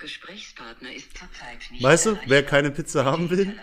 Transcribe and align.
Gesprächspartner 0.00 0.92
ist 0.92 1.16
zurzeit 1.16 1.58
nicht 1.70 1.82
Weißt 1.82 2.06
du, 2.06 2.18
wer 2.26 2.42
keine 2.44 2.70
Pizza 2.70 3.04
haben 3.04 3.30
will? 3.30 3.54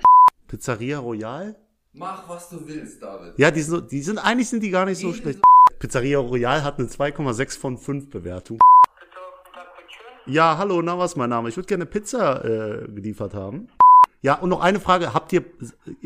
Pizzeria 0.48 1.00
Royal? 1.00 1.56
Mach, 1.94 2.30
was 2.30 2.50
du 2.50 2.66
willst, 2.68 3.02
David. 3.02 3.38
Ja, 3.38 3.52
die 3.52 3.62
sind, 3.62 3.92
die 3.92 4.02
sind 4.02 4.20
eigentlich 4.20 4.48
sind 4.48 4.62
die 4.62 4.70
gar 4.70 4.86
nicht 4.86 5.00
so 5.00 5.14
schlecht. 5.14 5.40
Pizzeria 5.80 6.20
Royal 6.20 6.64
hat 6.64 6.80
eine 6.80 6.88
2,6 6.88 7.60
von 7.60 7.78
5 7.78 8.10
Bewertung. 8.10 8.60
Ja, 10.28 10.58
hallo, 10.58 10.82
na 10.82 10.98
was 10.98 11.16
mein 11.16 11.30
Name? 11.30 11.50
Ich 11.50 11.58
würde 11.58 11.68
gerne 11.68 11.86
Pizza 11.86 12.44
äh, 12.44 12.88
geliefert 12.88 13.34
haben. 13.34 13.70
Ja, 14.22 14.36
und 14.36 14.50
noch 14.50 14.62
eine 14.62 14.80
Frage, 14.80 15.14
habt 15.14 15.32
ihr 15.34 15.46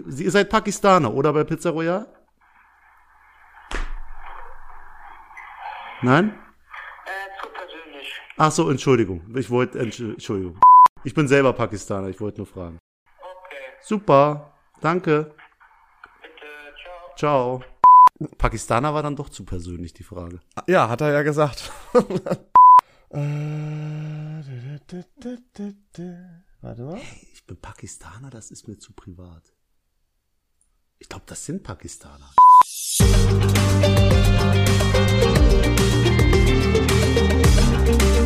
ihr 0.06 0.32
seid 0.32 0.50
Pakistaner 0.50 1.14
oder 1.14 1.34
bei 1.34 1.44
Pizza 1.44 1.72
Royal? 1.72 2.08
Nein? 6.02 6.36
Ach 8.38 8.52
so, 8.52 8.70
Entschuldigung. 8.70 9.22
Ich 9.36 9.50
wollte 9.50 9.80
Entsch- 9.80 10.14
Entschuldigung. 10.14 10.60
Ich 11.04 11.14
bin 11.14 11.28
selber 11.28 11.54
Pakistaner, 11.54 12.08
ich 12.10 12.20
wollte 12.22 12.38
nur 12.40 12.48
fragen. 12.48 12.78
Okay, 13.20 13.58
Super. 13.82 14.54
Danke. 14.82 15.34
bitte, 16.22 16.48
ciao. 17.18 17.60
Ciao. 17.60 17.64
Pakistaner 18.38 18.94
war 18.94 19.02
dann 19.04 19.16
doch 19.16 19.30
zu 19.30 19.44
persönlich, 19.46 19.94
die 19.94 20.04
Frage. 20.04 20.40
Ja, 20.68 20.90
hat 20.90 21.02
er 21.02 21.12
ja 21.12 21.24
gesagt. 21.24 21.72
Warte 26.62 26.84
mal. 26.84 27.00
Ich 27.34 27.46
bin 27.46 27.58
Pakistaner, 27.58 28.30
das 28.30 28.52
ist 28.52 28.68
mir 28.68 28.78
zu 28.78 28.94
privat. 28.94 29.54
Ich 31.00 31.10
glaube, 31.10 31.26
das 31.28 31.44
sind 31.46 31.64
Pakistaner. 31.64 32.32
Noch 37.82 38.21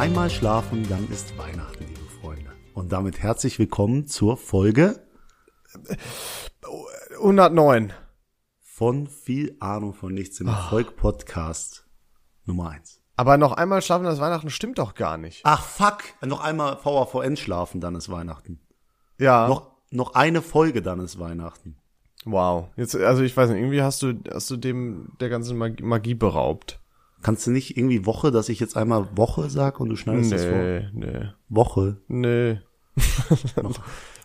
einmal 0.00 0.30
schlafen, 0.30 0.88
dann 0.88 1.06
ist 1.10 1.36
Weihnachten, 1.36 1.84
liebe 1.84 2.00
Freunde. 2.22 2.50
Und 2.72 2.90
damit 2.90 3.18
herzlich 3.18 3.58
willkommen 3.58 4.06
zur 4.06 4.38
Folge 4.38 4.98
109. 7.18 7.92
von 8.62 9.06
viel 9.08 9.58
Ahnung 9.60 9.92
von 9.92 10.14
nichts 10.14 10.40
im 10.40 10.46
Erfolg 10.46 10.96
Podcast 10.96 11.86
Nummer 12.46 12.70
eins. 12.70 13.02
Aber 13.16 13.36
noch 13.36 13.52
einmal 13.52 13.82
schlafen 13.82 14.04
das 14.04 14.20
Weihnachten 14.20 14.48
stimmt 14.48 14.78
doch 14.78 14.94
gar 14.94 15.18
nicht. 15.18 15.42
Ach 15.44 15.62
fuck, 15.62 15.98
noch 16.24 16.40
einmal 16.40 16.78
VAVN 16.82 17.36
schlafen, 17.36 17.82
dann 17.82 17.94
ist 17.94 18.10
Weihnachten. 18.10 18.58
Ja. 19.18 19.48
Noch, 19.48 19.70
noch 19.90 20.14
eine 20.14 20.40
Folge, 20.40 20.80
dann 20.80 21.00
ist 21.00 21.18
Weihnachten. 21.18 21.76
Wow. 22.24 22.68
Jetzt, 22.76 22.96
also 22.96 23.22
ich 23.22 23.36
weiß 23.36 23.50
nicht, 23.50 23.58
irgendwie 23.58 23.82
hast 23.82 24.00
du, 24.00 24.14
hast 24.32 24.48
du 24.50 24.56
dem 24.56 25.12
der 25.20 25.28
ganzen 25.28 25.58
Magie 25.58 26.14
beraubt. 26.14 26.80
Kannst 27.22 27.46
du 27.46 27.50
nicht 27.50 27.76
irgendwie 27.76 28.06
Woche, 28.06 28.30
dass 28.30 28.48
ich 28.48 28.60
jetzt 28.60 28.76
einmal 28.76 29.06
Woche 29.16 29.50
sag 29.50 29.78
und 29.80 29.88
du 29.90 29.96
schneidest 29.96 30.32
das 30.32 30.44
vor? 30.44 30.52
Nee, 30.52 30.88
nee, 30.92 31.28
Woche. 31.48 31.98
nee. 32.08 32.60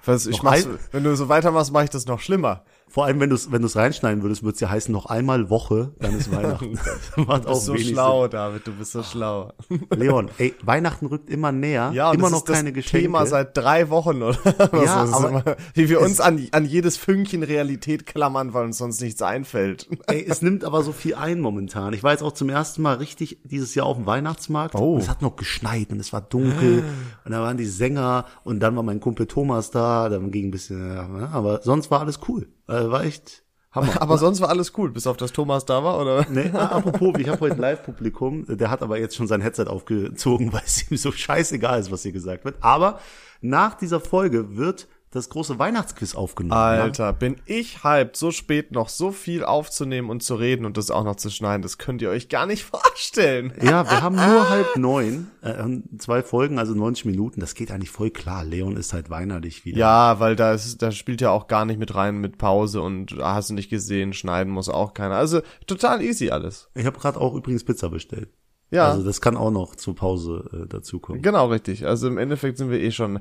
Was, 0.05 0.27
ich 0.27 0.37
noch 0.37 0.43
mach's, 0.43 0.65
ein- 0.65 0.77
wenn 0.91 1.03
du 1.03 1.15
so 1.15 1.29
weitermachst, 1.29 1.71
mache 1.73 1.85
ich 1.85 1.89
das 1.89 2.05
noch 2.05 2.19
schlimmer. 2.19 2.63
Vor 2.95 3.03
allem, 3.03 3.19
wenn 3.19 3.29
du 3.29 3.35
es 3.35 3.51
wenn 3.51 3.61
du's 3.61 3.75
reinschneiden 3.75 4.23
würdest, 4.23 4.41
würde 4.41 4.53
es 4.53 4.61
ja 4.61 4.69
heißen, 4.69 4.89
noch 4.89 5.07
einmal 5.07 5.49
Woche, 5.49 5.91
dann 5.99 6.17
ist 6.17 6.31
Weihnachten. 6.33 6.79
Macht 7.17 7.43
Du 7.43 7.49
bist 7.49 7.65
so 7.65 7.75
schlau, 7.75 8.29
David, 8.29 8.65
du 8.65 8.71
bist 8.71 8.93
so 8.93 9.03
schlau. 9.03 9.52
Sinn. 9.67 9.85
Leon, 9.97 10.29
ey, 10.37 10.53
Weihnachten 10.63 11.07
rückt 11.07 11.29
immer 11.29 11.52
näher. 11.52 11.91
Ja, 11.93 12.13
immer 12.13 12.29
noch 12.29 12.45
keine 12.45 12.71
Geschenke. 12.71 13.07
Thema 13.07 13.25
seit 13.25 13.57
drei 13.57 13.89
Wochen 13.89 14.23
oder. 14.23 14.37
Ja, 14.71 15.09
aber 15.11 15.57
wie 15.73 15.89
wir 15.89 15.99
uns 15.99 16.21
an, 16.21 16.47
an 16.53 16.63
jedes 16.63 16.95
Fünkchen 16.95 17.43
Realität 17.43 18.05
klammern, 18.05 18.53
weil 18.53 18.63
uns 18.63 18.77
sonst 18.77 19.02
nichts 19.02 19.21
einfällt. 19.21 19.89
Ey, 20.07 20.25
es 20.25 20.41
nimmt 20.41 20.63
aber 20.63 20.81
so 20.81 20.93
viel 20.93 21.15
ein 21.15 21.41
momentan. 21.41 21.91
Ich 21.91 22.02
war 22.02 22.13
jetzt 22.13 22.23
auch 22.23 22.31
zum 22.31 22.47
ersten 22.47 22.81
Mal 22.81 22.93
richtig 22.93 23.39
dieses 23.43 23.75
Jahr 23.75 23.87
auf 23.87 23.97
dem 23.97 24.05
Weihnachtsmarkt. 24.05 24.73
Oh. 24.73 24.97
Es 24.99 25.09
hat 25.09 25.21
noch 25.21 25.35
geschneit 25.35 25.91
und 25.91 25.99
es 25.99 26.13
war 26.13 26.21
dunkel. 26.21 26.85
Und 27.25 27.31
da 27.33 27.41
waren 27.41 27.57
die 27.57 27.65
Sänger 27.65 28.23
und 28.45 28.61
dann 28.61 28.73
war 28.77 28.83
mein 28.83 29.02
Kumpel 29.02 29.25
Thomas 29.25 29.70
da. 29.70 30.08
Dann 30.08 30.31
ging 30.31 30.47
ein 30.47 30.52
bisschen, 30.52 30.95
ja, 30.95 31.27
aber 31.33 31.59
sonst 31.61 31.91
war 31.91 31.99
alles 31.99 32.21
cool. 32.30 32.47
Äh, 32.67 32.89
war 32.89 33.03
echt 33.03 33.43
Hammer. 33.71 33.93
Aber 34.02 34.17
sonst 34.17 34.42
war 34.42 34.49
alles 34.49 34.73
cool, 34.77 34.92
bis 34.92 35.05
auf 35.05 35.17
das 35.17 35.33
Thomas 35.33 35.65
da 35.65 35.83
war, 35.83 35.99
oder? 35.99 36.26
Nee, 36.30 36.49
ah, 36.53 36.67
apropos, 36.67 37.15
ich 37.20 37.27
habe 37.27 37.42
heute 37.42 37.55
ein 37.55 37.61
Live-Publikum, 37.61 38.45
der 38.48 38.71
hat 38.71 38.81
aber 38.81 38.98
jetzt 38.98 39.15
schon 39.15 39.27
sein 39.27 39.42
Headset 39.42 39.65
aufgezogen, 39.67 40.53
weil 40.53 40.64
es 40.65 40.89
ihm 40.89 40.98
so 40.98 41.11
scheißegal 41.11 41.80
ist, 41.80 41.92
was 41.92 42.03
hier 42.03 42.11
gesagt 42.14 42.45
wird. 42.45 42.55
Aber 42.61 42.99
nach 43.42 43.76
dieser 43.76 43.99
Folge 43.99 44.55
wird 44.55 44.87
das 45.15 45.30
große 45.30 45.58
Weihnachtsquiz 45.58 46.14
aufgenommen. 46.14 46.59
Alter, 46.59 47.14
bin 47.14 47.37
ich 47.45 47.83
hyped, 47.83 48.15
so 48.15 48.31
spät 48.31 48.71
noch 48.71 48.89
so 48.89 49.11
viel 49.11 49.43
aufzunehmen 49.43 50.09
und 50.09 50.21
zu 50.21 50.36
reden 50.36 50.65
und 50.65 50.77
das 50.77 50.92
auch 50.92 51.03
noch 51.03 51.15
zu 51.15 51.30
schneiden. 51.30 51.61
Das 51.61 51.77
könnt 51.77 52.02
ihr 52.02 52.09
euch 52.09 52.30
gar 52.30 52.45
nicht 52.45 52.64
vorstellen. 52.65 53.53
Ja, 53.61 53.89
wir 53.89 54.02
haben 54.02 54.15
nur 54.15 54.49
halb 54.49 54.76
neun, 54.76 55.27
äh, 55.42 55.64
zwei 55.98 56.21
Folgen, 56.21 56.59
also 56.59 56.73
90 56.73 57.05
Minuten. 57.05 57.39
Das 57.39 57.55
geht 57.55 57.71
eigentlich 57.71 57.89
voll 57.92 58.11
klar. 58.11 58.43
Leon 58.43 58.76
ist 58.76 58.93
halt 58.93 59.09
weinerlich 59.09 59.64
wieder. 59.65 59.80
Ja, 59.80 60.20
weil 60.20 60.36
da 60.36 60.53
ist, 60.53 60.81
da 60.81 60.92
spielt 60.92 61.21
ja 61.21 61.32
auch 61.32 61.47
gar 61.47 61.65
nicht 61.65 61.80
mit 61.80 61.95
rein 61.95 62.17
mit 62.17 62.37
Pause 62.37 62.82
und 62.82 63.15
hast 63.20 63.49
du 63.49 63.53
nicht 63.53 63.70
gesehen, 63.70 64.14
schneiden 64.14 64.52
muss 64.52 64.70
auch 64.70 64.93
keiner. 64.93 65.15
Also 65.15 65.42
total 65.65 66.02
easy 66.02 66.30
alles. 66.30 66.70
Ich 66.76 66.86
habe 66.86 66.99
gerade 66.99 67.20
auch 67.20 67.33
übrigens 67.33 67.64
Pizza 67.64 67.89
bestellt. 67.89 68.30
Ja. 68.75 68.91
Also 68.91 69.03
das 69.03 69.21
kann 69.21 69.37
auch 69.37 69.52
noch 69.52 69.75
zur 69.75 69.95
Pause 69.95 70.49
äh, 70.53 70.67
dazukommen. 70.67 71.21
Genau, 71.21 71.47
richtig. 71.47 71.86
Also 71.87 72.08
im 72.08 72.17
Endeffekt 72.17 72.58
sind 72.58 72.69
wir 72.69 72.80
eh 72.80 72.91
schon. 72.91 73.19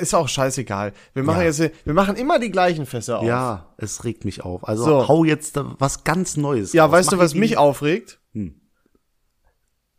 Ist 0.00 0.14
auch 0.14 0.28
scheißegal. 0.28 0.92
Wir 1.12 1.22
machen 1.22 1.40
Ja. 1.40 1.46
jetzt, 1.46 1.60
wir 1.60 1.94
machen 1.94 2.16
immer 2.16 2.38
die 2.38 2.50
gleichen 2.50 2.86
Fässer 2.86 3.18
auf. 3.20 3.26
Ja, 3.26 3.72
es 3.76 4.04
regt 4.04 4.24
mich 4.24 4.42
auf. 4.44 4.66
Also 4.66 4.84
So. 4.84 5.08
hau 5.08 5.24
jetzt 5.24 5.56
was 5.78 6.04
ganz 6.04 6.36
Neues. 6.36 6.72
Ja, 6.72 6.84
raus. 6.86 6.92
weißt 6.92 7.12
du, 7.12 7.16
Mach 7.16 7.22
was 7.24 7.32
irgendwie- 7.32 7.40
mich 7.50 7.58
aufregt? 7.58 8.20
Hm. 8.32 8.60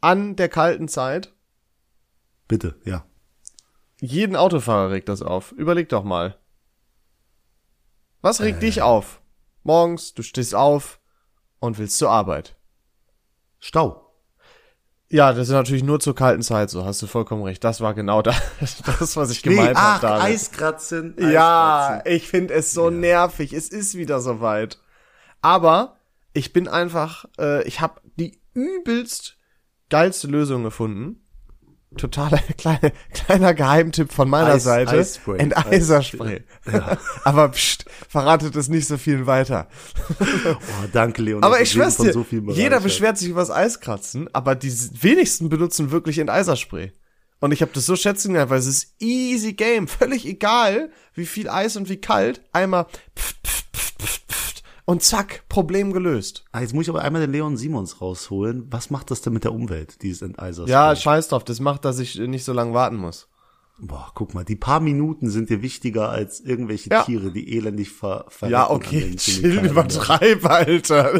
An 0.01 0.35
der 0.35 0.49
kalten 0.49 0.87
Zeit. 0.87 1.33
Bitte, 2.47 2.75
ja. 2.83 3.05
Jeden 4.01 4.35
Autofahrer 4.35 4.91
regt 4.91 5.09
das 5.09 5.21
auf. 5.21 5.51
Überleg 5.53 5.89
doch 5.89 6.03
mal. 6.03 6.37
Was 8.21 8.41
regt 8.41 8.61
dich 8.61 8.81
auf? 8.81 9.21
Morgens, 9.63 10.13
du 10.13 10.21
stehst 10.21 10.53
auf 10.53 10.99
und 11.59 11.77
willst 11.79 11.97
zur 11.97 12.09
Arbeit. 12.11 12.55
Stau. 13.59 14.04
Ja, 15.09 15.33
das 15.33 15.47
ist 15.47 15.53
natürlich 15.53 15.83
nur 15.83 15.99
zur 15.99 16.15
kalten 16.15 16.41
Zeit 16.41 16.69
so, 16.69 16.83
hast 16.83 17.01
du 17.01 17.07
vollkommen 17.07 17.43
recht. 17.43 17.63
Das 17.63 17.79
war 17.79 17.93
genau 17.93 18.21
das, 18.21 18.41
das 18.59 19.15
was 19.15 19.31
ich 19.31 19.43
gemeint 19.43 19.73
nee, 19.73 19.75
habe. 19.75 20.01
damit. 20.01 20.23
Eiskratzen. 20.23 21.15
Ja, 21.19 21.87
Eiskratzen. 21.87 22.13
ich 22.13 22.27
finde 22.27 22.53
es 22.53 22.73
so 22.73 22.89
nervig. 22.89 23.53
Es 23.53 23.69
ist 23.69 23.95
wieder 23.95 24.19
soweit. 24.19 24.79
Aber 25.41 25.97
ich 26.33 26.53
bin 26.53 26.67
einfach, 26.67 27.25
äh, 27.37 27.65
ich 27.67 27.81
habe 27.81 28.01
die 28.15 28.39
übelst 28.53 29.37
geilste 29.89 30.27
Lösung 30.27 30.63
gefunden. 30.63 31.24
Totaler 31.97 32.37
kleine, 32.57 32.91
kleiner 33.13 33.53
Geheimtipp 33.53 34.11
von 34.11 34.29
meiner 34.29 34.53
Eis- 34.55 34.63
Seite. 34.63 34.91
Eisspray. 34.91 35.39
Enteiserspray. 35.39 36.43
Aber 37.23 37.49
pst, 37.49 37.85
verratet 38.09 38.55
es 38.55 38.67
nicht 38.69 38.87
so 38.87 38.97
viel 38.97 39.25
weiter. 39.27 39.67
Oh, 40.47 40.87
danke, 40.93 41.21
Leon. 41.21 41.43
Aber 41.43 41.61
ich 41.61 41.71
schwör's 41.71 41.97
dir, 41.97 42.13
so 42.13 42.23
viel 42.23 42.43
jeder 42.51 42.79
beschwert 42.79 43.17
sich 43.17 43.29
über 43.29 43.39
das 43.41 43.49
Eiskratzen, 43.51 44.29
aber 44.33 44.55
die 44.55 44.71
wenigsten 45.01 45.49
benutzen 45.49 45.91
wirklich 45.91 46.19
Enteiserspray. 46.19 46.91
Und 47.39 47.51
ich 47.51 47.61
habe 47.61 47.71
das 47.73 47.85
so 47.85 47.95
schätzen 47.95 48.29
gelernt, 48.29 48.49
weil 48.51 48.59
es 48.59 48.67
ist 48.67 48.95
easy 48.99 49.53
game, 49.53 49.87
völlig 49.87 50.25
egal, 50.25 50.89
wie 51.13 51.25
viel 51.25 51.49
Eis 51.49 51.75
und 51.77 51.89
wie 51.89 51.97
kalt, 51.97 52.41
einmal 52.53 52.85
pft, 53.17 53.37
pft, 53.45 53.54
und 54.85 55.03
zack, 55.03 55.43
Problem 55.49 55.93
gelöst. 55.93 56.45
Ah, 56.51 56.61
jetzt 56.61 56.73
muss 56.73 56.83
ich 56.83 56.89
aber 56.89 57.01
einmal 57.01 57.21
den 57.21 57.31
Leon 57.31 57.57
Simons 57.57 58.01
rausholen. 58.01 58.67
Was 58.69 58.89
macht 58.89 59.11
das 59.11 59.21
denn 59.21 59.33
mit 59.33 59.43
der 59.43 59.53
Umwelt, 59.53 60.01
dieses 60.03 60.21
Enteiserspray? 60.21 60.71
Ja, 60.71 60.95
scheiß 60.95 61.29
drauf, 61.29 61.43
das 61.43 61.59
macht, 61.59 61.85
dass 61.85 61.99
ich 61.99 62.15
nicht 62.15 62.45
so 62.45 62.53
lange 62.53 62.73
warten 62.73 62.97
muss. 62.97 63.27
Boah, 63.77 64.09
guck 64.15 64.33
mal, 64.33 64.45
die 64.45 64.55
paar 64.55 64.79
Minuten 64.79 65.29
sind 65.29 65.49
dir 65.49 65.61
wichtiger 65.61 66.09
als 66.09 66.39
irgendwelche 66.39 66.89
Ja. 66.89 67.03
Tiere, 67.03 67.29
die 67.31 67.57
elendig 67.57 67.89
ver 67.91 68.25
verrecken 68.29 68.53
Ja, 68.53 68.69
okay, 68.69 69.13
chill, 69.17 69.65
übertreib, 69.65 70.45
Alter. 70.45 71.13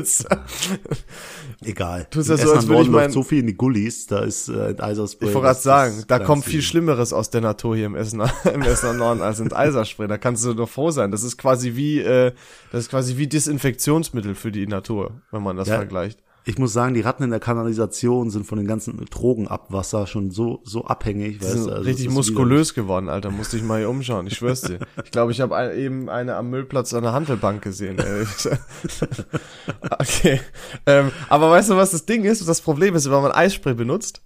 Egal. 1.63 2.07
Tust 2.09 2.29
ja 2.29 2.37
so, 2.37 2.53
als 2.53 2.67
würde 2.67 2.83
ich 2.83 2.89
mein- 2.89 3.11
so 3.11 3.23
viel 3.23 3.39
in 3.39 3.47
die 3.47 3.55
Gullis, 3.57 4.07
da 4.07 4.19
ist 4.19 4.47
äh, 4.49 4.69
Enteiserspray. 4.69 5.27
ich 5.29 5.33
wollte 5.35 5.47
gerade 5.47 5.59
sagen, 5.59 6.03
da 6.07 6.19
kommt 6.19 6.45
viel. 6.45 6.61
Schlimmeres 6.61 7.11
aus 7.13 7.29
der 7.29 7.41
Natur 7.41 7.75
hier 7.75 7.87
im 7.87 7.95
Essener, 7.95 8.31
im 8.53 8.61
Essener 8.61 8.93
Norden 8.93 9.21
als 9.21 9.39
Enteiserspray. 9.39 10.07
Da 10.07 10.17
kannst 10.17 10.45
du 10.45 10.53
doch 10.53 10.69
froh 10.69 10.91
sein. 10.91 11.11
Das 11.11 11.23
ist 11.23 11.37
quasi 11.37 11.75
wie, 11.75 11.99
äh, 11.99 12.31
das 12.71 12.81
ist 12.85 12.89
quasi 12.89 13.17
wie 13.17 13.27
Desinfektionsmittel 13.27 14.33
für 14.35 14.51
die 14.51 14.67
Natur, 14.67 15.21
wenn 15.31 15.43
man 15.43 15.57
das 15.57 15.67
Ja. 15.67 15.75
vergleicht. 15.75 16.19
Ich 16.47 16.59
muss 16.59 16.73
sagen, 16.73 16.93
die 16.93 17.01
Ratten 17.01 17.23
in 17.23 17.31
der 17.31 17.39
Kanalisation 17.39 18.29
sind 18.29 18.45
von 18.45 18.59
den 18.59 18.67
ganzen 18.67 19.03
Drogenabwasser 19.05 20.05
schon 20.05 20.29
so 20.29 20.61
so 20.63 20.85
abhängig. 20.85 21.41
Weißt 21.41 21.55
also 21.55 21.69
richtig 21.71 22.11
muskulös 22.11 22.75
geworden, 22.75 23.09
Alter. 23.09 23.31
Musste 23.31 23.57
ich 23.57 23.63
mal 23.63 23.79
hier 23.79 23.89
umschauen. 23.89 24.27
Ich 24.27 24.37
schwör's 24.37 24.61
dir. 24.61 24.77
Ich 25.03 25.09
glaube, 25.09 25.31
ich 25.31 25.41
habe 25.41 25.73
eben 25.75 26.07
eine 26.07 26.35
am 26.35 26.51
Müllplatz 26.51 26.93
an 26.93 27.01
der 27.01 27.13
Handelbank 27.13 27.63
gesehen. 27.63 27.97
Okay. 29.97 30.39
Ähm, 30.85 31.11
aber 31.29 31.49
weißt 31.49 31.69
du, 31.69 31.75
was 31.75 31.91
das 31.91 32.05
Ding 32.05 32.23
ist? 32.23 32.47
Das 32.47 32.61
Problem 32.61 32.95
ist, 32.95 33.09
wenn 33.09 33.21
man 33.21 33.31
Eisspray 33.31 33.73
benutzt, 33.73 34.21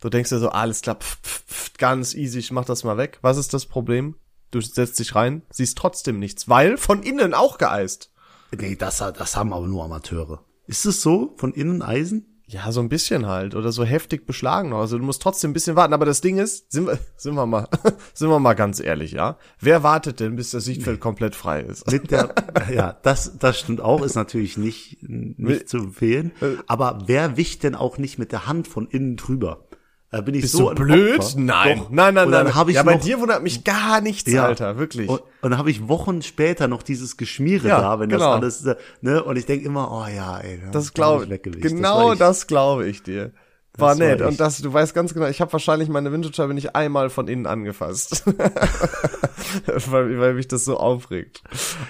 du 0.00 0.08
denkst 0.08 0.30
dir 0.30 0.38
so, 0.38 0.50
alles 0.50 0.80
klar, 0.80 0.96
pf, 0.96 1.18
pf, 1.22 1.44
pf, 1.46 1.72
ganz 1.78 2.14
easy, 2.14 2.38
ich 2.38 2.50
mach 2.52 2.64
das 2.64 2.84
mal 2.84 2.96
weg. 2.96 3.18
Was 3.22 3.36
ist 3.36 3.52
das 3.52 3.66
Problem? 3.66 4.14
Du 4.50 4.60
setzt 4.60 4.98
dich 4.98 5.14
rein, 5.14 5.42
siehst 5.50 5.76
trotzdem 5.76 6.18
nichts, 6.18 6.48
weil 6.48 6.76
von 6.76 7.02
innen 7.02 7.34
auch 7.34 7.58
geeist. 7.58 8.10
Nee, 8.56 8.76
das, 8.76 8.98
das 8.98 9.36
haben 9.36 9.52
aber 9.52 9.66
nur 9.66 9.84
Amateure. 9.84 10.42
Ist 10.68 10.84
es 10.84 11.00
so? 11.00 11.34
Von 11.38 11.54
innen 11.54 11.80
Eisen? 11.80 12.26
Ja, 12.46 12.72
so 12.72 12.80
ein 12.80 12.90
bisschen 12.90 13.26
halt. 13.26 13.54
Oder 13.54 13.72
so 13.72 13.84
heftig 13.84 14.26
beschlagen. 14.26 14.74
Also 14.74 14.98
du 14.98 15.04
musst 15.04 15.22
trotzdem 15.22 15.50
ein 15.50 15.54
bisschen 15.54 15.76
warten. 15.76 15.94
Aber 15.94 16.04
das 16.04 16.20
Ding 16.20 16.36
ist, 16.36 16.70
sind 16.70 16.86
wir, 16.86 16.98
sind 17.16 17.34
wir 17.34 17.46
mal, 17.46 17.68
sind 18.14 18.28
wir 18.28 18.38
mal 18.38 18.52
ganz 18.52 18.78
ehrlich, 18.78 19.12
ja? 19.12 19.38
Wer 19.60 19.82
wartet 19.82 20.20
denn, 20.20 20.36
bis 20.36 20.50
das 20.50 20.66
Sichtfeld 20.66 21.00
komplett 21.00 21.34
frei 21.34 21.62
ist? 21.62 21.90
Mit 21.90 22.10
der, 22.10 22.34
ja, 22.72 22.98
das, 23.02 23.38
das 23.38 23.58
stimmt 23.58 23.80
auch, 23.80 24.02
ist 24.02 24.14
natürlich 24.14 24.58
nicht, 24.58 24.98
nicht 25.00 25.70
zu 25.70 25.78
empfehlen. 25.78 26.32
Aber 26.66 26.98
wer 27.06 27.38
wischt 27.38 27.62
denn 27.62 27.74
auch 27.74 27.96
nicht 27.96 28.18
mit 28.18 28.32
der 28.32 28.46
Hand 28.46 28.68
von 28.68 28.86
innen 28.88 29.16
drüber? 29.16 29.67
Da 30.10 30.22
bin 30.22 30.34
ich 30.34 30.40
Bist 30.40 30.54
so 30.54 30.70
du 30.70 30.74
blöd? 30.74 31.18
Opfer. 31.20 31.38
Nein. 31.38 31.78
Doch. 31.80 31.90
Nein, 31.90 32.14
nein, 32.14 32.24
Und 32.26 32.30
nein. 32.32 32.44
dann 32.46 32.54
ich 32.70 32.76
ja, 32.76 32.82
bei 32.82 32.94
noch, 32.94 33.00
dir 33.02 33.20
wundert 33.20 33.42
mich 33.42 33.62
gar 33.64 34.00
nichts, 34.00 34.32
Ja. 34.32 34.46
Alter. 34.46 34.78
Wirklich. 34.78 35.06
Und, 35.08 35.20
und 35.42 35.50
dann 35.50 35.58
habe 35.58 35.70
ich 35.70 35.86
Wochen 35.86 36.22
später 36.22 36.66
noch 36.66 36.82
dieses 36.82 37.18
Geschmiere 37.18 37.68
Ja, 37.68 37.80
da, 37.82 38.00
wenn 38.00 38.08
genau. 38.08 38.40
das 38.40 38.64
alles, 38.64 38.76
äh, 38.78 38.80
ne? 39.02 39.22
Und 39.22 39.36
ich 39.36 39.44
denk 39.44 39.64
immer, 39.64 39.92
oh 39.92 40.06
ja, 40.10 40.38
ey, 40.38 40.62
Das 40.72 40.94
glaube 40.94 41.26
ich. 41.30 41.60
Genau 41.60 42.14
ich- 42.14 42.18
das 42.18 42.46
glaube 42.46 42.86
ich 42.88 43.02
dir. 43.02 43.32
War 43.78 43.90
Das 43.90 44.00
war 44.00 44.06
nett. 44.06 44.20
ich. 44.20 44.26
Und 44.26 44.40
das, 44.40 44.58
du 44.58 44.72
weißt 44.72 44.94
ganz 44.94 45.14
genau, 45.14 45.26
ich 45.26 45.40
habe 45.40 45.52
wahrscheinlich 45.52 45.88
meine 45.88 46.12
Windschutzscheibe 46.12 46.54
nicht 46.54 46.74
einmal 46.74 47.10
von 47.10 47.28
innen 47.28 47.46
angefasst. 47.46 48.24
weil, 49.66 50.20
weil 50.20 50.34
mich 50.34 50.48
das 50.48 50.64
so 50.64 50.76
aufregt. 50.76 51.42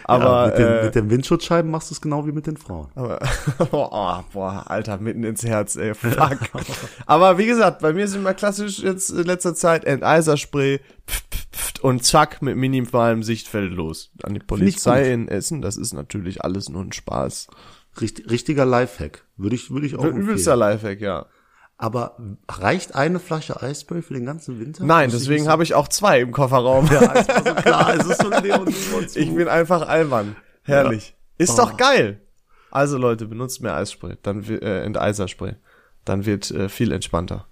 Aber, 0.05 0.25
ja, 0.25 0.47
mit, 0.47 0.59
den, 0.59 0.67
äh, 0.67 0.85
mit 0.85 0.95
den 0.95 1.11
Windschutzscheiben 1.11 1.71
machst 1.71 1.91
du 1.91 1.95
es 1.95 2.01
genau 2.01 2.27
wie 2.27 2.33
mit 2.33 2.47
den 2.47 2.57
Frauen. 2.57 2.89
aber 2.95 3.19
oh, 3.73 4.23
boah, 4.33 4.65
Alter, 4.67 4.99
mitten 4.99 5.25
ins 5.25 5.45
Herz, 5.45 5.77
ey, 5.77 5.95
fuck. 5.95 6.39
aber 7.07 7.39
wie 7.39 7.47
gesagt, 7.47 7.81
bei 7.81 7.93
mir 7.93 8.05
ist 8.05 8.15
immer 8.15 8.35
klassisch 8.35 8.81
jetzt 8.81 9.11
in 9.11 9.25
letzter 9.25 9.55
Zeit 9.55 9.85
Enteiserspray 9.85 10.81
pft, 11.07 11.35
pft, 11.35 11.57
pft, 11.57 11.81
und 11.81 12.05
zack, 12.05 12.43
mit 12.43 12.57
minimalem 12.57 13.23
Sichtfeld 13.23 13.73
los. 13.73 14.11
An 14.23 14.35
die 14.35 14.41
Polizei 14.41 15.13
in 15.13 15.29
Essen, 15.29 15.63
das 15.63 15.77
ist 15.77 15.93
natürlich 15.93 16.45
alles 16.45 16.69
nur 16.69 16.83
ein 16.83 16.93
Spaß. 16.93 17.49
Richt, 18.01 18.31
richtiger 18.31 18.65
Lifehack. 18.65 19.25
Würde 19.37 19.57
ich, 19.57 19.71
würde 19.71 19.87
ich 19.87 19.97
auch 19.97 20.05
Übelster 20.05 20.53
empfehlen. 20.53 20.59
Lifehack, 20.59 21.01
ja. 21.01 21.27
Aber 21.81 22.17
reicht 22.49 22.97
eine 22.97 23.21
Flasche 23.21 23.63
Eisspray 23.63 24.03
für 24.03 24.15
den 24.15 24.27
ganzen 24.27 24.59
Winter? 24.59 24.85
Nein, 24.85 25.11
Muss 25.11 25.21
deswegen 25.21 25.49
habe 25.49 25.63
ich 25.63 25.75
auch 25.75 25.87
zwei 25.89 26.21
im 26.21 26.33
Kofferraum. 26.33 26.87
Ja, 26.93 27.15
es 27.15 27.29
war 27.29 27.45
so 27.47 27.55
klar, 27.55 27.95
es 27.97 28.07
ist 28.07 28.21
so 28.21 28.29
Leon 28.31 28.69
Ich 29.15 29.33
bin 29.35 29.47
einfach 29.49 29.87
Allmann. 29.89 30.35
Herrlich. 30.65 31.15
Ist 31.39 31.53
Oh. 31.53 31.63
doch 31.63 31.77
geil. 31.77 32.21
Also 32.73 32.99
Leute, 32.99 33.27
benutzt 33.27 33.63
mehr 33.63 33.77
Eisspray, 33.77 34.17
dann 34.23 34.43
äh, 34.45 34.83
Enteiserspray. 34.83 35.55
Dann 36.05 36.27
wird 36.27 36.51
äh, 36.51 36.69
viel 36.69 36.91
entspannter. 36.93 37.47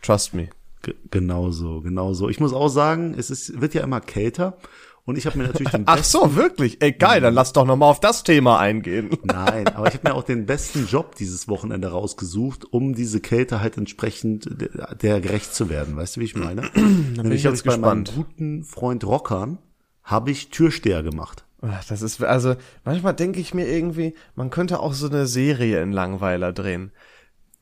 Trust 0.00 0.32
me. 0.32 0.48
G- 0.82 0.94
Genau 1.10 1.50
so, 1.50 1.80
genau 1.80 2.12
so. 2.14 2.28
Ich 2.28 2.38
muss 2.40 2.52
auch 2.52 2.68
sagen, 2.68 3.14
es 3.18 3.30
ist, 3.30 3.60
wird 3.60 3.74
ja 3.74 3.82
immer 3.82 4.00
kälter. 4.00 4.56
Und 5.04 5.18
ich 5.18 5.26
habe 5.26 5.38
mir 5.38 5.44
natürlich 5.44 5.72
den 5.72 5.82
Ach 5.86 5.96
besten, 5.96 6.18
so, 6.18 6.36
wirklich? 6.36 6.82
Ey, 6.82 6.92
geil, 6.92 7.20
dann 7.20 7.34
lass 7.34 7.52
doch 7.52 7.64
noch 7.64 7.76
mal 7.76 7.86
auf 7.86 8.00
das 8.00 8.22
Thema 8.22 8.58
eingehen. 8.58 9.10
nein, 9.22 9.68
aber 9.68 9.88
ich 9.88 9.94
habe 9.94 10.08
mir 10.08 10.14
auch 10.14 10.24
den 10.24 10.46
besten 10.46 10.86
Job 10.86 11.14
dieses 11.16 11.48
Wochenende 11.48 11.88
rausgesucht, 11.88 12.72
um 12.72 12.94
diese 12.94 13.20
Kälte 13.20 13.60
halt 13.60 13.76
entsprechend 13.76 14.48
der, 14.60 14.94
der 14.94 15.20
gerecht 15.20 15.54
zu 15.54 15.68
werden. 15.68 15.96
Weißt 15.96 16.16
du, 16.16 16.20
wie 16.20 16.24
ich 16.24 16.36
meine? 16.36 16.62
Nämlich 16.74 17.40
ich 17.40 17.46
habe 17.46 17.56
jetzt 17.56 17.66
ich 17.66 17.70
bei 17.70 17.76
meinem 17.76 18.04
guten 18.04 18.64
Freund 18.64 19.04
Rockern 19.04 19.58
habe 20.02 20.30
ich 20.30 20.50
Türsteher 20.50 21.02
gemacht. 21.02 21.44
Ach, 21.62 21.84
Das 21.84 22.02
ist, 22.02 22.22
also, 22.22 22.56
manchmal 22.84 23.14
denke 23.14 23.40
ich 23.40 23.54
mir 23.54 23.68
irgendwie, 23.68 24.14
man 24.34 24.50
könnte 24.50 24.80
auch 24.80 24.94
so 24.94 25.08
eine 25.08 25.26
Serie 25.26 25.82
in 25.82 25.92
Langweiler 25.92 26.52
drehen. 26.52 26.92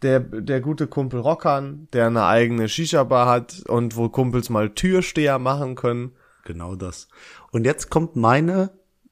Der, 0.02 0.20
der 0.20 0.60
gute 0.60 0.86
Kumpel 0.86 1.18
Rockern, 1.20 1.88
der 1.92 2.06
eine 2.06 2.24
eigene 2.24 2.68
Shisha-Bar 2.68 3.28
hat 3.28 3.64
und 3.66 3.96
wo 3.96 4.08
Kumpels 4.08 4.48
mal 4.48 4.70
Türsteher 4.70 5.40
machen 5.40 5.74
können. 5.74 6.12
Genau 6.48 6.76
das. 6.76 7.08
Und 7.52 7.66
jetzt 7.66 7.90
kommt 7.90 8.16
meine, 8.16 8.70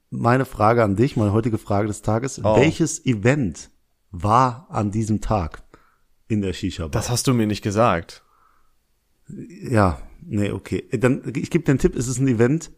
meine 0.09 0.43
Frage 0.43 0.83
an 0.83 0.95
dich, 0.95 1.15
meine 1.15 1.33
heutige 1.33 1.59
Frage 1.59 1.87
des 1.87 2.01
Tages. 2.01 2.43
Oh. 2.43 2.57
Welches 2.57 3.05
Event 3.05 3.69
war 4.09 4.65
an 4.71 4.89
diesem 4.89 5.21
Tag 5.21 5.61
in 6.27 6.41
der 6.41 6.53
Shisha-Bar? 6.53 6.89
Das 6.89 7.11
hast 7.11 7.27
du 7.27 7.35
mir 7.35 7.45
nicht 7.45 7.61
gesagt. 7.61 8.23
Ja, 9.29 10.01
nee, 10.25 10.49
okay. 10.49 10.89
Dann, 10.97 11.31
ich 11.35 11.51
gebe 11.51 11.63
den 11.63 11.77
Tipp, 11.77 11.95
es 11.95 12.07
ist 12.07 12.17
ein 12.17 12.27
Event, 12.27 12.71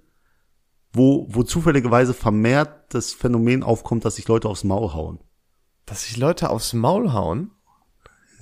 wo, 0.91 1.25
wo 1.29 1.43
zufälligerweise 1.43 2.13
vermehrt 2.13 2.93
das 2.93 3.13
Phänomen 3.13 3.63
aufkommt, 3.63 4.03
dass 4.03 4.17
sich 4.17 4.27
Leute 4.27 4.49
aufs 4.49 4.65
Maul 4.65 4.91
hauen. 4.91 5.19
Dass 5.85 6.03
sich 6.03 6.17
Leute 6.17 6.49
aufs 6.49 6.73
Maul 6.73 7.13
hauen? 7.13 7.51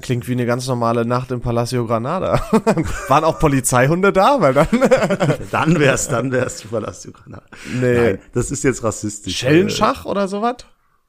Klingt 0.02 0.28
wie 0.28 0.34
eine 0.34 0.46
ganz 0.46 0.68
normale 0.68 1.06
Nacht 1.06 1.32
im 1.32 1.42
Palacio 1.42 1.86
Granada. 1.88 2.42
Waren 3.08 3.24
auch 3.24 3.40
Polizeihunde 3.40 4.14
da? 4.14 4.40
Weil 4.42 4.54
dann 4.54 4.68
Dann 5.52 5.80
wär's, 5.80 6.08
dann 6.08 6.32
wär's 6.32 6.62
Palacio 6.62 7.12
Granada. 7.12 7.46
Nee. 7.74 7.96
Nein, 7.96 8.20
das 8.34 8.52
ist 8.52 8.64
jetzt 8.64 8.84
rassistisch. 8.84 9.38
Schellenschach 9.38 10.06
oder 10.06 10.28
sowas? 10.28 10.58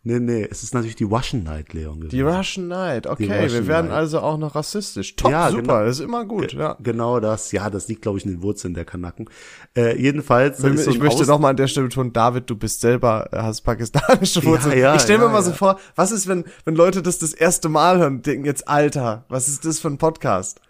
Nee, 0.05 0.21
nee, 0.21 0.47
es 0.49 0.63
ist 0.63 0.75
natürlich 0.75 0.95
die 0.95 1.05
Russian 1.05 1.43
Night, 1.43 1.73
Leon. 1.73 2.01
Die 2.01 2.19
gewesen. 2.19 2.29
Russian 2.29 2.69
Night, 2.69 3.07
okay. 3.09 3.25
Russian 3.25 3.51
wir 3.51 3.67
werden 3.67 3.89
Night. 3.89 3.97
also 3.97 4.21
auch 4.21 4.39
noch 4.39 4.55
rassistisch. 4.55 5.17
Top, 5.17 5.31
Ja, 5.33 5.51
super, 5.51 5.63
genau. 5.63 5.85
das 5.85 5.99
ist 5.99 6.05
immer 6.05 6.25
gut, 6.25 6.53
ja. 6.53 6.77
Genau 6.81 7.19
das, 7.19 7.51
ja, 7.51 7.69
das 7.69 7.89
liegt, 7.89 8.03
glaube 8.03 8.19
ich, 8.19 8.25
in 8.25 8.31
den 8.31 8.43
Wurzeln 8.43 8.75
der 8.75 8.85
Kanaken. 8.85 9.29
Äh, 9.77 10.01
jedenfalls, 10.01 10.61
Ich 10.61 10.81
so 10.85 10.91
ein 10.93 10.99
möchte 10.99 11.27
nochmal 11.27 11.51
an 11.51 11.57
der 11.57 11.67
Stelle 11.67 11.89
betonen, 11.89 12.13
David, 12.13 12.49
du 12.49 12.57
bist 12.57 12.81
selber, 12.81 13.29
äh, 13.33 13.39
hast 13.39 13.63
pakistanische 13.63 14.43
Wurzeln. 14.45 14.79
ja, 14.79 14.95
ich 14.95 15.03
stelle 15.03 15.19
mir 15.19 15.25
ja, 15.27 15.33
mal 15.33 15.43
so 15.43 15.51
ja. 15.51 15.57
vor, 15.57 15.81
was 15.97 16.13
ist, 16.13 16.29
wenn, 16.29 16.45
wenn 16.65 16.77
Leute 16.77 17.03
das 17.03 17.19
das 17.19 17.35
erste 17.35 17.69
Mal 17.69 17.99
hören 17.99 18.17
und 18.17 18.27
denken 18.27 18.45
jetzt, 18.45 18.69
Alter, 18.69 19.25
was 19.29 19.49
ist 19.49 19.65
das 19.65 19.81
für 19.81 19.89
ein 19.89 19.99
Podcast? 19.99 20.61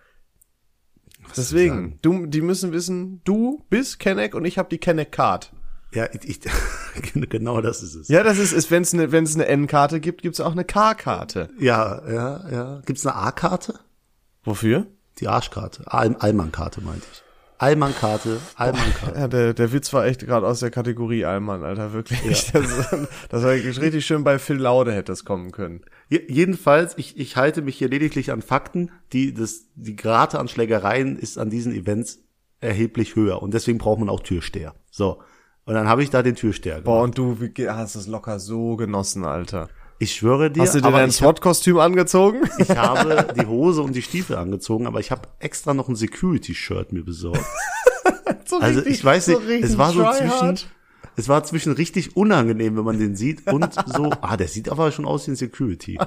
Deswegen, 1.37 1.99
du, 2.01 2.27
die 2.27 2.41
müssen 2.41 2.73
wissen, 2.73 3.21
du 3.25 3.63
bist 3.69 3.99
Kenneck 3.99 4.35
und 4.35 4.47
ich 4.47 4.57
habe 4.57 4.71
die 4.71 4.79
Kenneck 4.79 5.13
Card. 5.13 5.53
Ja, 5.93 6.07
ich, 6.13 6.29
ich, 6.29 6.41
genau 7.31 7.61
das 7.61 7.83
ist 7.83 7.95
es. 7.95 8.09
Ja, 8.09 8.23
das 8.23 8.39
ist, 8.39 8.53
ist 8.53 8.71
wenn 8.71 8.83
es 8.83 8.93
eine, 8.93 9.11
wenn 9.13 9.25
es 9.25 9.35
eine 9.35 9.47
N-Karte 9.47 10.01
gibt, 10.01 10.23
gibt's 10.23 10.41
auch 10.41 10.53
eine 10.53 10.65
K-Karte. 10.65 11.49
ja, 11.59 12.03
ja. 12.11 12.51
ja. 12.51 12.83
Gibt's 12.85 13.07
eine 13.07 13.15
A-Karte? 13.17 13.79
Wofür? 14.45 14.87
Die 15.21 15.29
Arschkarte. 15.29 15.83
Al 15.87 16.15
Allmann-Karte 16.19 16.81
meinte 16.81 17.07
ich. 17.13 17.23
Allmann-Karte, 17.61 18.39
Allmann-Karte. 18.55 19.19
Ja, 19.19 19.27
der, 19.27 19.53
der 19.53 19.73
Witz 19.73 19.93
war 19.93 20.07
echt 20.07 20.21
gerade 20.25 20.47
aus 20.47 20.61
der 20.61 20.71
Kategorie 20.71 21.25
Allmann, 21.25 21.65
Alter, 21.65 21.93
wirklich. 21.93 22.21
Das, 22.53 22.71
das 23.29 23.43
war 23.43 23.51
richtig 23.51 24.07
schön 24.07 24.23
bei 24.23 24.39
Phil 24.39 24.59
Laude 24.59 24.93
hätte 24.93 25.11
das 25.11 25.25
kommen 25.25 25.51
können. 25.51 25.81
Je- 26.09 26.23
Jedenfalls, 26.29 26.95
ich, 26.99 27.19
ich 27.19 27.37
halte 27.37 27.63
mich 27.63 27.77
hier 27.77 27.89
lediglich 27.89 28.31
an 28.31 28.43
Fakten. 28.43 28.93
Die, 29.13 29.35
das, 29.35 29.65
die 29.75 29.97
Rate 30.01 30.39
an 30.39 30.47
Schlägereien 30.47 31.17
ist 31.19 31.37
an 31.37 31.51
diesen 31.51 31.73
Events 31.75 32.21
erheblich 32.61 33.17
höher. 33.17 33.43
Und 33.43 33.55
deswegen 33.55 33.79
braucht 33.79 33.99
man 33.99 34.09
auch 34.09 34.21
Türsteher. 34.21 34.75
So. 34.93 35.21
Und 35.69 35.75
dann 35.75 35.87
habe 35.87 36.03
ich 36.03 36.09
da 36.09 36.23
den 36.23 36.35
Türsteher 36.35 36.81
Boah, 36.81 37.03
und 37.03 37.19
du 37.19 37.37
hast 37.69 37.95
es 37.95 38.07
locker 38.07 38.41
so 38.41 38.77
genossen, 38.77 39.27
Alter. 39.27 39.69
Ich 39.99 40.15
schwöre 40.15 40.51
dir, 40.51 40.63
Hast 40.63 40.75
du 40.75 40.81
dir 40.81 40.91
dein 40.91 41.11
SWAT-Kostüm 41.11 41.79
angezogen? 41.79 42.41
ich 42.59 42.71
habe 42.71 43.35
die 43.39 43.45
Hose 43.45 43.83
und 43.83 43.95
die 43.95 44.01
Stiefel 44.01 44.37
angezogen, 44.37 44.87
aber 44.87 44.99
ich 45.01 45.11
habe 45.11 45.29
extra 45.41 45.75
noch 45.75 45.91
ein 45.91 45.95
Security-Shirt 45.95 46.93
mir 46.93 47.05
besorgt. 47.05 47.45
so 48.47 48.57
Also 48.61 48.79
richtig- 48.81 48.95
ich 48.95 49.05
weiß 49.05 49.27
nicht, 49.29 49.41
es 49.63 49.77
war 49.77 49.93
so 49.93 50.11
zwischen, 50.11 50.71
es 51.19 51.29
war 51.29 51.43
zwischen 51.45 51.73
richtig 51.73 52.17
unangenehm, 52.17 52.77
wenn 52.77 52.85
man 52.85 52.99
den 52.99 53.17
sieht 53.17 53.47
und 53.53 53.69
so, 53.87 54.11
ah, 54.21 54.37
der 54.37 54.49
sieht 54.49 54.69
aber 54.71 54.91
schon 54.93 55.05
aus 55.05 55.27
wie 55.27 55.33
ein 55.33 55.37
Security. 55.37 55.99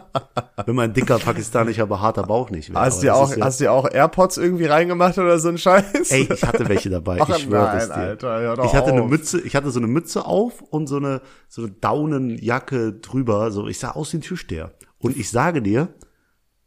wenn 0.65 0.75
man 0.75 0.89
ein 0.89 0.93
dicker 0.93 1.19
pakistanischer, 1.19 1.83
aber 1.83 2.01
harter 2.01 2.23
Bauch 2.23 2.49
nicht 2.49 2.69
wäre. 2.69 2.79
Hast 2.79 3.03
du 3.03 3.13
auch, 3.13 3.35
ja- 3.35 3.45
hast 3.45 3.59
du 3.61 3.69
auch 3.71 3.87
AirPods 3.91 4.37
irgendwie 4.37 4.65
reingemacht 4.65 5.17
oder 5.17 5.37
so 5.37 5.49
ein 5.49 5.57
Scheiß? 5.57 6.09
Ey, 6.11 6.27
ich 6.33 6.43
hatte 6.43 6.67
welche 6.69 6.89
dabei, 6.89 7.19
Ach, 7.21 7.29
ich 7.29 7.43
schwöre 7.43 7.77
es 7.77 7.87
dir. 7.87 7.93
Alter, 7.95 8.63
ich 8.65 8.73
hatte 8.73 8.91
eine 8.91 9.03
auf. 9.03 9.09
Mütze, 9.09 9.41
ich 9.41 9.55
hatte 9.55 9.69
so 9.69 9.79
eine 9.79 9.87
Mütze 9.87 10.25
auf 10.25 10.61
und 10.61 10.87
so 10.87 10.97
eine 10.97 11.21
so 11.47 11.61
eine 11.63 11.71
Daunenjacke 11.71 12.93
drüber, 12.93 13.51
so 13.51 13.67
ich 13.67 13.79
sah 13.79 13.91
aus 13.91 14.13
wie 14.13 14.17
ein 14.17 14.21
Türsteher. 14.21 14.71
Und 14.99 15.17
ich 15.17 15.29
sage 15.29 15.61
dir, 15.61 15.93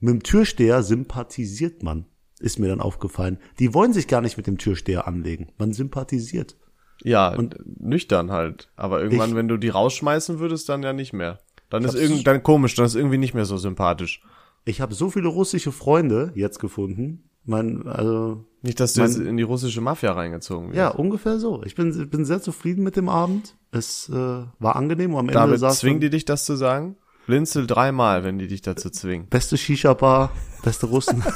mit 0.01 0.13
dem 0.13 0.23
Türsteher 0.23 0.83
sympathisiert 0.83 1.83
man, 1.83 2.07
ist 2.41 2.59
mir 2.59 2.69
dann 2.69 2.81
aufgefallen. 2.81 3.39
Die 3.59 3.73
wollen 3.73 3.93
sich 3.93 4.07
gar 4.09 4.21
nicht 4.21 4.37
mit 4.37 4.47
dem 4.47 4.59
Türsteher 4.59 5.07
anlegen. 5.07 5.49
Man 5.57 5.73
sympathisiert. 5.73 6.57
Ja, 7.03 7.35
und 7.35 7.57
nüchtern 7.81 8.31
halt. 8.31 8.69
Aber 8.77 9.03
irgendwann, 9.03 9.31
Ich- 9.31 9.37
wenn 9.37 9.49
du 9.49 9.57
die 9.57 9.69
rausschmeißen 9.71 10.39
würdest, 10.39 10.69
dann 10.69 10.83
ja 10.83 10.93
nicht 10.93 11.13
mehr. 11.13 11.39
Dann 11.71 11.83
ist 11.85 11.93
hab's- 11.95 12.01
irgend, 12.01 12.27
dann 12.27 12.43
komisch, 12.43 12.75
dann 12.75 12.87
ist 12.87 12.95
irgendwie 12.95 13.19
nicht 13.19 13.35
mehr 13.35 13.47
so 13.47 13.57
sympathisch. 13.57 14.21
Ich 14.65 14.81
habe 14.81 14.95
so 14.95 15.11
viele 15.11 15.29
russische 15.29 15.73
Freunde 15.73 16.33
jetzt 16.35 16.59
gefunden. 16.59 17.29
Mein, 17.47 17.87
also 17.87 18.47
Nicht, 18.63 18.81
dass 18.81 18.95
du 18.95 19.01
Mein- 19.03 19.11
jetzt 19.11 19.19
in 19.21 19.37
die 19.37 19.43
russische 19.43 19.83
Mafia 19.83 20.13
reingezogen 20.13 20.69
wirst. 20.69 20.79
ja, 20.79 20.89
ungefähr 20.89 21.39
so. 21.39 21.63
Ich 21.65 21.75
bin, 21.75 22.09
bin 22.09 22.25
sehr 22.25 22.41
zufrieden 22.41 22.83
mit 22.85 22.97
dem 22.97 23.11
Abend. 23.11 23.57
Es 23.73 24.09
äh, 24.09 24.15
war 24.15 24.77
angenehm. 24.77 25.13
Und 25.13 25.19
am 25.21 25.29
Ende 25.29 25.35
David, 25.41 25.61
saß 25.61 25.81
zwingen 25.81 26.01
die 26.01 26.09
dich 26.11 26.25
das 26.25 26.47
zu 26.47 26.57
sagen? 26.57 26.97
Blinzel 27.27 27.67
dreimal, 27.67 28.25
wenn 28.25 28.39
die 28.39 28.47
dich 28.47 28.63
dazu 28.63 28.89
zwingen. 28.89 29.27
Beste 29.29 29.59
Shisha-Bar, 29.59 30.31
beste 30.63 30.87
Russen. 30.87 31.23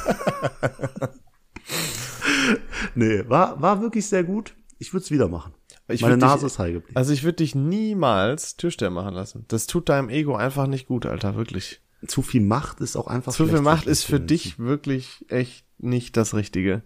nee, 2.95 3.23
war, 3.27 3.61
war 3.61 3.81
wirklich 3.81 4.07
sehr 4.07 4.23
gut. 4.23 4.55
Ich 4.79 4.93
würde 4.93 5.03
es 5.03 5.11
wieder 5.11 5.27
machen. 5.27 5.53
Ich 5.87 6.01
Meine 6.01 6.13
würd 6.15 6.21
dich- 6.23 6.29
Nase 6.29 6.45
ist 6.47 6.57
high 6.59 6.73
geblieben. 6.73 6.95
Also 6.95 7.13
ich 7.13 7.23
würde 7.23 7.35
dich 7.37 7.53
niemals 7.55 8.55
Türsteher 8.57 8.89
machen 8.89 9.13
lassen. 9.13 9.45
Das 9.49 9.67
tut 9.67 9.89
deinem 9.89 10.09
Ego 10.09 10.35
einfach 10.35 10.67
nicht 10.67 10.87
gut, 10.87 11.05
Alter, 11.05 11.35
wirklich. 11.35 11.81
Zu 12.07 12.21
viel 12.21 12.41
Macht 12.41 12.79
ist 12.79 12.95
auch 12.95 13.07
einfach 13.07 13.33
Zu 13.33 13.45
viel 13.47 13.61
Macht 13.61 13.85
ist 13.85 14.03
für 14.05 14.19
dich 14.21 14.57
wirklich 14.57 15.25
echt 15.29 15.65
nicht 15.77 16.15
das 16.17 16.33
Richtige. 16.33 16.83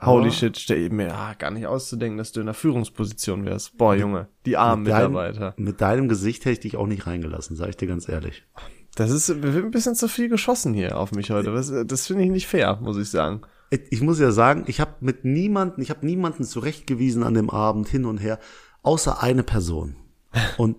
Holy 0.00 0.30
shit, 0.30 0.56
stell 0.56 0.90
mir 0.90 1.12
ah, 1.14 1.34
gar 1.34 1.50
nicht 1.50 1.66
auszudenken, 1.66 2.18
dass 2.18 2.30
du 2.32 2.40
in 2.40 2.46
einer 2.46 2.54
Führungsposition 2.54 3.44
wärst. 3.44 3.76
Boah, 3.76 3.94
Junge, 3.96 4.28
die 4.46 4.56
armen 4.56 4.84
Mit 4.84 4.92
deinem- 4.92 5.10
Mitarbeiter. 5.12 5.54
Mit 5.56 5.80
deinem 5.80 6.08
Gesicht 6.08 6.44
hätte 6.44 6.52
ich 6.52 6.60
dich 6.60 6.76
auch 6.76 6.86
nicht 6.86 7.06
reingelassen, 7.06 7.56
sage 7.56 7.70
ich 7.70 7.76
dir 7.76 7.88
ganz 7.88 8.08
ehrlich. 8.08 8.44
Das 8.94 9.10
ist 9.10 9.28
ein 9.28 9.70
bisschen 9.70 9.96
zu 9.96 10.08
viel 10.08 10.28
geschossen 10.28 10.72
hier 10.72 10.98
auf 10.98 11.12
mich 11.12 11.30
heute. 11.30 11.52
Das, 11.52 11.72
das 11.86 12.06
finde 12.06 12.24
ich 12.24 12.30
nicht 12.30 12.46
fair, 12.46 12.78
muss 12.80 12.96
ich 12.96 13.10
sagen. 13.10 13.42
Ich 13.70 14.00
muss 14.00 14.18
ja 14.18 14.30
sagen, 14.30 14.64
ich 14.66 14.80
habe 14.80 14.94
mit 15.00 15.24
niemanden, 15.24 15.82
ich 15.82 15.90
habe 15.90 16.06
niemanden 16.06 16.44
zurechtgewiesen 16.44 17.22
an 17.22 17.34
dem 17.34 17.50
Abend 17.50 17.88
hin 17.88 18.04
und 18.04 18.18
her, 18.18 18.38
außer 18.82 19.22
eine 19.22 19.42
Person. 19.42 19.96
Und 20.56 20.76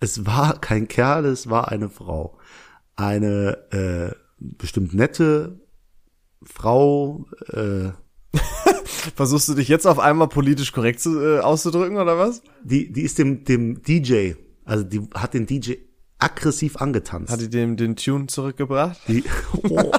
es 0.00 0.26
war 0.26 0.60
kein 0.60 0.88
Kerl, 0.88 1.24
es 1.24 1.48
war 1.48 1.68
eine 1.68 1.88
Frau. 1.88 2.38
Eine 2.96 3.58
äh, 3.72 4.14
bestimmt 4.38 4.94
nette 4.94 5.60
Frau, 6.42 7.26
äh, 7.52 7.90
Versuchst 9.14 9.48
du 9.48 9.54
dich 9.54 9.68
jetzt 9.68 9.86
auf 9.86 9.98
einmal 9.98 10.28
politisch 10.28 10.72
korrekt 10.72 11.00
zu, 11.00 11.20
äh, 11.20 11.40
auszudrücken 11.40 11.96
oder 11.96 12.18
was? 12.18 12.42
die, 12.62 12.92
die 12.92 13.02
ist 13.02 13.18
dem, 13.18 13.44
dem 13.44 13.82
DJ, 13.82 14.32
also 14.64 14.84
die 14.84 15.00
hat 15.14 15.34
den 15.34 15.46
DJ 15.46 15.74
aggressiv 16.18 16.76
angetanzt. 16.76 17.32
Hat 17.32 17.40
die 17.40 17.50
dem 17.50 17.76
den 17.76 17.96
Tune 17.96 18.26
zurückgebracht? 18.26 18.98
die, 19.08 19.24
oh, 19.62 19.92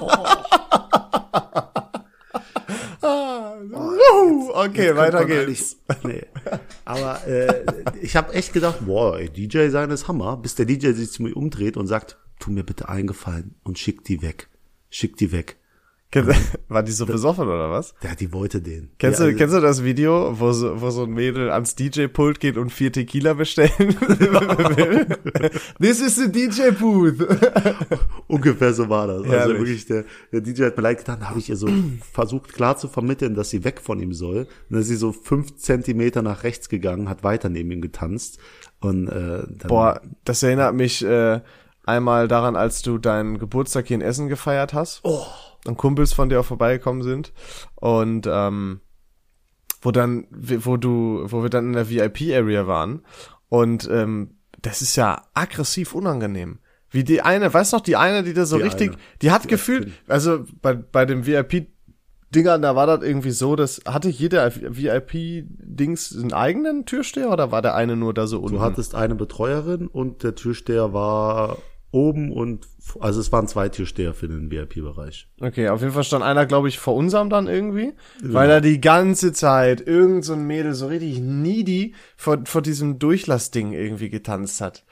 Uh, 3.57 4.51
okay, 4.53 4.95
weiter 4.95 5.25
geht's. 5.25 5.77
Nee. 6.03 6.25
Aber 6.85 7.25
äh, 7.27 7.65
ich 8.01 8.15
habe 8.15 8.33
echt 8.33 8.53
gedacht, 8.53 8.85
boah, 8.85 9.17
ey, 9.19 9.29
DJ 9.29 9.69
sein 9.69 9.89
ist 9.89 10.07
Hammer, 10.07 10.37
bis 10.37 10.55
der 10.55 10.65
DJ 10.65 10.91
sich 10.91 11.11
zu 11.11 11.23
mir 11.23 11.35
umdreht 11.35 11.75
und 11.75 11.87
sagt, 11.87 12.17
tu 12.39 12.51
mir 12.51 12.63
bitte 12.63 12.87
einen 12.89 13.07
Gefallen 13.07 13.55
und 13.63 13.79
schick 13.79 14.03
die 14.03 14.21
weg. 14.21 14.49
Schick 14.89 15.17
die 15.17 15.31
weg. 15.31 15.56
War 16.69 16.83
die 16.83 16.93
so 16.93 17.05
besoffen 17.05 17.47
oder 17.47 17.69
was? 17.69 17.93
Der 18.01 18.15
die 18.15 18.31
wollte 18.31 18.61
den. 18.61 18.91
Kennst, 18.97 19.19
ja, 19.19 19.25
du, 19.25 19.31
also- 19.31 19.37
kennst 19.37 19.55
du 19.55 19.59
das 19.59 19.83
Video, 19.83 20.39
wo 20.39 20.51
so, 20.53 20.79
wo 20.81 20.89
so 20.89 21.03
ein 21.03 21.11
Mädel 21.11 21.49
ans 21.51 21.75
DJ-Pult 21.75 22.39
geht 22.39 22.57
und 22.57 22.71
vier 22.71 22.91
Tequila 22.91 23.33
bestellen 23.33 23.71
will? 23.77 25.07
This 25.81 26.01
is 26.01 26.15
the 26.15 26.31
DJ-Booth. 26.31 27.27
Ungefähr 28.27 28.73
so 28.73 28.87
war 28.87 29.07
das. 29.07 29.17
Also 29.23 29.31
Herrlich. 29.31 29.57
wirklich, 29.59 29.85
der, 29.85 30.05
der 30.31 30.41
DJ 30.41 30.63
hat 30.65 30.77
mir 30.77 30.83
leid 30.83 30.99
getan, 30.99 31.19
da 31.19 31.29
habe 31.29 31.39
ich 31.39 31.49
ihr 31.49 31.57
so 31.57 31.67
versucht 32.13 32.53
klar 32.53 32.77
zu 32.77 32.87
vermitteln, 32.87 33.35
dass 33.35 33.49
sie 33.49 33.65
weg 33.65 33.81
von 33.81 33.99
ihm 33.99 34.13
soll. 34.13 34.39
Und 34.39 34.47
dann 34.69 34.81
ist 34.81 34.87
sie 34.87 34.95
so 34.95 35.11
fünf 35.11 35.57
Zentimeter 35.57 36.21
nach 36.21 36.43
rechts 36.43 36.69
gegangen, 36.69 37.09
hat 37.09 37.23
weiter 37.23 37.49
neben 37.49 37.69
ihm 37.71 37.81
getanzt. 37.81 38.39
Und 38.79 39.07
äh, 39.09 39.43
dann, 39.45 39.67
Boah, 39.67 40.01
das 40.23 40.41
erinnert 40.41 40.73
mich 40.73 41.03
äh, 41.03 41.41
einmal 41.85 42.27
daran, 42.29 42.55
als 42.55 42.81
du 42.81 42.97
deinen 42.97 43.39
Geburtstag 43.39 43.87
hier 43.87 43.95
in 43.95 44.01
Essen 44.01 44.29
gefeiert 44.29 44.73
hast. 44.73 45.01
Oh. 45.03 45.25
Und 45.67 45.77
Kumpels 45.77 46.13
von 46.13 46.29
dir 46.29 46.39
auch 46.39 46.45
vorbeigekommen 46.45 47.03
sind. 47.03 47.33
Und 47.75 48.27
ähm, 48.29 48.81
wo 49.81 49.91
dann, 49.91 50.27
wo 50.31 50.77
du, 50.77 51.25
wo 51.27 51.43
wir 51.43 51.49
dann 51.49 51.67
in 51.67 51.73
der 51.73 51.89
VIP-Area 51.89 52.67
waren. 52.67 53.01
Und 53.49 53.87
ähm, 53.91 54.37
das 54.61 54.81
ist 54.81 54.95
ja 54.95 55.23
aggressiv 55.33 55.93
unangenehm. 55.93 56.59
Wie 56.89 57.03
die 57.03 57.21
eine, 57.21 57.53
weißt 57.53 57.73
du 57.73 57.77
noch, 57.77 57.83
die 57.83 57.95
eine, 57.95 58.23
die 58.23 58.33
da 58.33 58.45
so 58.45 58.57
Die 58.57 58.63
richtig, 58.63 58.91
eine. 58.91 58.97
die 59.21 59.31
hat 59.31 59.47
gefühlt, 59.47 59.91
also 60.07 60.45
bei, 60.61 60.73
bei 60.73 61.05
dem 61.05 61.25
VIP-Dingern, 61.25 62.61
da 62.61 62.75
war 62.75 62.87
das 62.87 63.03
irgendwie 63.03 63.31
so, 63.31 63.55
dass 63.55 63.81
hatte 63.85 64.09
jeder 64.09 64.49
VIP-Dings 64.55 66.17
einen 66.17 66.33
eigenen 66.33 66.85
Türsteher 66.85 67.29
oder 67.29 67.51
war 67.51 67.61
der 67.61 67.75
eine 67.75 67.95
nur 67.95 68.13
da 68.13 68.25
so 68.25 68.39
unten? 68.39 68.55
Du 68.55 68.61
hattest 68.61 68.95
eine 68.95 69.15
Betreuerin 69.15 69.87
und 69.87 70.23
der 70.23 70.35
Türsteher 70.35 70.93
war 70.93 71.57
oben 71.91 72.31
und 72.31 72.67
also 72.99 73.19
es 73.19 73.31
waren 73.31 73.47
zwei 73.47 73.69
Türsteher 73.69 74.13
für 74.13 74.27
den 74.27 74.51
VIP-Bereich. 74.51 75.27
Okay, 75.39 75.69
auf 75.69 75.81
jeden 75.81 75.93
Fall 75.93 76.03
stand 76.03 76.23
einer, 76.23 76.45
glaube 76.45 76.67
ich, 76.67 76.79
vor 76.79 76.95
unserem 76.95 77.29
dann 77.29 77.47
irgendwie, 77.47 77.93
weil 78.21 78.49
er 78.49 78.61
die 78.61 78.81
ganze 78.81 79.33
Zeit 79.33 79.85
irgend 79.85 80.25
so 80.25 80.33
ein 80.33 80.45
Mädel 80.45 80.73
so 80.73 80.87
richtig 80.87 81.19
needy 81.19 81.93
vor, 82.15 82.39
vor 82.45 82.61
diesem 82.61 82.99
Durchlassding 82.99 83.73
irgendwie 83.73 84.09
getanzt 84.09 84.61
hat. 84.61 84.83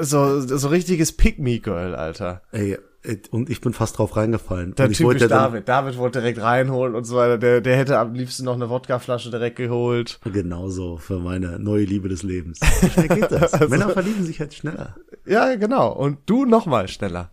So, 0.00 0.40
so 0.40 0.68
richtiges 0.68 1.12
Pick-Me-Girl, 1.12 1.94
Alter. 1.94 2.42
Ey, 2.52 2.76
ey, 3.02 3.22
und 3.30 3.48
ich 3.48 3.60
bin 3.60 3.72
fast 3.72 3.98
drauf 3.98 4.16
reingefallen. 4.16 4.74
Der 4.74 4.86
und 4.86 4.92
ich 4.92 4.98
typisch 4.98 5.26
David. 5.26 5.66
David 5.68 5.96
wollte 5.96 6.20
direkt 6.20 6.42
reinholen 6.42 6.94
und 6.94 7.04
so 7.04 7.16
weiter. 7.16 7.38
Der, 7.38 7.60
der 7.62 7.76
hätte 7.76 7.98
am 7.98 8.12
liebsten 8.12 8.44
noch 8.44 8.54
eine 8.54 8.68
Wodkaflasche 8.68 9.30
direkt 9.30 9.56
geholt. 9.56 10.20
Genauso 10.24 10.98
für 10.98 11.18
meine 11.18 11.58
neue 11.58 11.84
Liebe 11.84 12.08
des 12.10 12.22
Lebens. 12.22 12.60
Wie 12.60 12.90
schnell 12.90 13.08
geht 13.08 13.32
das? 13.32 13.54
Also 13.54 13.68
Männer 13.70 13.88
verlieben 13.88 14.24
sich 14.24 14.40
halt 14.40 14.52
schneller. 14.52 14.96
Ja, 15.28 15.54
genau. 15.56 15.92
Und 15.92 16.18
du 16.26 16.44
noch 16.44 16.66
mal 16.66 16.88
schneller. 16.88 17.30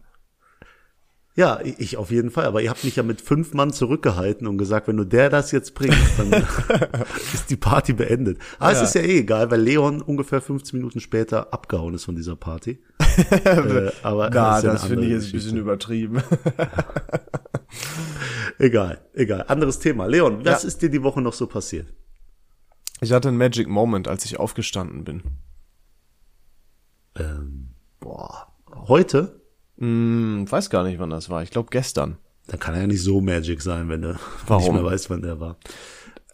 Ja, 1.37 1.59
ich 1.61 1.97
auf 1.97 2.11
jeden 2.11 2.31
Fall. 2.31 2.45
Aber 2.45 2.61
ihr 2.61 2.69
habt 2.69 2.85
mich 2.85 2.95
ja 2.95 3.03
mit 3.03 3.19
fünf 3.19 3.53
Mann 3.53 3.73
zurückgehalten 3.73 4.47
und 4.47 4.57
gesagt, 4.57 4.87
wenn 4.87 4.95
du 4.95 5.03
der 5.03 5.29
das 5.29 5.51
jetzt 5.51 5.75
bringst, 5.75 6.17
dann 6.17 6.31
ist 7.33 7.49
die 7.49 7.57
Party 7.57 7.91
beendet. 7.91 8.39
Aber 8.57 8.71
es 8.71 8.81
ist 8.81 8.95
ja 8.95 9.01
eh 9.01 9.19
egal, 9.19 9.51
weil 9.51 9.59
Leon 9.59 10.01
ungefähr 10.01 10.39
15 10.41 10.79
Minuten 10.79 11.01
später 11.01 11.53
abgehauen 11.53 11.93
ist 11.93 12.05
von 12.05 12.15
dieser 12.15 12.37
Party. 12.37 12.81
äh, 13.43 13.91
aber 14.01 14.29
Na, 14.29 14.59
ja 14.59 14.61
das 14.61 14.85
finde 14.85 15.03
ich 15.05 15.11
jetzt 15.11 15.25
ein 15.25 15.31
bisschen 15.33 15.57
übertrieben. 15.57 16.21
Egal, 18.57 19.01
egal. 19.13 19.43
Anderes 19.49 19.79
Thema. 19.79 20.05
Leon, 20.05 20.45
was 20.45 20.63
Ja. 20.63 20.67
ist 20.67 20.81
dir 20.81 20.89
die 20.89 21.03
Woche 21.03 21.21
noch 21.21 21.33
so 21.33 21.45
passiert? 21.47 21.93
Ich 23.01 23.11
hatte 23.11 23.27
einen 23.27 23.37
Magic 23.37 23.67
Moment, 23.67 24.07
als 24.07 24.23
ich 24.23 24.39
aufgestanden 24.39 25.03
bin. 25.03 25.23
Ähm, 27.17 27.54
boah, 28.05 28.53
heute? 28.87 29.41
Hm, 29.79 30.45
weiß 30.49 30.69
gar 30.69 30.83
nicht, 30.83 30.99
wann 30.99 31.09
das 31.09 31.29
war. 31.29 31.41
Ich 31.41 31.49
glaube 31.49 31.69
gestern. 31.71 32.17
Dann 32.47 32.59
kann 32.59 32.75
er 32.75 32.81
ja 32.81 32.87
nicht 32.87 33.01
so 33.01 33.19
Magic 33.19 33.61
sein, 33.63 33.89
wenn 33.89 34.03
du 34.03 34.15
Warum? 34.47 34.63
nicht 34.63 34.73
mehr 34.73 34.83
weißt, 34.83 35.09
wann 35.09 35.23
der 35.23 35.39
war. 35.39 35.57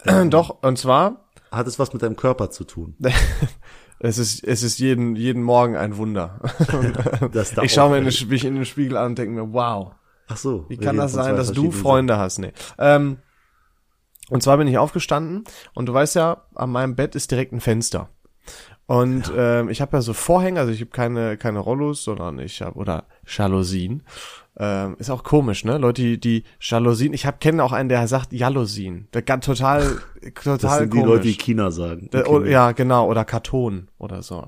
Doch, 0.28 0.62
und 0.62 0.78
zwar 0.78 1.28
Hat 1.50 1.66
es 1.66 1.78
was 1.78 1.92
mit 1.94 2.02
deinem 2.02 2.16
Körper 2.16 2.50
zu 2.50 2.64
tun? 2.64 2.96
Es 4.04 4.18
ist, 4.18 4.42
es 4.42 4.64
ist 4.64 4.80
jeden, 4.80 5.14
jeden 5.14 5.44
Morgen 5.44 5.76
ein 5.76 5.96
Wunder. 5.96 6.40
Ich 7.62 7.72
schaue 7.72 7.90
mir 7.90 7.98
in 7.98 8.04
den, 8.04 8.28
mich 8.28 8.44
in 8.44 8.56
den 8.56 8.64
Spiegel 8.64 8.96
an 8.96 9.12
und 9.12 9.18
denke 9.18 9.32
mir, 9.32 9.52
wow, 9.52 9.92
Ach 10.26 10.36
so. 10.36 10.66
wie 10.68 10.76
kann 10.76 10.96
das 10.96 11.12
sein, 11.12 11.36
dass 11.36 11.52
du 11.52 11.70
Freunde 11.70 12.18
hast? 12.18 12.40
Nee. 12.40 12.52
Ähm, 12.78 13.18
und 14.28 14.42
zwar 14.42 14.56
bin 14.58 14.66
ich 14.66 14.76
aufgestanden 14.76 15.44
und 15.74 15.86
du 15.86 15.94
weißt 15.94 16.16
ja, 16.16 16.48
an 16.56 16.70
meinem 16.72 16.96
Bett 16.96 17.14
ist 17.14 17.30
direkt 17.30 17.52
ein 17.52 17.60
Fenster. 17.60 18.08
Und 18.92 19.32
ähm, 19.34 19.70
ich 19.70 19.80
habe 19.80 19.96
ja 19.96 20.02
so 20.02 20.12
Vorhänge, 20.12 20.60
also 20.60 20.70
ich 20.70 20.80
habe 20.82 20.90
keine 20.90 21.38
keine 21.38 21.60
Rollos, 21.60 22.04
sondern 22.04 22.38
ich 22.38 22.60
habe 22.60 22.76
oder 22.78 23.04
Jalousien. 23.26 24.02
Ähm, 24.58 24.96
ist 24.98 25.08
auch 25.08 25.24
komisch, 25.24 25.64
ne? 25.64 25.78
Leute, 25.78 26.02
die, 26.02 26.20
die 26.20 26.44
Jalousien, 26.60 27.14
ich 27.14 27.24
hab 27.24 27.40
kenne 27.40 27.64
auch 27.64 27.72
einen, 27.72 27.88
der 27.88 28.06
sagt 28.06 28.34
Jalousien. 28.34 29.08
Der 29.14 29.22
kann 29.22 29.40
total 29.40 29.98
total 30.34 30.58
Das 30.58 30.76
sind 30.78 30.92
die 30.92 30.98
komisch. 30.98 31.06
Leute, 31.14 31.22
die 31.22 31.38
China 31.38 31.70
sagen. 31.70 32.10
Der, 32.12 32.28
oh, 32.30 32.44
ja, 32.44 32.72
genau, 32.72 33.08
oder 33.08 33.24
Karton 33.24 33.88
oder 33.96 34.22
so. 34.22 34.46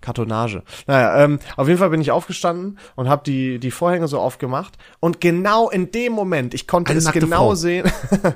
Kartonage. 0.00 0.64
Naja, 0.88 1.22
ähm, 1.24 1.38
auf 1.56 1.68
jeden 1.68 1.78
Fall 1.78 1.90
bin 1.90 2.00
ich 2.00 2.10
aufgestanden 2.10 2.78
und 2.96 3.08
habe 3.08 3.22
die, 3.24 3.60
die 3.60 3.70
Vorhänge 3.70 4.08
so 4.08 4.18
aufgemacht. 4.18 4.76
Und 4.98 5.20
genau 5.20 5.70
in 5.70 5.92
dem 5.92 6.12
Moment, 6.14 6.52
ich 6.52 6.66
konnte 6.66 6.90
Eine 6.90 6.98
es 6.98 7.12
genau 7.12 7.50
Frau. 7.50 7.54
sehen, 7.54 7.90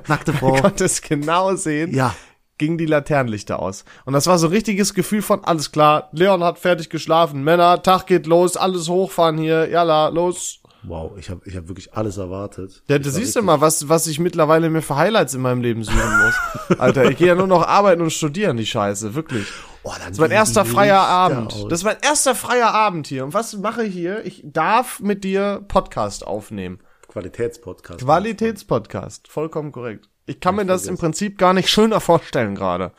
Nackte 0.07 0.31
ich 0.35 0.39
Frau. 0.39 0.53
konnte 0.53 0.85
es 0.85 1.03
genau 1.03 1.57
sehen, 1.57 1.93
Ja. 1.95 2.15
Gingen 2.59 2.79
die 2.79 2.87
Laternenlichter 2.87 3.61
aus. 3.61 3.85
Und 4.05 4.13
das 4.13 4.27
war 4.27 4.39
so 4.39 4.49
ein 4.49 4.53
richtiges 4.53 4.95
Gefühl 4.95 5.23
von, 5.23 5.45
alles 5.45 5.73
klar, 5.73 6.09
Leon 6.13 6.43
hat 6.45 6.59
fertig 6.59 6.91
geschlafen, 6.91 7.43
Männer, 7.45 7.83
Tag 7.83 8.07
geht 8.07 8.27
los, 8.27 8.57
alles 8.57 8.89
hochfahren 8.89 9.39
hier, 9.39 9.69
jalla, 9.71 10.09
los. 10.09 10.61
Wow, 10.85 11.13
ich 11.19 11.29
habe 11.29 11.41
ich 11.45 11.57
hab 11.57 11.67
wirklich 11.67 11.93
alles 11.95 12.19
erwartet. 12.19 12.83
Ja, 12.89 12.99
du 12.99 13.05
siehst 13.11 13.17
du 13.35 13.41
richtig- 13.41 13.43
mal, 13.43 13.61
was, 13.61 13.89
was 13.89 14.07
ich 14.07 14.21
mittlerweile 14.21 14.71
mir 14.71 14.81
für 14.81 14.95
Highlights 14.97 15.35
in 15.35 15.41
meinem 15.41 15.61
Leben 15.61 15.83
suchen 15.83 15.99
muss. 15.99 16.79
Alter, 16.79 17.11
ich 17.11 17.17
gehe 17.17 17.27
ja 17.29 17.35
nur 17.35 17.49
noch 17.49 17.67
arbeiten 17.67 18.01
und 18.01 18.13
studieren, 18.13 18.57
die 18.57 18.65
Scheiße, 18.67 19.15
wirklich. 19.17 19.47
Oh, 19.83 19.93
Das 19.99 20.11
ist 20.13 20.21
mein 20.21 20.31
erster 20.31 20.65
freier 20.65 21.01
Abend. 21.01 21.53
aus. 21.53 21.67
Das 21.69 21.81
ist 21.81 21.85
mein 21.85 21.97
erster 22.01 22.35
freier 22.35 22.73
Abend 22.75 23.07
hier. 23.09 23.25
Und 23.25 23.35
was 23.35 23.57
mache 23.57 23.85
ich 23.85 23.93
hier? 23.93 24.25
Ich 24.25 24.43
darf 24.45 25.01
mit 25.01 25.25
dir 25.25 25.65
Podcast 25.67 26.25
aufnehmen. 26.27 26.79
Qualitätspodcast. 27.09 28.01
Qualitätspodcast. 28.01 29.29
Vollkommen 29.29 29.73
korrekt. 29.73 30.09
Ich 30.29 30.41
kann 30.41 30.57
mir 30.57 30.67
das 30.67 30.87
im 30.87 30.97
Prinzip 30.99 31.39
gar 31.39 31.55
nicht 31.55 31.69
schöner 31.71 32.01
vorstellen 32.01 32.55
gerade. 32.55 32.93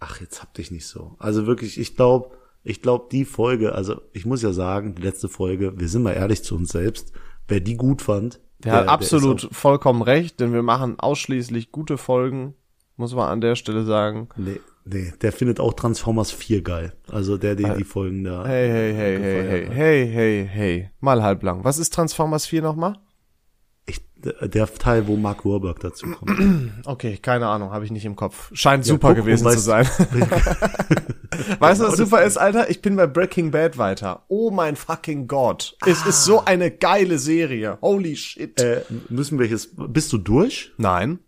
Ach, 0.00 0.20
jetzt 0.20 0.42
hab 0.42 0.52
dich 0.54 0.70
nicht 0.70 0.86
so. 0.86 1.14
Also 1.18 1.46
wirklich, 1.46 1.78
ich 1.78 1.96
glaube, 1.96 2.30
ich 2.64 2.82
glaube, 2.82 3.06
die 3.12 3.24
Folge, 3.24 3.74
also 3.74 4.00
ich 4.12 4.26
muss 4.26 4.42
ja 4.42 4.52
sagen, 4.52 4.94
die 4.94 5.02
letzte 5.02 5.28
Folge, 5.28 5.78
wir 5.78 5.88
sind 5.88 6.02
mal 6.02 6.12
ehrlich 6.12 6.42
zu 6.42 6.56
uns 6.56 6.70
selbst, 6.72 7.12
wer 7.48 7.60
die 7.60 7.76
gut 7.76 8.02
fand, 8.02 8.40
Der 8.58 8.72
hat 8.72 8.84
ist 8.84 8.90
absolut 8.90 9.44
auch- 9.46 9.52
vollkommen 9.54 10.02
recht, 10.02 10.40
denn 10.40 10.52
wir 10.52 10.62
machen 10.62 10.98
ausschließlich 10.98 11.70
gute 11.72 11.96
Folgen. 11.98 12.54
Muss 12.96 13.14
man 13.14 13.28
an 13.28 13.40
der 13.40 13.56
Stelle 13.56 13.84
sagen. 13.84 14.28
nee, 14.36 14.60
nee, 14.84 15.12
der 15.22 15.32
findet 15.32 15.58
auch 15.60 15.72
Transformers 15.72 16.32
4 16.32 16.62
geil. 16.62 16.92
Also 17.10 17.38
der, 17.38 17.54
die 17.54 17.64
die 17.78 17.84
Folgen 17.84 18.24
da. 18.24 18.44
Hey, 18.44 18.68
hey, 18.68 18.92
hey, 18.94 19.18
hey, 19.18 19.42
hey, 19.44 19.68
hey, 19.70 20.06
hey, 20.12 20.48
hey. 20.50 20.90
Mal 21.00 21.22
halblang. 21.22 21.64
Was 21.64 21.78
ist 21.78 21.94
Transformers 21.94 22.44
4 22.46 22.60
nochmal? 22.60 22.98
Der 24.22 24.74
Teil, 24.74 25.06
wo 25.06 25.16
Mark 25.16 25.44
Warburg 25.44 25.80
dazu 25.80 26.06
kommt. 26.10 26.72
Okay, 26.84 27.18
keine 27.18 27.46
Ahnung, 27.46 27.70
habe 27.70 27.84
ich 27.84 27.90
nicht 27.90 28.04
im 28.04 28.16
Kopf. 28.16 28.50
Scheint 28.52 28.84
super 28.84 29.08
guck, 29.08 29.24
gewesen 29.24 29.48
zu 29.50 29.58
sein. 29.58 29.86
weißt 31.58 31.80
du, 31.80 31.86
was 31.86 31.96
super 31.96 32.22
ist, 32.22 32.36
Alter? 32.36 32.70
Ich 32.70 32.82
bin 32.82 32.96
bei 32.96 33.06
Breaking 33.06 33.50
Bad 33.50 33.78
weiter. 33.78 34.24
Oh 34.28 34.50
mein 34.50 34.76
fucking 34.76 35.26
Gott. 35.26 35.76
Es 35.86 36.04
ist 36.06 36.24
so 36.24 36.44
eine 36.44 36.70
geile 36.70 37.18
Serie. 37.18 37.78
Holy 37.80 38.16
shit. 38.16 38.60
äh, 38.60 38.82
müssen 39.08 39.38
wir 39.38 39.46
jetzt, 39.46 39.70
bist 39.76 40.12
du 40.12 40.18
durch? 40.18 40.72
Nein. 40.76 41.20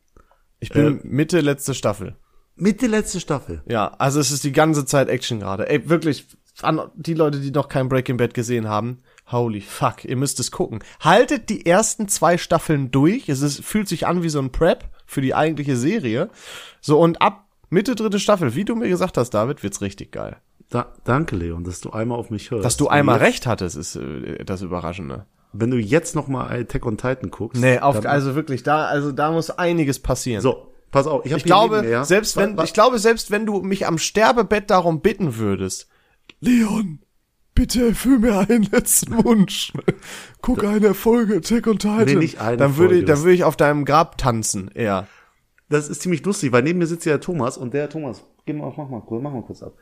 Ich 0.60 0.70
bin 0.70 1.00
Mitte 1.02 1.40
letzte 1.40 1.74
Staffel. 1.74 2.16
Mitte 2.54 2.86
letzte 2.86 3.18
Staffel. 3.18 3.62
Ja, 3.66 3.94
also 3.98 4.20
es 4.20 4.30
ist 4.30 4.44
die 4.44 4.52
ganze 4.52 4.84
Zeit 4.84 5.08
Action 5.08 5.40
gerade. 5.40 5.68
Ey, 5.68 5.88
wirklich, 5.88 6.26
an 6.60 6.80
die 6.94 7.14
Leute, 7.14 7.40
die 7.40 7.50
noch 7.50 7.68
kein 7.68 7.88
Breaking 7.88 8.16
Bad 8.16 8.34
gesehen 8.34 8.68
haben, 8.68 9.02
Holy 9.30 9.60
fuck, 9.60 10.04
ihr 10.04 10.16
müsst 10.16 10.40
es 10.40 10.50
gucken. 10.50 10.80
Haltet 11.00 11.48
die 11.48 11.64
ersten 11.64 12.08
zwei 12.08 12.36
Staffeln 12.38 12.90
durch. 12.90 13.28
Es 13.28 13.40
ist, 13.40 13.64
fühlt 13.64 13.88
sich 13.88 14.06
an 14.06 14.22
wie 14.22 14.28
so 14.28 14.38
ein 14.40 14.52
Prep 14.52 14.84
für 15.06 15.20
die 15.22 15.34
eigentliche 15.34 15.76
Serie. 15.76 16.28
So, 16.80 16.98
und 17.00 17.22
ab 17.22 17.46
Mitte 17.70 17.94
dritte 17.94 18.20
Staffel, 18.20 18.54
wie 18.54 18.64
du 18.64 18.74
mir 18.76 18.88
gesagt 18.88 19.16
hast, 19.16 19.30
David, 19.30 19.62
wird's 19.62 19.80
richtig 19.80 20.12
geil. 20.12 20.36
Da, 20.68 20.92
danke, 21.04 21.36
Leon, 21.36 21.64
dass 21.64 21.80
du 21.80 21.90
einmal 21.90 22.18
auf 22.18 22.30
mich 22.30 22.50
hörst. 22.50 22.64
Dass 22.64 22.76
du 22.76 22.88
einmal 22.88 23.16
jetzt, 23.18 23.26
recht 23.26 23.46
hattest, 23.46 23.76
ist 23.76 23.96
äh, 23.96 24.44
das 24.44 24.62
Überraschende. 24.62 25.26
Wenn 25.54 25.70
du 25.70 25.76
jetzt 25.78 26.14
noch 26.14 26.28
mal 26.28 26.50
Attack 26.50 26.84
on 26.86 26.96
Titan 26.96 27.30
guckst. 27.30 27.60
Nee, 27.60 27.78
auf, 27.78 27.96
dann- 28.00 28.06
also 28.06 28.34
wirklich, 28.34 28.62
da, 28.62 28.86
also 28.86 29.12
da 29.12 29.30
muss 29.32 29.50
einiges 29.50 29.98
passieren. 29.98 30.40
So, 30.42 30.72
pass 30.90 31.06
auf. 31.06 31.24
Ich, 31.26 31.32
hab 31.32 31.38
ich 31.38 31.44
glaube, 31.44 31.82
selbst 32.04 32.36
wenn, 32.38 32.54
Wa- 32.54 32.58
wa- 32.62 32.64
ich 32.64 32.72
glaube, 32.72 32.98
selbst 32.98 33.30
wenn 33.30 33.44
du 33.46 33.60
mich 33.62 33.86
am 33.86 33.98
Sterbebett 33.98 34.70
darum 34.70 35.00
bitten 35.02 35.36
würdest, 35.36 35.88
Leon, 36.40 37.00
bitte 37.54 37.88
erfüll 37.88 38.18
mir 38.18 38.38
einen 38.48 38.64
letzten 38.70 39.24
Wunsch. 39.24 39.72
Guck 40.40 40.64
eine 40.64 40.94
Folge 40.94 41.36
Attack 41.36 41.66
on 41.66 41.78
Titan. 41.78 42.04
Nee, 42.04 42.14
nicht 42.16 42.40
eine 42.40 42.56
dann 42.56 42.76
würde, 42.76 42.94
ich- 42.94 43.00
Folge. 43.00 43.12
dann 43.12 43.18
würde 43.22 43.32
ich 43.34 43.44
auf 43.44 43.56
deinem 43.56 43.84
Grab 43.84 44.18
tanzen, 44.18 44.70
eher. 44.74 45.06
Das 45.68 45.88
ist 45.88 46.02
ziemlich 46.02 46.24
lustig, 46.24 46.52
weil 46.52 46.62
neben 46.62 46.78
mir 46.78 46.86
sitzt 46.86 47.06
ja 47.06 47.12
der 47.12 47.20
Thomas 47.20 47.56
und 47.56 47.72
der 47.74 47.88
Thomas, 47.88 48.22
geh 48.46 48.52
mal, 48.52 48.72
mach 48.76 48.88
mal 48.88 49.00
kurz, 49.00 49.22
mach 49.22 49.32
mal 49.32 49.42
kurz 49.42 49.62
ab. 49.62 49.72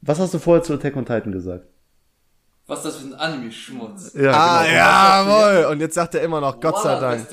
Was 0.00 0.18
hast 0.18 0.34
du 0.34 0.38
vorher 0.38 0.62
zu 0.62 0.74
Attack 0.74 0.96
on 0.96 1.04
Titan 1.04 1.32
gesagt? 1.32 1.66
Was 2.66 2.78
ist 2.78 2.84
das 2.86 2.96
für 2.98 3.06
ein 3.08 3.14
Anime-Schmutz? 3.14 4.14
Ja, 4.14 4.30
Ah, 4.32 4.62
genau. 4.64 5.40
jawohl. 5.64 5.72
Und 5.72 5.80
jetzt 5.80 5.94
sagt 5.94 6.14
er 6.14 6.22
immer 6.22 6.40
noch, 6.40 6.60
Gott 6.60 6.80
sei 6.82 6.98
Dank. 7.00 7.26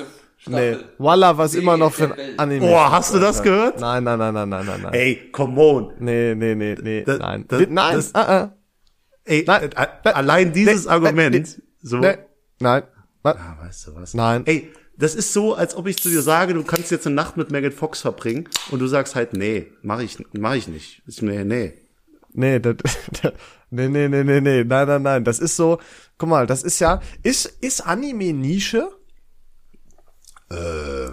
Nee. 0.47 0.77
Walla, 0.97 1.37
was 1.37 1.53
immer 1.53 1.77
noch 1.77 1.91
für 1.93 2.13
ein. 2.15 2.39
Anime. 2.39 2.65
Boah, 2.65 2.91
hast 2.91 3.13
du 3.13 3.19
das 3.19 3.43
gehört? 3.43 3.79
Nein, 3.79 4.03
nein, 4.03 4.17
nein, 4.17 4.33
nein, 4.33 4.49
nein, 4.49 4.65
nein, 4.65 4.81
nein. 4.83 4.93
Ey, 4.93 5.29
come 5.31 5.59
on. 5.61 5.93
Nee, 5.99 6.33
nee, 6.33 6.55
nee, 6.55 6.75
nee, 6.81 7.03
nein. 7.05 7.45
nein, 7.69 7.95
das- 7.95 8.15
ah, 8.15 8.21
ah. 8.43 8.51
Ey, 9.29 9.43
Nein. 9.45 9.71
äh, 9.71 9.87
äh, 10.05 10.09
allein 10.09 10.53
dieses 10.53 10.85
Nee, 10.85 10.89
Argument, 10.91 11.35
nee, 11.35 11.63
so. 11.83 11.97
Nee, 11.97 12.17
nein. 12.59 12.81
Was? 13.21 13.35
Ah, 13.37 13.57
weißt 13.61 13.87
du 13.87 13.95
was? 13.95 14.13
Nein. 14.15 14.41
Ey, 14.47 14.71
das 14.97 15.13
ist 15.13 15.33
so, 15.33 15.53
als 15.53 15.75
ob 15.75 15.85
ich 15.85 16.01
zu 16.01 16.09
dir 16.09 16.23
sage, 16.23 16.55
du 16.55 16.63
kannst 16.63 16.89
jetzt 16.89 17.05
eine 17.05 17.15
Nacht 17.15 17.37
mit 17.37 17.51
Megan 17.51 17.71
Fox 17.71 18.01
verbringen 18.01 18.49
und 18.71 18.79
du 18.79 18.87
sagst 18.87 19.13
halt, 19.13 19.33
nee, 19.33 19.67
mach 19.83 19.99
ich, 19.99 20.17
mach 20.33 20.55
ich 20.55 20.67
nicht. 20.67 21.03
Ist 21.05 21.21
mir, 21.21 21.45
nee. 21.45 21.73
Nee, 22.33 22.59
das, 22.59 22.77
nee, 23.69 23.87
nee, 23.87 24.07
nee, 24.07 24.23
nee, 24.23 24.41
nee, 24.41 24.63
nein, 24.63 24.87
nein, 24.87 25.01
nein. 25.03 25.23
Das 25.23 25.37
ist 25.37 25.55
so, 25.55 25.79
guck 26.17 26.29
mal, 26.29 26.47
das 26.47 26.63
ist 26.63 26.79
ja, 26.79 26.99
ist, 27.21 27.45
ist 27.45 27.81
Anime 27.81 28.33
Nische? 28.33 28.89
Äh. 30.49 31.09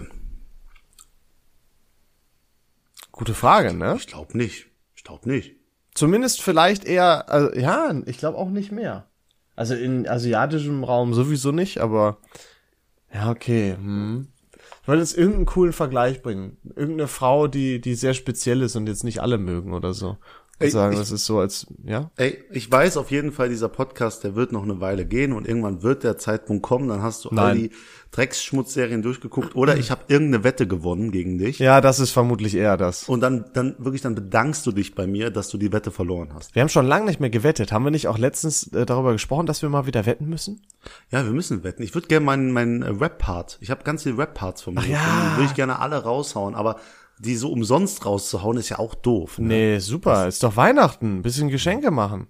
Gute 3.11 3.35
Frage, 3.35 3.75
ne? 3.75 3.95
Ich 3.99 4.07
glaub 4.07 4.33
nicht. 4.33 4.71
Ich 4.95 5.03
glaub 5.03 5.27
nicht. 5.27 5.56
Zumindest 5.97 6.43
vielleicht 6.43 6.85
eher, 6.85 7.27
also, 7.27 7.51
ja, 7.57 7.91
ich 8.05 8.19
glaube 8.19 8.37
auch 8.37 8.51
nicht 8.51 8.71
mehr. 8.71 9.07
Also 9.55 9.73
in 9.73 10.07
asiatischem 10.07 10.83
Raum 10.83 11.15
sowieso 11.15 11.51
nicht, 11.51 11.79
aber 11.79 12.19
ja, 13.11 13.31
okay. 13.31 13.73
Hm. 13.73 14.27
Ich 14.83 14.87
wollte 14.87 15.01
jetzt 15.01 15.17
irgendeinen 15.17 15.47
coolen 15.47 15.73
Vergleich 15.73 16.21
bringen. 16.21 16.57
Irgendeine 16.75 17.07
Frau, 17.07 17.47
die, 17.47 17.81
die 17.81 17.95
sehr 17.95 18.13
speziell 18.13 18.61
ist 18.61 18.75
und 18.75 18.85
jetzt 18.85 19.03
nicht 19.03 19.23
alle 19.23 19.39
mögen 19.39 19.73
oder 19.73 19.95
so. 19.95 20.17
Ey, 20.59 20.71
sagen, 20.71 20.93
ich- 20.93 20.99
das 20.99 21.11
ist 21.11 21.25
so 21.25 21.37
als, 21.39 21.67
ja? 21.83 22.09
Ey, 22.17 22.43
ich 22.51 22.71
weiß 22.71 22.97
auf 22.97 23.11
jeden 23.11 23.31
Fall, 23.31 23.49
dieser 23.49 23.69
Podcast, 23.69 24.23
der 24.23 24.35
wird 24.35 24.51
noch 24.51 24.63
eine 24.63 24.81
Weile 24.81 25.05
gehen 25.05 25.33
und 25.33 25.47
irgendwann 25.47 25.83
wird 25.83 26.03
der 26.03 26.17
Zeitpunkt 26.17 26.63
kommen, 26.63 26.87
dann 26.89 27.03
hast 27.03 27.25
du 27.25 27.29
all 27.29 27.35
Nein. 27.35 27.55
die 27.57 27.71
Drecksschmutzserien 28.11 29.01
durchgeguckt 29.03 29.55
oder 29.55 29.77
ich 29.77 29.91
habe 29.91 30.01
irgendeine 30.07 30.43
Wette 30.43 30.65
gewonnen 30.67 31.11
gegen 31.11 31.37
dich 31.37 31.59
Ja, 31.59 31.81
das 31.81 31.99
ist 31.99 32.11
vermutlich 32.11 32.55
eher 32.55 32.75
das. 32.77 33.07
und 33.07 33.21
dann 33.21 33.45
dann 33.53 33.75
wirklich 33.77 34.01
dann 34.01 34.15
bedankst 34.15 34.65
du 34.65 34.71
dich 34.71 34.95
bei 34.95 35.05
mir, 35.07 35.29
dass 35.29 35.49
du 35.49 35.57
die 35.57 35.71
Wette 35.71 35.91
verloren 35.91 36.29
hast. 36.33 36.55
Wir 36.55 36.61
haben 36.63 36.69
schon 36.69 36.87
lange 36.87 37.05
nicht 37.05 37.19
mehr 37.19 37.29
gewettet. 37.29 37.71
Haben 37.71 37.83
wir 37.83 37.91
nicht 37.91 38.07
auch 38.07 38.17
letztens 38.17 38.71
äh, 38.73 38.85
darüber 38.85 39.11
gesprochen, 39.11 39.45
dass 39.45 39.61
wir 39.61 39.69
mal 39.69 39.85
wieder 39.85 40.05
wetten 40.05 40.25
müssen? 40.27 40.61
Ja, 41.11 41.23
wir 41.25 41.31
müssen 41.33 41.63
wetten. 41.63 41.83
Ich 41.83 41.93
würde 41.93 42.07
gerne 42.07 42.25
meinen 42.25 42.51
meinen 42.51 42.81
äh, 42.81 42.89
Rap-Part. 42.89 43.57
Ich 43.61 43.69
habe 43.69 43.83
ganz 43.83 44.03
viele 44.03 44.17
Rap-Parts 44.17 44.61
von 44.63 44.73
mir. 44.75 44.85
ja. 44.87 45.33
würde 45.35 45.45
ich 45.49 45.53
gerne 45.53 45.79
alle 45.79 45.97
raushauen, 46.03 46.55
aber 46.55 46.77
die 47.19 47.35
so 47.35 47.51
umsonst 47.51 48.05
rauszuhauen 48.05 48.57
ist 48.57 48.69
ja 48.69 48.79
auch 48.79 48.95
doof. 48.95 49.39
Ne? 49.39 49.47
Nee, 49.47 49.79
super. 49.79 50.27
Ist 50.27 50.43
doch 50.43 50.55
Weihnachten. 50.55 51.21
Bisschen 51.21 51.49
Geschenke 51.49 51.91
machen. 51.91 52.27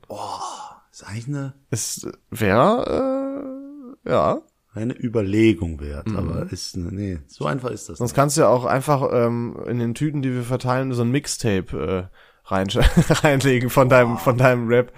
Ist 0.91 1.03
eigentlich 1.03 1.27
eine, 1.27 1.53
Es 1.69 2.07
wäre, 2.31 3.95
äh, 4.05 4.09
ja. 4.09 4.41
eine 4.73 4.97
Überlegung 4.97 5.79
wert, 5.79 6.07
aber 6.15 6.51
ist 6.51 6.75
eine, 6.75 6.91
nee, 6.91 7.19
so 7.27 7.45
einfach 7.45 7.69
ist 7.69 7.89
das. 7.89 7.97
Sonst 7.97 8.11
nicht. 8.11 8.15
kannst 8.15 8.37
du 8.37 8.41
ja 8.41 8.47
auch 8.47 8.65
einfach 8.65 9.09
ähm, 9.11 9.57
in 9.67 9.79
den 9.79 9.93
Tüten, 9.93 10.21
die 10.21 10.33
wir 10.33 10.43
verteilen, 10.43 10.93
so 10.93 11.03
ein 11.03 11.11
Mixtape 11.11 12.09
äh, 12.11 12.17
rein, 12.45 12.67
reinlegen 13.09 13.69
von 13.69 13.89
deinem, 13.89 14.17
von 14.17 14.37
deinem 14.37 14.67
Rap. 14.67 14.93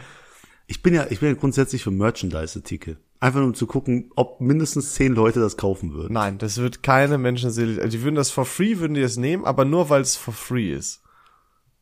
Ich 0.68 0.84
bin 0.84 0.94
ja, 0.94 1.08
ich 1.10 1.20
bin 1.20 1.30
ja 1.30 1.36
grundsätzlich 1.36 1.84
für 1.84 1.92
Merchandise-Artikel. 1.92 2.98
Einfach 3.22 3.40
nur 3.40 3.48
um 3.50 3.54
zu 3.54 3.68
gucken, 3.68 4.12
ob 4.16 4.40
mindestens 4.40 4.94
zehn 4.94 5.14
Leute 5.14 5.40
das 5.42 5.58
kaufen 5.58 5.94
würden. 5.94 6.14
Nein, 6.14 6.38
das 6.38 6.58
wird 6.58 6.84
keine 6.84 7.18
Menschenseele. 7.18 7.82
also 7.82 7.98
Die 7.98 8.02
würden 8.04 8.16
das 8.16 8.32
for 8.32 8.46
free, 8.46 8.78
würden 8.80 8.94
die 8.94 9.02
es 9.02 9.18
nehmen, 9.18 9.44
aber 9.46 9.66
nur 9.66 9.90
weil 9.90 10.02
es 10.02 10.16
for 10.16 10.34
free 10.34 10.72
ist. 10.74 11.02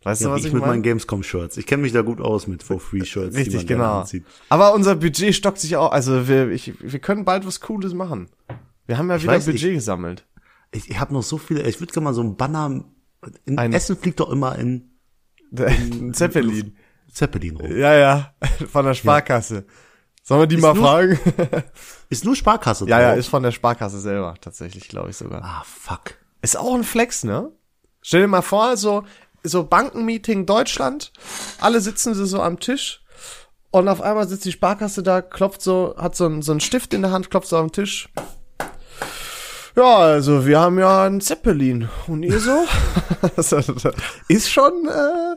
Weißt 0.04 0.22
Ja, 0.22 0.28
du, 0.30 0.34
was 0.34 0.42
ich, 0.42 0.48
ich, 0.48 0.54
mit 0.54 0.62
meinen 0.62 0.70
meine? 0.70 0.82
Gamescom-Shirts. 0.84 1.58
Ich 1.58 1.66
kenne 1.68 1.82
mich 1.84 1.92
da 1.92 2.02
gut 2.02 2.22
aus 2.22 2.48
mit 2.48 2.64
For-Free-Shirts. 2.64 3.32
die 3.34 3.38
Richtig, 3.42 3.56
man 3.58 3.66
gerne 3.66 4.06
genau. 4.12 4.26
Aber 4.48 4.74
unser 4.74 4.96
Budget 4.96 5.36
stockt 5.36 5.58
sich 5.60 5.76
auch. 5.76 5.92
Also 5.92 6.28
wir, 6.28 6.50
ich, 6.50 6.74
wir 6.80 7.00
können 7.00 7.26
bald 7.26 7.46
was 7.46 7.60
Cooles 7.62 7.94
machen. 7.94 8.30
Wir 8.86 8.98
haben 8.98 9.10
ja 9.10 9.22
wieder 9.22 9.34
weiß 9.34 9.46
Budget 9.48 9.64
nicht. 9.64 9.74
gesammelt. 9.74 10.26
Ich, 10.72 10.90
ich 10.90 11.00
habe 11.00 11.14
noch 11.14 11.24
so 11.24 11.38
viele, 11.38 11.64
ich 11.68 11.80
würde 11.82 11.92
gerne 11.92 12.06
mal 12.06 12.14
so 12.14 12.22
ein 12.22 12.38
Banner, 12.38 12.86
in 13.46 13.58
Ein- 13.58 13.74
Essen 13.74 13.98
fliegt 13.98 14.20
doch 14.20 14.30
immer 14.32 14.58
in 14.58 14.92
Ein 15.58 16.14
Zeppelin. 16.14 16.78
Zeppelin 17.12 17.58
rum. 17.58 17.76
Ja, 17.76 17.94
ja, 17.96 18.34
von 18.72 18.86
der 18.86 18.94
Sparkasse. 18.94 19.66
Sollen 20.28 20.42
wir 20.42 20.48
die 20.48 20.56
Ist 20.58 20.62
mal 20.62 20.74
nur- 20.74 20.84
fragen? 20.84 21.20
Ist 22.10 22.26
nur 22.26 22.36
Sparkasse 22.36 22.86
ja, 22.86 23.00
ja, 23.00 23.10
drauf? 23.12 23.20
ist 23.20 23.28
von 23.30 23.44
der 23.44 23.52
Sparkasse 23.52 23.98
selber, 23.98 24.36
tatsächlich, 24.42 24.90
glaube 24.90 25.10
ich 25.10 25.16
sogar. 25.16 25.42
Ah, 25.42 25.64
fuck. 25.66 26.16
Ist 26.42 26.58
auch 26.58 26.76
ein 26.76 26.84
Flex, 26.84 27.24
ne? 27.24 27.50
Stell 28.02 28.22
dir 28.22 28.28
mal 28.28 28.42
vor, 28.42 28.76
so, 28.76 29.06
so 29.44 29.64
Bankenmeeting 29.64 30.46
Deutschland, 30.46 31.14
alle 31.62 31.80
sitzen 31.80 32.14
sie 32.14 32.26
so 32.28 32.42
am 32.42 32.60
Tisch 32.60 33.02
und 33.72 33.88
auf 33.88 34.02
einmal 34.02 34.28
sitzt 34.28 34.44
die 34.44 34.52
Sparkasse 34.52 35.02
da, 35.02 35.22
klopft 35.22 35.62
so, 35.62 35.96
hat 35.98 36.18
so 36.18 36.26
ein, 36.26 36.42
so 36.42 36.52
einen 36.52 36.60
Stift 36.60 36.94
in 36.94 37.04
der 37.04 37.12
Hand, 37.12 37.30
klopft 37.32 37.48
so 37.48 37.62
den 37.62 37.72
Tisch. 37.72 38.10
Ja, 39.78 39.96
also 39.96 40.46
wir 40.46 40.60
haben 40.60 40.78
ja 40.78 41.04
einen 41.04 41.22
Zeppelin. 41.22 41.88
Und 42.08 42.24
ihr 42.24 42.40
so? 42.42 42.66
ist 44.28 44.52
schon, 44.52 44.88
äh, 44.90 45.36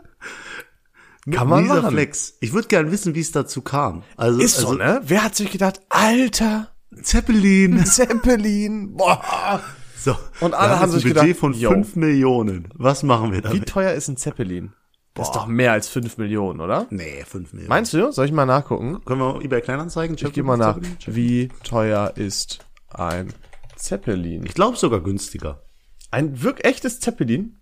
kann 1.30 1.48
man 1.48 1.66
machen. 1.66 1.90
Flex. 1.90 2.34
Ich 2.40 2.52
würde 2.52 2.68
gerne 2.68 2.90
wissen, 2.90 3.14
wie 3.14 3.20
es 3.20 3.32
dazu 3.32 3.62
kam. 3.62 4.02
Also, 4.16 4.40
Ist 4.40 4.56
also, 4.56 4.68
so, 4.68 4.74
ne? 4.74 5.00
Wer 5.04 5.24
hat 5.24 5.34
sich 5.34 5.50
gedacht, 5.50 5.80
Alter, 5.88 6.68
Zeppelin. 7.02 7.84
Zeppelin, 7.84 8.96
boah. 8.96 9.60
So. 9.96 10.16
Und 10.40 10.54
alle 10.54 10.80
haben 10.80 10.90
sich 10.90 11.04
ein 11.04 11.12
Budget 11.12 11.22
gedacht, 11.22 11.40
von 11.40 11.52
yo. 11.52 11.70
5 11.70 11.96
Millionen. 11.96 12.68
Was 12.74 13.02
machen 13.02 13.32
wir 13.32 13.38
Wie 13.38 13.42
damit? 13.42 13.68
teuer 13.68 13.92
ist 13.92 14.08
ein 14.08 14.16
Zeppelin? 14.16 14.72
Das 15.14 15.28
ist 15.28 15.34
doch 15.34 15.46
mehr 15.46 15.72
als 15.72 15.88
5 15.88 16.16
Millionen, 16.18 16.60
oder? 16.60 16.86
Nee, 16.90 17.24
5 17.26 17.52
Millionen. 17.52 17.68
Meinst 17.68 17.92
du? 17.92 18.10
Soll 18.12 18.26
ich 18.26 18.32
mal 18.32 18.46
nachgucken? 18.46 19.04
Können 19.04 19.20
wir 19.20 19.42
eBay 19.42 19.60
Kleinanzeigen 19.60 20.16
Ich 20.16 20.32
geh 20.32 20.42
mal 20.42 20.56
nach. 20.56 20.78
Wie 21.06 21.48
teuer 21.64 22.12
ist 22.16 22.60
ein 22.88 23.28
Zeppelin? 23.76 24.46
Ich 24.46 24.54
glaube 24.54 24.76
sogar 24.78 25.00
günstiger. 25.00 25.62
Ein 26.10 26.42
wirklich 26.42 26.64
echtes 26.64 27.00
Zeppelin? 27.00 27.59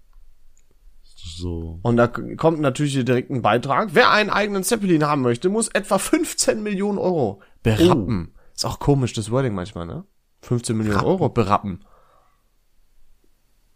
So. 1.36 1.80
Und 1.82 1.96
da 1.96 2.06
kommt 2.06 2.60
natürlich 2.60 2.94
hier 2.94 3.04
direkt 3.04 3.30
ein 3.30 3.42
Beitrag. 3.42 3.90
Wer 3.92 4.10
einen 4.10 4.30
eigenen 4.30 4.62
Zeppelin 4.64 5.04
haben 5.04 5.22
möchte, 5.22 5.48
muss 5.48 5.68
etwa 5.68 5.98
15 5.98 6.62
Millionen 6.62 6.98
Euro 6.98 7.40
berappen. 7.62 8.32
Ist 8.54 8.64
auch 8.64 8.78
komisch, 8.78 9.12
das 9.12 9.30
Wording 9.30 9.54
manchmal, 9.54 9.86
ne? 9.86 10.04
15 10.42 10.76
Millionen 10.76 11.04
Euro 11.04 11.28
berappen. 11.28 11.84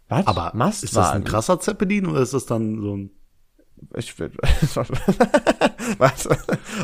Was? 0.09 0.27
Aber 0.27 0.53
ist 0.69 0.95
das 0.97 1.11
ein 1.11 1.25
krasser 1.25 1.59
Zeppelin 1.61 2.07
oder 2.07 2.21
ist 2.21 2.35
das 2.35 2.47
dann 2.47 2.81
so 2.81 2.97
ein 2.97 3.11
Ich 3.97 4.19
will, 4.19 4.31
was? 5.99 6.29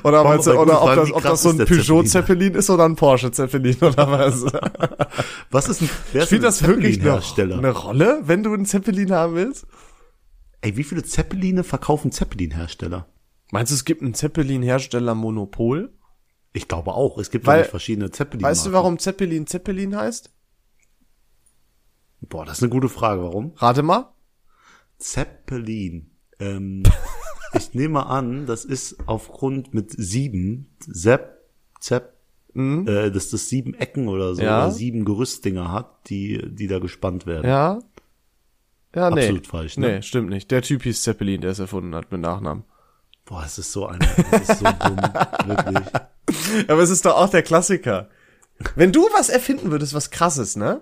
Oder 0.02 0.24
meinst 0.24 0.46
du, 0.46 0.52
oder 0.58 0.82
ob 0.82 0.94
das, 0.94 1.12
ob 1.12 1.22
das 1.22 1.42
so 1.42 1.50
ein 1.50 1.58
der 1.58 1.66
Peugeot 1.66 2.04
Zeppelin? 2.04 2.06
Zeppelin 2.06 2.54
ist 2.54 2.70
oder 2.70 2.84
ein 2.84 2.96
Porsche 2.96 3.30
Zeppelin 3.30 3.76
oder 3.82 4.10
was? 4.10 4.44
Was 5.50 5.68
ist 5.68 5.82
ein 5.82 5.90
wer 6.12 6.22
ist 6.22 6.28
Spielt 6.28 6.42
denn 6.42 6.48
das 6.48 6.62
ein 6.62 6.68
wirklich 6.68 7.00
eine, 7.00 7.20
eine 7.54 7.70
Rolle, 7.70 8.20
wenn 8.24 8.42
du 8.42 8.52
einen 8.52 8.66
Zeppelin 8.66 9.12
haben 9.12 9.34
willst? 9.34 9.66
Ey, 10.60 10.76
wie 10.76 10.84
viele 10.84 11.02
Zeppeline 11.04 11.62
verkaufen 11.64 12.10
Zeppelin-Hersteller? 12.12 13.06
Meinst 13.52 13.70
du, 13.72 13.74
es 13.76 13.84
gibt 13.84 14.02
einen 14.02 14.14
Zeppelin-Hersteller 14.14 15.14
Monopol? 15.14 15.92
Ich 16.52 16.66
glaube 16.68 16.92
auch. 16.94 17.18
Es 17.18 17.30
gibt 17.30 17.46
Weil- 17.46 17.62
ja 17.62 17.68
verschiedene 17.68 18.10
Zeppelin. 18.10 18.44
Weißt 18.44 18.66
du, 18.66 18.72
warum 18.72 18.98
Zeppelin 18.98 19.46
Zeppelin 19.46 19.94
heißt? 19.96 20.30
Boah, 22.22 22.44
das 22.44 22.58
ist 22.58 22.62
eine 22.64 22.70
gute 22.70 22.88
Frage. 22.88 23.22
Warum? 23.22 23.52
Rate 23.56 23.82
mal. 23.82 24.12
Zeppelin. 24.98 26.10
Ähm, 26.40 26.82
ich 27.54 27.74
nehme 27.74 28.06
an, 28.06 28.46
das 28.46 28.64
ist 28.64 28.96
aufgrund 29.06 29.72
mit 29.72 29.92
sieben, 29.96 30.74
Zepp, 30.80 31.38
Zepp, 31.80 32.14
äh, 32.54 33.10
dass 33.12 33.30
das 33.30 33.48
sieben 33.48 33.74
Ecken 33.74 34.08
oder 34.08 34.34
so, 34.34 34.42
Mhm. 34.42 34.46
Ja. 34.46 34.64
oder 34.64 34.72
sieben 34.74 35.04
Gerüstdinger 35.04 35.70
hat, 35.70 36.08
die, 36.10 36.42
die 36.52 36.66
da 36.66 36.80
gespannt 36.80 37.24
werden. 37.26 37.46
Ja? 37.46 37.78
Ja, 38.94 39.10
nee. 39.10 39.20
Absolut 39.20 39.46
falsch, 39.46 39.76
ne? 39.76 39.86
Nee, 39.86 40.02
stimmt 40.02 40.30
nicht. 40.30 40.50
Der 40.50 40.62
Typ 40.62 40.82
hieß 40.82 41.02
Zeppelin, 41.02 41.40
der 41.40 41.50
es 41.50 41.58
erfunden 41.58 41.94
hat 41.94 42.10
mit 42.10 42.20
Nachnamen. 42.20 42.64
Boah, 43.24 43.42
es 43.44 43.58
ist 43.58 43.72
so 43.72 43.86
ein, 43.86 43.98
das 44.30 44.48
ist 44.48 44.58
so 44.60 44.64
dumm, 44.64 44.96
wirklich. 45.46 46.68
Aber 46.68 46.82
es 46.82 46.90
ist 46.90 47.04
doch 47.04 47.16
auch 47.16 47.28
der 47.28 47.42
Klassiker. 47.42 48.08
Wenn 48.74 48.90
du 48.90 49.02
was 49.14 49.28
erfinden 49.28 49.70
würdest, 49.70 49.92
was 49.94 50.10
krasses, 50.10 50.56
ne? 50.56 50.80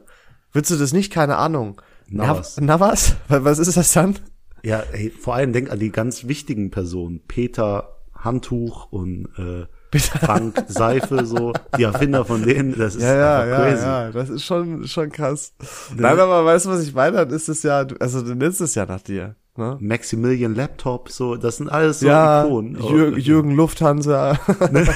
Würdest 0.53 0.71
du 0.71 0.77
das 0.77 0.93
nicht, 0.93 1.13
keine 1.13 1.37
Ahnung. 1.37 1.83
Navas. 2.09 2.57
Na, 2.59 2.67
Navas? 2.67 3.17
Was 3.29 3.45
was 3.45 3.59
ist 3.59 3.77
das 3.77 3.93
dann? 3.93 4.19
Ja, 4.63 4.81
ey, 4.93 5.11
vor 5.11 5.35
allem 5.35 5.53
denk 5.53 5.71
an 5.71 5.79
die 5.79 5.91
ganz 5.91 6.29
wichtigen 6.29 6.71
Personen. 6.71 7.21
Peter 7.27 7.97
Handtuch 8.15 8.91
und 8.93 9.29
äh, 9.39 9.67
Frank 10.01 10.65
Seife, 10.69 11.25
so, 11.27 11.53
die 11.79 11.85
Erfinder 11.85 12.25
von 12.25 12.43
denen, 12.43 12.77
das 12.79 12.97
ist 12.97 13.03
Ja, 13.03 13.15
ja, 13.15 13.41
einfach 13.41 13.59
ja, 13.59 13.65
crazy. 13.71 13.85
ja, 13.85 14.11
das 14.13 14.29
ist 14.31 14.45
schon, 14.45 14.87
schon 14.87 15.11
krass. 15.11 15.53
Nein, 15.97 16.19
aber 16.19 16.45
weißt 16.45 16.67
du, 16.67 16.71
was 16.71 16.83
ich 16.83 16.95
meine? 16.95 17.17
Dann 17.19 17.31
ist 17.31 17.49
es 17.49 17.63
ja, 17.63 17.87
also 18.01 18.23
du 18.23 18.35
nennst 18.35 18.61
es 18.61 18.75
ja 18.75 18.87
nach 18.87 19.03
dir, 19.03 19.35
ne? 19.57 19.77
Maximilian 19.81 20.55
Laptop, 20.55 21.11
so, 21.11 21.37
das 21.37 21.57
sind 21.59 21.69
alles 21.69 22.01
so 22.01 22.07
Ja, 22.07 22.45
Ikonen. 22.45 22.79
Oh, 22.81 22.91
Jür 22.91 23.19
Jürgen 23.19 23.55
Lufthansa. 23.57 24.39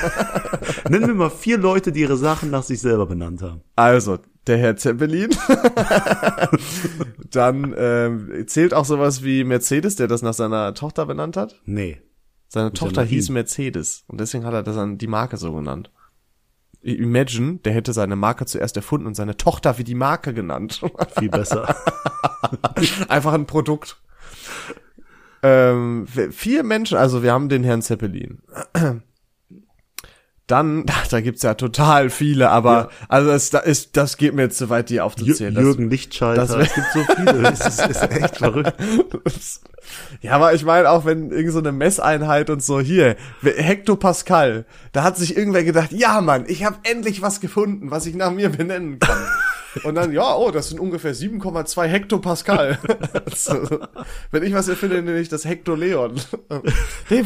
Nenn 0.88 1.02
mir 1.06 1.14
mal 1.14 1.30
vier 1.30 1.58
Leute, 1.58 1.92
die 1.92 2.00
ihre 2.00 2.16
Sachen 2.16 2.50
nach 2.50 2.62
sich 2.62 2.80
selber 2.80 3.06
benannt 3.06 3.42
haben. 3.42 3.60
Also, 3.76 4.18
der 4.46 4.58
Herr 4.58 4.76
Zeppelin. 4.76 5.30
Dann 7.30 7.74
ähm, 7.76 8.44
zählt 8.46 8.74
auch 8.74 8.84
sowas 8.84 9.22
wie 9.22 9.44
Mercedes, 9.44 9.96
der 9.96 10.08
das 10.08 10.22
nach 10.22 10.34
seiner 10.34 10.74
Tochter 10.74 11.06
benannt 11.06 11.36
hat. 11.36 11.60
Nee. 11.64 11.98
Seine 12.52 12.72
Tochter 12.72 13.04
hieß 13.04 13.28
ihm. 13.28 13.34
Mercedes 13.34 14.02
und 14.08 14.20
deswegen 14.20 14.44
hat 14.44 14.52
er 14.52 14.64
das 14.64 14.76
an 14.76 14.98
die 14.98 15.06
Marke 15.06 15.36
so 15.36 15.54
genannt. 15.54 15.92
Imagine, 16.82 17.58
der 17.58 17.72
hätte 17.72 17.92
seine 17.92 18.16
Marke 18.16 18.44
zuerst 18.44 18.76
erfunden 18.76 19.06
und 19.06 19.14
seine 19.14 19.36
Tochter 19.36 19.78
wie 19.78 19.84
die 19.84 19.94
Marke 19.94 20.34
genannt. 20.34 20.80
Viel 21.18 21.28
besser. 21.28 21.76
Einfach 23.08 23.34
ein 23.34 23.46
Produkt. 23.46 24.02
Ähm, 25.42 26.06
vier 26.06 26.64
Menschen, 26.64 26.98
also 26.98 27.22
wir 27.22 27.32
haben 27.32 27.48
den 27.48 27.62
Herrn 27.62 27.82
Zeppelin. 27.82 28.42
Dann, 30.50 30.84
da 31.10 31.20
gibt's 31.20 31.42
ja 31.42 31.54
total 31.54 32.10
viele, 32.10 32.50
aber 32.50 32.90
also 33.08 33.30
das, 33.30 33.50
das 33.50 33.64
ist, 33.64 33.96
das 33.96 34.16
geht 34.16 34.34
mir 34.34 34.42
jetzt 34.42 34.58
zu 34.58 34.68
weit, 34.68 34.90
die 34.90 35.00
aufzuzählen. 35.00 35.54
Jürgen 35.54 35.88
Lichtschalter, 35.90 36.44
das 36.46 36.68
es 36.68 36.74
gibt 36.74 36.86
so 36.92 37.00
viele, 37.14 37.48
es 37.52 37.60
ist, 37.66 37.86
ist 37.86 38.02
echt 38.10 38.36
verrückt. 38.38 38.74
Ja, 40.20 40.32
aber 40.32 40.54
ich 40.54 40.64
meine 40.64 40.88
auch, 40.88 41.04
wenn 41.04 41.30
irgend 41.32 41.52
so 41.52 41.58
eine 41.58 41.72
Messeinheit 41.72 42.48
und 42.48 42.62
so 42.62 42.78
hier, 42.78 43.16
Hektopascal, 43.42 44.64
da 44.92 45.02
hat 45.02 45.16
sich 45.16 45.36
irgendwer 45.36 45.64
gedacht, 45.64 45.90
ja 45.90 46.20
Mann, 46.20 46.44
ich 46.46 46.64
habe 46.64 46.76
endlich 46.84 47.22
was 47.22 47.40
gefunden, 47.40 47.90
was 47.90 48.06
ich 48.06 48.14
nach 48.14 48.30
mir 48.30 48.50
benennen 48.50 48.98
kann. 49.00 49.18
Und 49.84 49.94
dann, 49.96 50.12
ja, 50.12 50.34
oh, 50.36 50.50
das 50.50 50.68
sind 50.68 50.78
ungefähr 50.80 51.14
7,2 51.14 51.84
Hektopascal. 51.86 52.78
so, 53.34 53.80
wenn 54.30 54.42
ich 54.42 54.52
was 54.52 54.68
erfinde, 54.68 55.02
nenne 55.02 55.18
ich 55.18 55.28
das 55.28 55.44
Hektoleon. 55.44 56.12
Der, 57.08 57.22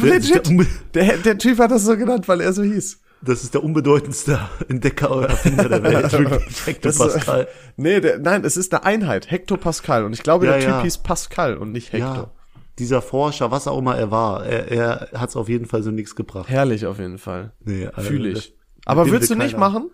Der- 0.94 1.06
der, 1.08 1.16
der 1.18 1.38
Typ 1.38 1.58
hat 1.58 1.70
das 1.70 1.84
so 1.84 1.96
genannt, 1.96 2.28
weil 2.28 2.40
er 2.40 2.52
so 2.52 2.62
hieß. 2.62 3.00
Das 3.24 3.42
ist 3.42 3.54
der 3.54 3.64
unbedeutendste 3.64 4.38
Entdecker 4.68 5.16
oder 5.16 5.28
Erfinder 5.30 5.68
der 5.68 5.82
Welt. 5.82 6.12
Wirklich, 6.12 6.44
Das 6.46 6.66
Hektopascal. 6.66 7.40
Ist, 7.42 7.48
nee, 7.76 8.00
der, 8.00 8.18
nein, 8.18 8.44
es 8.44 8.56
ist 8.56 8.72
eine 8.74 8.84
Einheit, 8.84 9.30
Hektopascal. 9.30 10.04
Und 10.04 10.12
ich 10.12 10.22
glaube, 10.22 10.46
Ja, 10.46 10.52
der 10.52 10.60
Typ 10.60 10.68
ja. 10.70 10.82
hieß 10.82 10.98
Pascal 10.98 11.56
und 11.56 11.72
nicht 11.72 11.92
Hektor. 11.92 12.14
Ja, 12.14 12.30
dieser 12.78 13.00
Forscher, 13.02 13.50
was 13.50 13.66
auch 13.68 13.78
immer 13.78 13.96
er 13.96 14.10
war, 14.10 14.44
er, 14.44 14.70
er 15.12 15.20
hat 15.20 15.30
es 15.30 15.36
auf 15.36 15.48
jeden 15.48 15.66
Fall 15.66 15.82
so 15.82 15.90
nichts 15.90 16.16
gebracht. 16.16 16.48
Herrlich 16.48 16.86
auf 16.86 16.98
jeden 16.98 17.18
Fall. 17.18 17.52
Nee, 17.60 17.84
äh, 17.84 18.00
Fühle 18.00 18.32
das- 18.32 18.40
ich. 18.46 18.56
Aber 18.84 19.08
würdest 19.10 19.30
du 19.30 19.36
nicht 19.36 19.56
machen? 19.56 19.90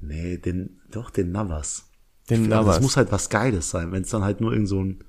Nee, 0.00 0.38
den, 0.38 0.80
doch, 0.90 1.10
den 1.10 1.32
Navas. 1.32 1.90
Den 2.30 2.48
Navas. 2.48 2.76
Das 2.76 2.82
muss 2.82 2.96
halt 2.96 3.10
was 3.10 3.28
Geiles 3.30 3.70
sein, 3.70 3.90
wenn 3.92 4.02
es 4.02 4.10
dann 4.10 4.22
halt 4.22 4.40
nur 4.40 4.52
irgend 4.52 4.68
so 4.68 4.82
ein 4.82 5.04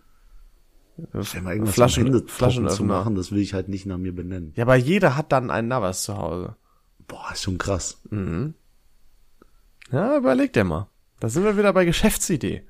Stell 1.22 1.42
mal 1.42 1.54
irgendwas 1.54 1.76
Flaschen- 1.76 2.06
zum 2.06 2.14
Händetrocknen 2.14 2.70
zu 2.70 2.84
machen, 2.84 3.16
das 3.16 3.32
will 3.32 3.40
ich 3.40 3.54
halt 3.54 3.68
nicht 3.68 3.86
nach 3.86 3.98
mir 3.98 4.16
benennen. 4.16 4.54
Ja, 4.56 4.64
aber 4.64 4.76
jeder 4.76 5.16
hat 5.18 5.32
dann 5.32 5.50
einen 5.52 5.68
Navas 5.68 6.04
zu 6.04 6.18
Hause. 6.18 6.56
Boah, 7.08 7.30
ist 7.34 7.44
schon 7.44 7.58
krass. 7.58 8.02
Ja, 9.92 10.18
überleg 10.18 10.54
dir 10.54 10.64
mal. 10.64 10.90
Da 11.20 11.30
sind 11.30 11.44
wir 11.44 11.58
wieder 11.58 11.74
bei 11.74 11.86
Geschäftsidee. 11.86 12.64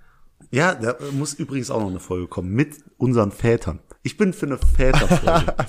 Ja, 0.51 0.75
da 0.75 0.95
muss 1.11 1.33
übrigens 1.33 1.71
auch 1.71 1.79
noch 1.79 1.89
eine 1.89 1.99
Folge 1.99 2.27
kommen 2.27 2.49
mit 2.51 2.83
unseren 2.97 3.31
Vätern. 3.31 3.79
Ich 4.05 4.17
bin 4.17 4.33
für 4.33 4.45
eine 4.45 4.59
Väterfolge. 4.59 5.55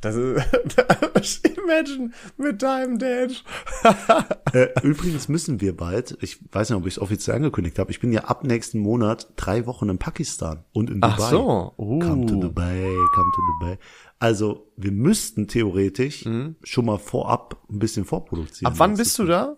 Das 0.00 0.14
ist, 0.14 1.46
imagine 1.46 2.10
mit 2.36 2.62
deinem 2.62 2.98
Dad. 2.98 3.44
äh, 4.52 4.68
übrigens 4.82 5.28
müssen 5.28 5.60
wir 5.60 5.76
bald, 5.76 6.16
ich 6.20 6.38
weiß 6.52 6.70
nicht, 6.70 6.78
ob 6.78 6.86
ich 6.86 6.94
es 6.94 6.98
offiziell 6.98 7.36
angekündigt 7.36 7.78
habe, 7.78 7.90
ich 7.90 8.00
bin 8.00 8.12
ja 8.12 8.24
ab 8.24 8.44
nächsten 8.44 8.78
Monat 8.78 9.28
drei 9.36 9.66
Wochen 9.66 9.88
in 9.90 9.98
Pakistan 9.98 10.64
und 10.72 10.88
in 10.88 11.00
Dubai. 11.00 11.16
Ach 11.18 11.30
so. 11.30 11.74
Uh. 11.76 11.98
Come 11.98 12.26
to 12.26 12.36
Dubai, 12.36 12.96
come 13.14 13.32
to 13.34 13.42
Dubai. 13.60 13.78
Also, 14.18 14.72
wir 14.76 14.92
müssten 14.92 15.48
theoretisch 15.48 16.24
schon 16.62 16.84
mal 16.86 16.98
vorab 16.98 17.62
ein 17.70 17.78
bisschen 17.78 18.04
vorproduzieren. 18.04 18.72
Mhm. 18.72 18.74
Ab 18.74 18.78
wann 18.78 18.96
bist 18.96 19.18
du 19.18 19.26
da? 19.26 19.54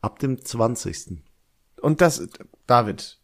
Ab 0.00 0.18
dem 0.18 0.44
20. 0.44 1.22
Und 1.80 2.00
das, 2.00 2.26
David, 2.66 3.20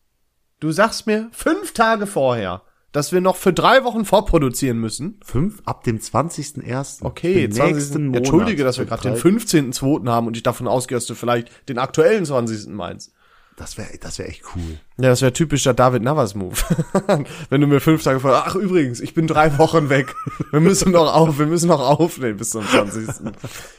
du 0.61 0.71
sagst 0.71 1.07
mir 1.07 1.29
fünf 1.33 1.73
Tage 1.75 2.07
vorher, 2.07 2.63
dass 2.93 3.13
wir 3.13 3.21
noch 3.21 3.37
für 3.37 3.53
drei 3.53 3.85
Wochen 3.85 4.05
vorproduzieren 4.05 4.79
müssen. 4.79 5.21
Fünf, 5.25 5.63
ab 5.65 5.85
dem 5.85 5.99
20.01. 5.99 7.03
Okay, 7.05 7.35
Den 7.35 7.53
20. 7.53 7.75
nächsten 7.75 8.07
Monat. 8.07 8.17
Entschuldige, 8.19 8.65
dass 8.65 8.79
wir 8.79 8.85
gerade 8.87 9.03
den 9.03 9.15
drei- 9.15 9.21
15.2. 9.21 10.09
haben 10.09 10.27
und 10.27 10.37
ich 10.37 10.43
davon 10.43 10.67
ausgehe, 10.69 10.97
dass 10.97 11.07
du 11.07 11.15
vielleicht 11.15 11.69
den 11.69 11.79
aktuellen 11.79 12.25
20. 12.25 12.69
meinst. 12.75 13.13
Das 13.57 13.77
wäre 13.77 13.89
das 14.01 14.19
wär 14.19 14.27
echt 14.27 14.43
cool. 14.57 14.79
Ja, 14.97 15.11
das 15.11 15.21
wäre 15.21 15.35
typischer 15.35 15.75
David 15.75 16.03
Navas 16.03 16.35
Move. 16.35 16.57
Wenn 17.51 17.61
du 17.61 17.67
mir 17.67 17.81
fünf 17.81 18.03
Tage 18.03 18.19
vorher, 18.19 18.45
ach 18.47 18.55
übrigens, 18.55 19.01
ich 19.01 19.13
bin 19.13 19.27
drei 19.27 19.59
Wochen 19.59 19.91
weg. 19.91 20.15
Wir 20.51 20.61
müssen 20.61 20.93
noch 20.93 21.13
auf, 21.15 21.39
wir 21.39 21.45
müssen 21.47 21.69
noch 21.69 21.81
aufnehmen 21.81 22.39
bis 22.39 22.51
zum 22.51 22.67
20. 22.67 23.07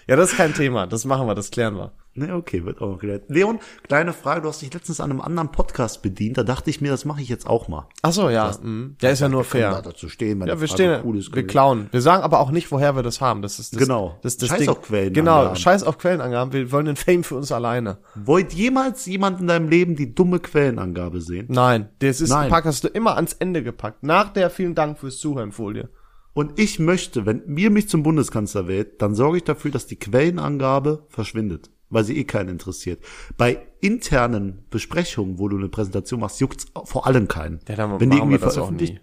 Ja, 0.08 0.16
das 0.16 0.32
ist 0.32 0.38
kein 0.38 0.54
Thema. 0.54 0.86
Das 0.86 1.04
machen 1.06 1.26
wir, 1.26 1.34
das 1.34 1.50
klären 1.50 1.76
wir. 1.78 1.94
Ne, 2.14 2.36
okay, 2.36 2.66
wird 2.66 2.82
auch 2.82 2.90
noch 2.90 3.00
geklärt. 3.00 3.24
Leon, 3.30 3.60
kleine 3.84 4.12
Frage, 4.12 4.42
du 4.42 4.50
hast 4.50 4.62
dich 4.62 4.74
letztens 4.74 5.00
an 5.00 5.12
einem 5.12 5.22
anderen 5.22 5.50
Podcast 5.54 6.02
bedient, 6.02 6.38
da 6.38 6.44
dachte 6.44 6.70
ich 6.70 6.82
mir, 6.82 6.92
das 6.92 7.06
mache 7.06 7.22
ich 7.22 7.30
jetzt 7.30 7.48
auch 7.48 7.70
mal. 7.70 7.88
Ach 8.02 8.12
so, 8.12 8.30
ja. 8.30 8.52
mhm. 8.62 8.98
Ja, 9.02 9.12
ist 9.12 9.22
ja 9.22 9.30
nur 9.30 9.44
Da 9.44 9.48
fair. 9.50 9.82
dazu 9.82 10.10
stehen, 10.10 10.40
meine 10.40 10.52
Ja, 10.52 10.60
wir 10.60 10.68
Frage 10.68 10.82
stehen, 10.84 11.02
cool 11.06 11.18
ist 11.18 11.34
wir 11.34 11.48
klauen. 11.48 11.88
Wir 11.92 12.02
sagen 12.02 12.22
aber 12.24 12.42
auch 12.42 12.52
nicht, 12.52 12.70
woher 12.70 12.98
wir 12.98 13.04
das 13.04 13.22
haben. 13.22 13.42
Das 13.42 13.60
ist 13.60 13.74
das, 13.74 13.80
Genau. 13.80 14.18
Das 14.24 14.36
das 14.36 14.50
Scheiß 14.50 14.60
Ding. 14.60 14.70
auf 14.70 14.82
Quellenangaben. 14.82 15.14
Genau, 15.14 15.56
scheiß 15.56 15.84
auf 15.84 15.98
Quellenangaben. 15.98 16.52
Wir 16.52 16.70
wollen 16.74 16.86
den 16.88 16.98
Fame 16.98 17.24
für 17.24 17.36
uns 17.36 17.50
alleine. 17.54 18.00
Wollt 18.16 18.52
jemals 18.52 19.06
jemand 19.06 19.40
in 19.40 19.48
deinem 19.48 19.70
Leben 19.70 19.96
die 19.96 20.14
dumme 20.14 20.40
Quellenangabe 20.40 21.22
sehen? 21.22 21.46
Nein, 21.50 21.90
das 22.00 22.20
ist 22.20 22.30
Nein. 22.32 22.50
Pack 22.50 22.66
hast 22.66 22.84
du 22.84 22.90
immer 22.90 23.16
ans 23.16 23.34
Ende 23.34 23.64
gepackt. 23.64 24.04
Nach 24.04 24.34
der 24.34 24.50
vielen 24.50 24.76
Dank 24.76 25.00
fürs 25.00 25.18
Zuhören 25.18 25.54
Folie. 25.54 25.88
Und 26.34 26.60
ich 26.60 26.78
möchte, 26.80 27.26
wenn 27.26 27.44
mir 27.46 27.70
mich 27.72 27.88
zum 27.90 28.04
Bundeskanzler 28.04 28.68
wählt, 28.68 29.02
dann 29.02 29.16
sorge 29.16 29.38
ich 29.38 29.44
dafür, 29.46 29.72
dass 29.72 29.86
die 29.88 29.98
Quellenangabe 29.98 31.06
verschwindet, 31.10 31.70
weil 31.92 32.04
sie 32.04 32.18
eh 32.18 32.24
keinen 32.24 32.50
interessiert. 32.50 33.04
Bei 33.38 33.68
internen 33.82 34.66
Besprechungen, 34.70 35.38
wo 35.38 35.48
du 35.48 35.58
eine 35.58 35.70
Präsentation 35.70 36.20
machst, 36.22 36.40
juckt's 36.40 36.66
vor 36.86 37.06
allem 37.06 37.28
keinen. 37.28 37.60
Ja, 37.68 37.76
dann 37.76 38.00
wenn 38.00 38.10
die 38.10 38.18
irgendwie 38.18 38.40
veröffentlicht. 38.40 39.02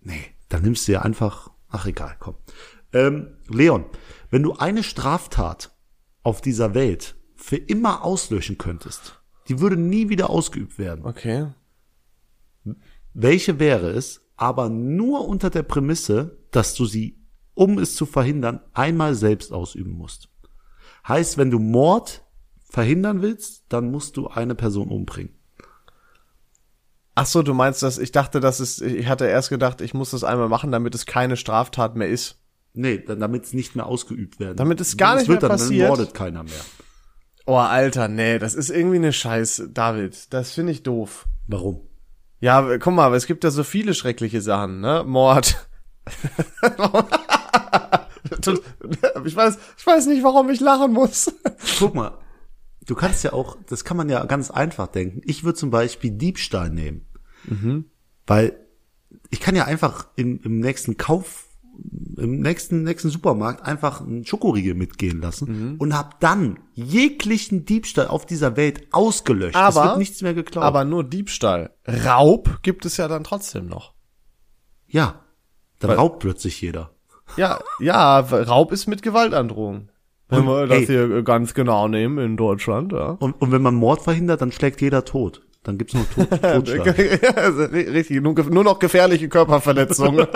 Nee, 0.00 0.24
dann 0.48 0.62
nimmst 0.62 0.88
du 0.88 0.92
ja 0.92 1.02
einfach, 1.02 1.50
ach 1.68 1.86
egal, 1.86 2.16
komm. 2.18 2.36
Ähm, 2.92 3.36
Leon, 3.48 3.84
wenn 4.30 4.42
du 4.42 4.54
eine 4.54 4.82
Straftat 4.82 5.76
auf 6.22 6.40
dieser 6.40 6.74
Welt 6.74 7.16
für 7.36 7.56
immer 7.56 8.04
auslöschen 8.04 8.58
könntest, 8.58 9.20
die 9.48 9.60
würde 9.60 9.76
nie 9.76 10.08
wieder 10.08 10.30
ausgeübt 10.30 10.78
werden. 10.78 11.04
Okay. 11.04 11.48
Welche 13.12 13.58
wäre 13.58 13.90
es, 13.90 14.22
aber 14.36 14.68
nur 14.68 15.26
unter 15.26 15.50
der 15.50 15.62
Prämisse, 15.62 16.38
dass 16.50 16.74
du 16.74 16.84
sie, 16.86 17.18
um 17.54 17.78
es 17.78 17.96
zu 17.96 18.06
verhindern, 18.06 18.60
einmal 18.72 19.14
selbst 19.14 19.52
ausüben 19.52 19.92
musst. 19.92 20.31
Heißt, 21.06 21.38
wenn 21.38 21.50
du 21.50 21.58
Mord 21.58 22.24
verhindern 22.68 23.22
willst, 23.22 23.64
dann 23.68 23.90
musst 23.90 24.16
du 24.16 24.28
eine 24.28 24.54
Person 24.54 24.88
umbringen. 24.88 25.34
Ach 27.14 27.26
so, 27.26 27.42
du 27.42 27.52
meinst 27.52 27.82
das, 27.82 27.98
ich 27.98 28.12
dachte, 28.12 28.40
das 28.40 28.60
ist, 28.60 28.80
ich 28.80 29.06
hatte 29.06 29.26
erst 29.26 29.50
gedacht, 29.50 29.82
ich 29.82 29.92
muss 29.92 30.12
das 30.12 30.24
einmal 30.24 30.48
machen, 30.48 30.72
damit 30.72 30.94
es 30.94 31.04
keine 31.04 31.36
Straftat 31.36 31.94
mehr 31.94 32.08
ist. 32.08 32.38
Nee, 32.72 32.98
dann, 32.98 33.20
damit 33.20 33.44
es 33.44 33.52
nicht 33.52 33.76
mehr 33.76 33.84
ausgeübt 33.84 34.40
werden. 34.40 34.56
Damit 34.56 34.80
es 34.80 34.96
gar 34.96 35.16
nicht 35.16 35.28
wird 35.28 35.42
mehr 35.42 35.50
dann, 35.50 35.58
passiert? 35.58 35.82
Dann 35.82 35.88
mordet 35.88 36.14
keiner 36.14 36.42
mehr. 36.42 36.64
Oh, 37.44 37.56
Alter, 37.56 38.08
nee, 38.08 38.38
das 38.38 38.54
ist 38.54 38.70
irgendwie 38.70 38.96
eine 38.96 39.12
Scheiß, 39.12 39.64
David. 39.72 40.32
Das 40.32 40.52
finde 40.52 40.72
ich 40.72 40.82
doof. 40.82 41.26
Warum? 41.46 41.82
Ja, 42.40 42.78
guck 42.78 42.94
mal, 42.94 43.14
es 43.14 43.26
gibt 43.26 43.44
ja 43.44 43.50
so 43.50 43.62
viele 43.62 43.94
schreckliche 43.94 44.40
Sachen, 44.40 44.80
ne? 44.80 45.04
Mord. 45.06 45.68
ich 49.24 49.36
weiß, 49.36 49.58
ich 49.78 49.86
weiß 49.86 50.06
nicht, 50.06 50.22
warum 50.22 50.50
ich 50.50 50.60
lachen 50.60 50.92
muss. 50.92 51.32
Guck 51.78 51.94
mal, 51.94 52.18
du 52.86 52.94
kannst 52.94 53.24
ja 53.24 53.32
auch, 53.32 53.56
das 53.68 53.84
kann 53.84 53.96
man 53.96 54.08
ja 54.08 54.24
ganz 54.24 54.50
einfach 54.50 54.86
denken. 54.88 55.20
Ich 55.24 55.44
würde 55.44 55.58
zum 55.58 55.70
Beispiel 55.70 56.10
Diebstahl 56.12 56.70
nehmen. 56.70 57.06
Weil 58.26 58.56
ich 59.30 59.40
kann 59.40 59.56
ja 59.56 59.64
einfach 59.64 60.08
im, 60.16 60.40
im 60.42 60.60
nächsten 60.60 60.96
Kauf, 60.96 61.46
im 62.16 62.40
nächsten, 62.40 62.82
nächsten 62.84 63.08
Supermarkt 63.10 63.64
einfach 63.64 64.00
einen 64.00 64.24
Schokoriegel 64.24 64.74
mitgehen 64.74 65.20
lassen 65.20 65.76
und 65.78 65.96
hab 65.96 66.20
dann 66.20 66.58
jeglichen 66.74 67.64
Diebstahl 67.64 68.06
auf 68.08 68.26
dieser 68.26 68.56
Welt 68.56 68.86
ausgelöscht. 68.92 69.56
es 69.56 69.60
Aber- 69.60 69.84
wird 69.84 69.98
nichts 69.98 70.22
mehr 70.22 70.34
geklaut. 70.34 70.64
Aber 70.64 70.84
nur 70.84 71.02
Diebstahl. 71.02 71.74
Raub 71.86 72.60
gibt 72.62 72.84
es 72.86 72.96
ja 72.96 73.08
dann 73.08 73.24
trotzdem 73.24 73.66
noch. 73.66 73.94
ja, 74.86 75.24
dann 75.78 75.90
Weil- 75.90 75.96
raubt 75.96 76.20
plötzlich 76.20 76.60
jeder. 76.60 76.90
Ja, 77.36 77.60
ja, 77.78 78.20
Raub 78.20 78.72
ist 78.72 78.86
mit 78.86 79.02
Gewaltandrohung. 79.02 79.88
Wenn 80.28 80.44
wir 80.46 80.66
das 80.66 80.80
ey. 80.80 80.86
hier 80.86 81.22
ganz 81.22 81.52
genau 81.52 81.88
nehmen 81.88 82.18
in 82.18 82.36
Deutschland, 82.36 82.92
ja. 82.92 83.16
Und, 83.20 83.40
und 83.40 83.52
wenn 83.52 83.60
man 83.60 83.74
Mord 83.74 84.02
verhindert, 84.02 84.40
dann 84.40 84.50
schlägt 84.50 84.80
jeder 84.80 85.04
tot. 85.04 85.42
Dann 85.62 85.78
gibt's 85.78 85.94
noch 85.94 86.06
Tod, 86.06 86.28
Totschlag. 86.42 87.36
Also 87.36 87.64
richtig, 87.64 88.20
nur, 88.20 88.34
nur 88.34 88.64
noch 88.64 88.78
gefährliche 88.78 89.28
Körperverletzungen. 89.28 90.26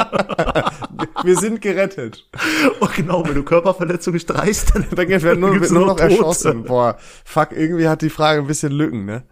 Wir 1.25 1.37
sind 1.37 1.61
gerettet. 1.63 2.29
Und 2.79 2.95
genau, 2.95 3.27
wenn 3.27 3.35
du 3.35 3.43
Körperverletzungen 3.43 4.21
streichst, 4.21 4.75
dann, 4.75 4.87
Dann 4.95 5.09
werden 5.09 5.41
nur, 5.41 5.53
gibt's 5.53 5.71
nur 5.71 5.87
noch 5.87 5.97
Tote. 5.97 6.11
erschossen. 6.11 6.65
Boah, 6.65 6.97
fuck, 7.25 7.53
irgendwie 7.53 7.89
hat 7.89 8.03
die 8.03 8.11
Frage 8.11 8.41
ein 8.41 8.47
bisschen 8.47 8.73
Lücken, 8.73 9.07
ne? 9.07 9.25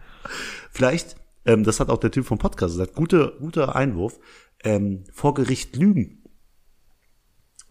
Vielleicht, 0.73 1.15
ähm, 1.45 1.63
das 1.63 1.79
hat 1.79 1.91
auch 1.91 1.99
der 1.99 2.11
Typ 2.11 2.25
vom 2.25 2.39
Podcast 2.39 2.75
gesagt, 2.75 2.95
gute, 2.95 3.35
guter 3.39 3.77
Einwurf, 3.77 4.19
ähm, 4.65 5.05
vor 5.13 5.35
Gericht 5.35 5.77
lügen 5.77 6.24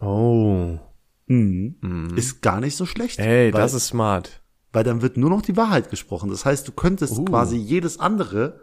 Oh. 0.00 0.78
ist 1.28 2.42
gar 2.42 2.60
nicht 2.60 2.76
so 2.76 2.86
schlecht. 2.86 3.18
Ey, 3.18 3.52
weil, 3.52 3.60
das 3.60 3.74
ist 3.74 3.86
smart. 3.86 4.42
weil 4.72 4.84
dann 4.84 5.00
wird 5.02 5.16
nur 5.16 5.30
noch 5.30 5.42
die 5.42 5.56
Wahrheit 5.56 5.90
gesprochen. 5.90 6.30
Das 6.30 6.44
heißt, 6.44 6.66
du 6.68 6.72
könntest 6.72 7.18
Uh. 7.18 7.24
quasi 7.24 7.56
jedes 7.56 7.98
andere 8.00 8.60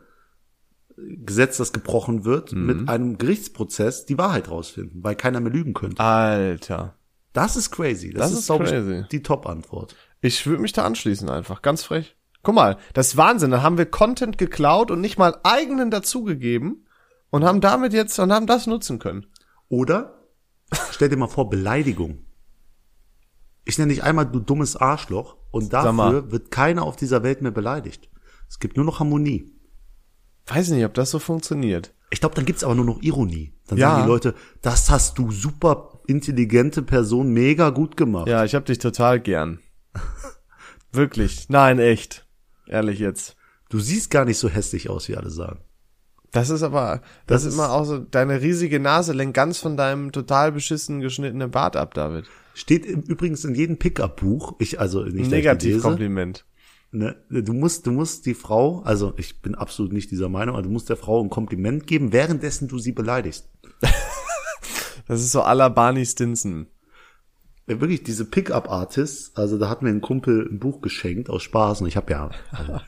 Gesetz, 0.97 1.57
das 1.57 1.73
gebrochen 1.73 2.25
wird, 2.25 2.51
Mhm. 2.51 2.65
mit 2.65 2.89
einem 2.89 3.17
Gerichtsprozess 3.17 4.05
die 4.05 4.17
Wahrheit 4.17 4.51
rausfinden, 4.51 5.03
weil 5.03 5.15
keiner 5.15 5.39
mehr 5.39 5.51
lügen 5.51 5.73
könnte. 5.73 6.01
Alter. 6.03 6.95
Das 7.33 7.55
ist 7.55 7.71
crazy. 7.71 8.11
Das, 8.11 8.29
Das 8.29 8.39
ist, 8.39 8.49
ist 8.49 8.57
crazy. 8.57 8.99
ich, 9.01 9.07
die 9.07 9.23
Top-Antwort. 9.23 9.95
Ich 10.19 10.45
würde 10.45 10.61
mich 10.61 10.73
da 10.73 10.83
anschließen 10.83 11.29
einfach. 11.29 11.61
Ganz 11.61 11.83
frech. 11.83 12.15
Guck 12.43 12.55
mal, 12.55 12.77
das 12.93 13.07
ist 13.09 13.17
Wahnsinn. 13.17 13.51
Dann 13.51 13.63
haben 13.63 13.77
wir 13.77 13.85
Content 13.85 14.37
geklaut 14.37 14.91
und 14.91 14.99
nicht 15.01 15.17
mal 15.17 15.37
eigenen 15.43 15.89
dazugegeben 15.91 16.85
und 17.29 17.43
haben 17.45 17.61
damit 17.61 17.93
jetzt 17.93 18.19
und 18.19 18.31
haben 18.31 18.47
das 18.47 18.67
nutzen 18.67 18.99
können. 18.99 19.25
Oder 19.69 20.20
stell 20.91 21.09
dir 21.09 21.17
mal 21.17 21.27
vor, 21.27 21.49
Beleidigung. 21.49 22.25
Ich 23.65 23.77
nenne 23.77 23.93
dich 23.93 24.03
einmal 24.03 24.25
du 24.25 24.39
dummes 24.39 24.75
Arschloch 24.75 25.37
und 25.51 25.71
dafür 25.73 26.31
wird 26.31 26.51
keiner 26.51 26.83
auf 26.83 26.95
dieser 26.95 27.23
Welt 27.23 27.41
mehr 27.41 27.51
beleidigt. 27.51 28.09
Es 28.49 28.59
gibt 28.59 28.75
nur 28.75 28.85
noch 28.85 28.99
Harmonie. 28.99 29.51
Weiß 30.47 30.69
nicht, 30.69 30.83
ob 30.85 30.93
das 30.93 31.11
so 31.11 31.19
funktioniert. 31.19 31.93
Ich 32.09 32.19
glaube, 32.19 32.35
dann 32.35 32.45
gibt's 32.45 32.63
aber 32.63 32.75
nur 32.75 32.85
noch 32.85 33.01
Ironie. 33.01 33.53
Dann 33.67 33.77
Ja. 33.77 33.91
sagen 33.91 34.03
die 34.03 34.09
Leute, 34.09 34.35
das 34.61 34.89
hast 34.89 35.17
du 35.17 35.31
super 35.31 36.01
intelligente 36.07 36.81
Person 36.81 37.31
mega 37.31 37.69
gut 37.69 37.95
gemacht. 37.95 38.27
Ja, 38.27 38.43
ich 38.43 38.55
hab 38.55 38.65
dich 38.65 38.79
total 38.79 39.19
gern. 39.21 39.59
Wirklich. 40.91 41.47
Nein, 41.49 41.79
echt. 41.79 42.27
Ehrlich 42.67 42.99
jetzt. 42.99 43.35
Du 43.69 43.79
siehst 43.79 44.09
gar 44.11 44.25
nicht 44.25 44.37
so 44.39 44.49
hässlich 44.49 44.89
aus, 44.89 45.07
wie 45.07 45.15
alle 45.15 45.29
sagen. 45.29 45.59
Das 46.31 46.49
ist 46.49 46.63
aber, 46.63 47.01
das, 47.27 47.43
Das 47.43 47.45
ist 47.45 47.53
immer 47.55 47.71
auch 47.71 47.83
so, 47.83 47.99
deine 47.99 48.41
riesige 48.41 48.79
Nase 48.79 49.13
lenkt 49.13 49.33
ganz 49.33 49.57
von 49.57 49.75
deinem 49.75 50.11
total 50.11 50.51
beschissen 50.51 51.01
geschnittenen 51.01 51.51
Bart 51.51 51.75
ab, 51.75 51.93
David. 51.93 52.25
Steht 52.53 52.85
im, 52.85 53.01
übrigens 53.01 53.43
in 53.43 53.55
jedem 53.55 53.77
Pickup-Buch, 53.77 54.55
ich 54.59 54.79
also 54.79 55.03
nicht 55.03 55.29
Negativkompliment. 55.29 56.45
ne, 56.91 57.15
du 57.29 57.53
musst, 57.53 57.85
du 57.85 57.91
musst 57.91 58.25
die 58.25 58.33
Frau, 58.33 58.81
also 58.83 59.13
ich 59.17 59.41
bin 59.41 59.55
absolut 59.55 59.91
nicht 59.91 60.09
dieser 60.11 60.29
Meinung, 60.29 60.55
aber 60.55 60.63
du 60.63 60.69
musst 60.69 60.89
der 60.89 60.97
Frau 60.97 61.21
ein 61.21 61.29
Kompliment 61.29 61.85
geben, 61.85 62.13
währenddessen 62.13 62.67
du 62.67 62.79
sie 62.79 62.93
beleidigst. 62.93 63.49
Das 65.07 65.19
ist 65.19 65.31
so 65.31 65.39
la 65.39 65.67
Barney 65.67 66.05
Stinson. 66.05 66.67
Ja, 67.71 67.79
wirklich 67.79 68.03
diese 68.03 68.25
Pickup-Artists, 68.25 69.31
also 69.35 69.57
da 69.57 69.69
hat 69.69 69.81
mir 69.81 69.87
ein 69.91 70.01
Kumpel 70.01 70.45
ein 70.51 70.59
Buch 70.59 70.81
geschenkt 70.81 71.29
aus 71.29 71.41
Spaß 71.43 71.79
und 71.79 71.87
ich 71.87 71.95
habe 71.95 72.11
ja 72.11 72.29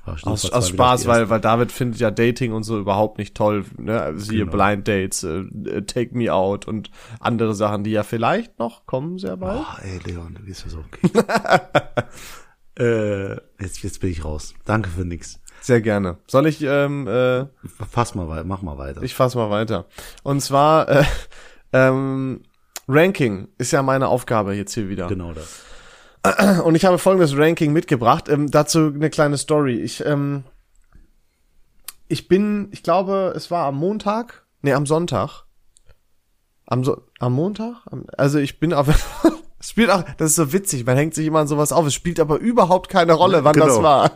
also 0.03 0.27
Aus, 0.29 0.51
aus 0.51 0.67
Spaß, 0.67 1.07
weil, 1.07 1.29
weil 1.29 1.39
David 1.39 1.71
findet 1.71 2.01
ja 2.01 2.11
Dating 2.11 2.51
und 2.51 2.63
so 2.63 2.77
überhaupt 2.77 3.17
nicht 3.17 3.33
toll. 3.33 3.63
Ne? 3.77 4.13
Siehe 4.17 4.45
Genau. 4.45 4.51
Blind 4.51 4.85
Dates, 4.85 5.23
äh, 5.23 5.37
äh, 5.37 5.83
Take 5.83 6.17
Me 6.17 6.33
Out 6.33 6.67
und 6.67 6.91
andere 7.21 7.55
Sachen, 7.55 7.85
die 7.85 7.91
ja 7.91 8.03
vielleicht 8.03 8.59
noch 8.59 8.85
kommen 8.85 9.19
sehr 9.19 9.37
bald. 9.37 9.61
Oh, 9.61 9.81
ey, 9.83 9.99
Leon, 10.05 10.35
du 10.37 10.43
bist 10.43 10.65
ja 10.65 10.69
so 10.71 10.79
okay. 10.79 11.23
äh, 12.83 13.37
jetzt, 13.61 13.81
jetzt 13.83 14.01
bin 14.01 14.09
ich 14.09 14.25
raus. 14.25 14.53
Danke 14.65 14.89
für 14.89 15.05
nix. 15.05 15.39
Sehr 15.61 15.79
gerne. 15.79 16.17
Soll 16.27 16.45
ich, 16.47 16.61
ähm, 16.61 17.07
äh, 17.07 17.45
Fass 17.89 18.15
mal 18.15 18.27
weiter, 18.27 18.43
mach 18.43 18.61
mal 18.61 18.77
weiter. 18.77 19.01
ich 19.01 19.15
fass 19.15 19.33
mal 19.35 19.49
weiter. 19.49 19.85
Und 20.23 20.41
zwar, 20.41 20.89
äh, 20.89 21.05
ähm, 21.71 22.41
Ranking 22.87 23.47
ist 23.57 23.71
ja 23.71 23.81
meine 23.81 24.07
Aufgabe 24.07 24.53
jetzt 24.53 24.73
hier 24.73 24.89
wieder. 24.89 25.07
genau 25.07 25.33
das. 25.33 25.61
Und 26.63 26.75
ich 26.75 26.85
habe 26.85 26.97
folgendes 26.99 27.35
Ranking 27.37 27.73
mitgebracht. 27.73 28.29
Ähm, 28.29 28.49
dazu 28.49 28.91
eine 28.93 29.09
kleine 29.09 29.37
Story. 29.37 29.75
Ich, 29.79 30.05
ähm, 30.05 30.43
ich 32.07 32.27
bin, 32.27 32.69
ich 32.71 32.81
glaube, 32.83 33.33
es 33.35 33.51
war 33.51 33.65
am 33.65 33.75
Montag, 33.75 34.45
nee, 34.61 34.73
am 34.73 34.85
Sonntag. 34.85 35.43
Am, 36.65 36.83
so 36.85 37.01
am 37.19 37.33
Montag? 37.33 37.85
Also 38.17 38.39
ich 38.39 38.59
bin 38.59 38.73
auf, 38.73 38.87
es 39.59 39.69
spielt 39.69 39.89
auch, 39.89 40.03
das 40.17 40.29
ist 40.31 40.35
so 40.35 40.53
witzig, 40.53 40.85
man 40.85 40.95
hängt 40.95 41.13
sich 41.13 41.27
immer 41.27 41.39
an 41.39 41.47
sowas 41.47 41.73
auf. 41.73 41.85
Es 41.85 41.93
spielt 41.93 42.19
aber 42.21 42.37
überhaupt 42.39 42.89
keine 42.89 43.13
Rolle, 43.13 43.43
wann 43.43 43.55
das 43.57 43.75
Genau. 43.75 43.83
war. 43.83 44.11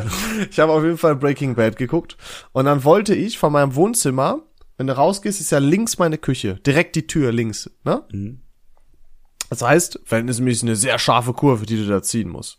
ich 0.50 0.58
habe 0.60 0.72
auf 0.72 0.82
jeden 0.82 0.96
Fall 0.98 1.16
Breaking 1.16 1.54
Bad 1.56 1.76
geguckt. 1.76 2.16
Und 2.52 2.64
dann 2.64 2.84
wollte 2.84 3.14
ich 3.14 3.38
von 3.38 3.52
meinem 3.52 3.74
Wohnzimmer, 3.74 4.40
wenn 4.80 4.86
du 4.86 4.96
rausgehst, 4.96 5.42
ist 5.42 5.50
ja 5.52 5.58
links 5.58 5.98
meine 5.98 6.16
Küche. 6.16 6.54
Direkt 6.66 6.96
die 6.96 7.06
Tür 7.06 7.32
links, 7.32 7.68
ne? 7.84 8.02
Das 9.50 9.60
heißt, 9.60 10.00
verhältnismäßig 10.06 10.62
eine 10.62 10.74
sehr 10.76 10.98
scharfe 10.98 11.34
Kurve, 11.34 11.66
die 11.66 11.76
du 11.76 11.86
da 11.86 12.02
ziehen 12.02 12.30
musst. 12.30 12.56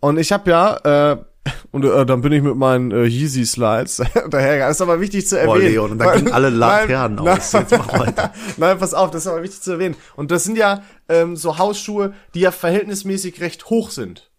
Und 0.00 0.18
ich 0.18 0.32
habe 0.32 0.50
ja, 0.50 1.12
äh, 1.12 1.24
und 1.72 1.82
äh, 1.86 2.04
dann 2.04 2.20
bin 2.20 2.32
ich 2.32 2.42
mit 2.42 2.56
meinen 2.56 2.90
äh, 2.90 3.04
Yeezy 3.06 3.46
Slides 3.46 3.96
dahergegangen. 4.30 4.70
Ist 4.70 4.82
aber 4.82 5.00
wichtig 5.00 5.26
zu 5.26 5.36
Boah, 5.36 5.54
erwähnen. 5.56 5.72
Leon, 5.72 5.90
und 5.92 5.98
da 5.98 6.14
gingen 6.14 6.30
alle 6.30 6.50
Laternen 6.50 7.16
Nein, 7.24 7.38
aus. 7.38 7.52
Jetzt 7.52 7.70
mach 7.70 7.98
weiter. 7.98 8.34
Nein, 8.58 8.78
pass 8.78 8.92
auf, 8.92 9.10
das 9.10 9.22
ist 9.22 9.26
aber 9.26 9.42
wichtig 9.42 9.62
zu 9.62 9.72
erwähnen. 9.72 9.96
Und 10.16 10.30
das 10.30 10.44
sind 10.44 10.58
ja 10.58 10.82
ähm, 11.08 11.36
so 11.36 11.56
Hausschuhe, 11.56 12.12
die 12.34 12.40
ja 12.40 12.50
verhältnismäßig 12.50 13.40
recht 13.40 13.70
hoch 13.70 13.90
sind. 13.90 14.30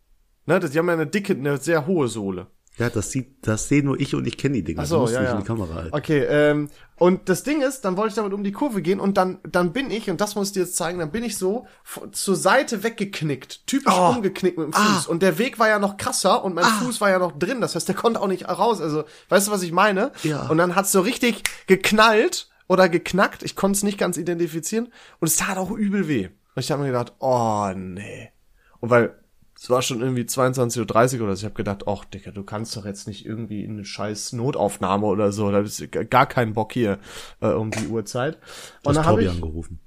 Ne, 0.45 0.59
das- 0.59 0.69
die 0.69 0.77
haben 0.77 0.85
ja 0.87 0.93
eine 0.93 1.07
dicke, 1.07 1.33
eine 1.33 1.57
sehr 1.57 1.87
hohe 1.87 2.07
Sohle. 2.09 2.45
Ja, 2.77 2.89
das 2.89 3.11
sieht, 3.11 3.45
das 3.45 3.67
sehen 3.67 3.85
nur 3.85 3.99
ich 3.99 4.15
und 4.15 4.25
ich 4.25 4.37
kenne 4.37 4.55
die 4.55 4.63
Dinger. 4.63 4.83
Ach 4.83 4.87
so, 4.87 5.05
ja, 5.07 5.19
nicht 5.19 5.29
ja. 5.29 5.31
in 5.33 5.39
die 5.41 5.45
Kamera 5.45 5.73
halten. 5.73 5.93
Okay, 5.93 6.23
ähm, 6.23 6.69
und 6.95 7.27
das 7.27 7.43
Ding 7.43 7.61
ist, 7.61 7.81
dann 7.81 7.97
wollte 7.97 8.09
ich 8.09 8.15
damit 8.15 8.31
um 8.33 8.43
die 8.43 8.53
Kurve 8.53 8.81
gehen 8.81 8.99
und 8.99 9.17
dann, 9.17 9.39
dann 9.43 9.73
bin 9.73 9.91
ich, 9.91 10.09
und 10.09 10.21
das 10.21 10.35
muss 10.35 10.47
ich 10.47 10.53
dir 10.53 10.61
jetzt 10.61 10.77
zeigen, 10.77 10.99
dann 10.99 11.11
bin 11.11 11.23
ich 11.23 11.37
so 11.37 11.67
zur 12.11 12.35
Seite 12.35 12.83
weggeknickt, 12.83 13.67
typisch 13.67 13.93
Oh. 13.95 14.13
umgeknickt 14.15 14.57
mit 14.57 14.67
dem 14.67 14.73
Fuß. 14.73 15.07
Und 15.07 15.21
der 15.21 15.37
Weg 15.37 15.59
war 15.59 15.67
ja 15.67 15.79
noch 15.79 15.97
krasser 15.97 16.43
und 16.43 16.55
mein 16.55 16.63
Fuß 16.63 17.01
war 17.01 17.09
ja 17.09 17.19
noch 17.19 17.37
drin, 17.37 17.59
das 17.59 17.75
heißt, 17.75 17.87
der 17.87 17.95
konnte 17.95 18.21
auch 18.21 18.27
nicht 18.27 18.47
raus. 18.47 18.79
Also, 18.79 19.03
weißt 19.29 19.47
du, 19.47 19.51
was 19.51 19.63
ich 19.63 19.73
meine? 19.73 20.11
Ja. 20.23 20.47
Und 20.47 20.57
dann 20.57 20.75
hat's 20.75 20.91
so 20.93 21.01
richtig 21.01 21.43
geknallt 21.67 22.49
oder 22.67 22.87
geknackt, 22.87 23.43
ich 23.43 23.55
konnte 23.57 23.77
es 23.77 23.83
nicht 23.83 23.97
ganz 23.97 24.15
identifizieren 24.17 24.93
und 25.19 25.27
es 25.27 25.35
tat 25.35 25.57
auch 25.57 25.71
übel 25.71 26.07
weh. 26.07 26.29
Und 26.55 26.63
ich 26.63 26.71
habe 26.71 26.81
mir 26.81 26.87
gedacht, 26.87 27.13
oh 27.19 27.71
nee. 27.75 28.31
Und 28.79 28.89
weil 28.89 29.20
es 29.61 29.69
war 29.69 29.83
schon 29.83 30.01
irgendwie 30.01 30.23
22.30 30.23 31.19
Uhr 31.19 31.25
oder 31.25 31.35
so. 31.35 31.41
Ich 31.41 31.45
habe 31.45 31.53
gedacht, 31.53 31.83
ach 31.87 32.03
Dicker, 32.05 32.31
du 32.31 32.43
kannst 32.43 32.75
doch 32.75 32.83
jetzt 32.83 33.07
nicht 33.07 33.27
irgendwie 33.27 33.63
in 33.63 33.73
eine 33.73 33.85
scheiß 33.85 34.33
Notaufnahme 34.33 35.05
oder 35.05 35.31
so. 35.31 35.51
Da 35.51 35.59
ist 35.59 35.87
gar 36.09 36.25
kein 36.25 36.53
Bock 36.53 36.73
hier 36.73 36.97
äh, 37.41 37.49
um 37.49 37.69
die 37.69 37.85
Uhrzeit. 37.85 38.39
Und 38.83 38.95
dann 38.95 39.05
habe 39.05 39.21
ich, 39.21 39.29
angerufen. 39.29 39.79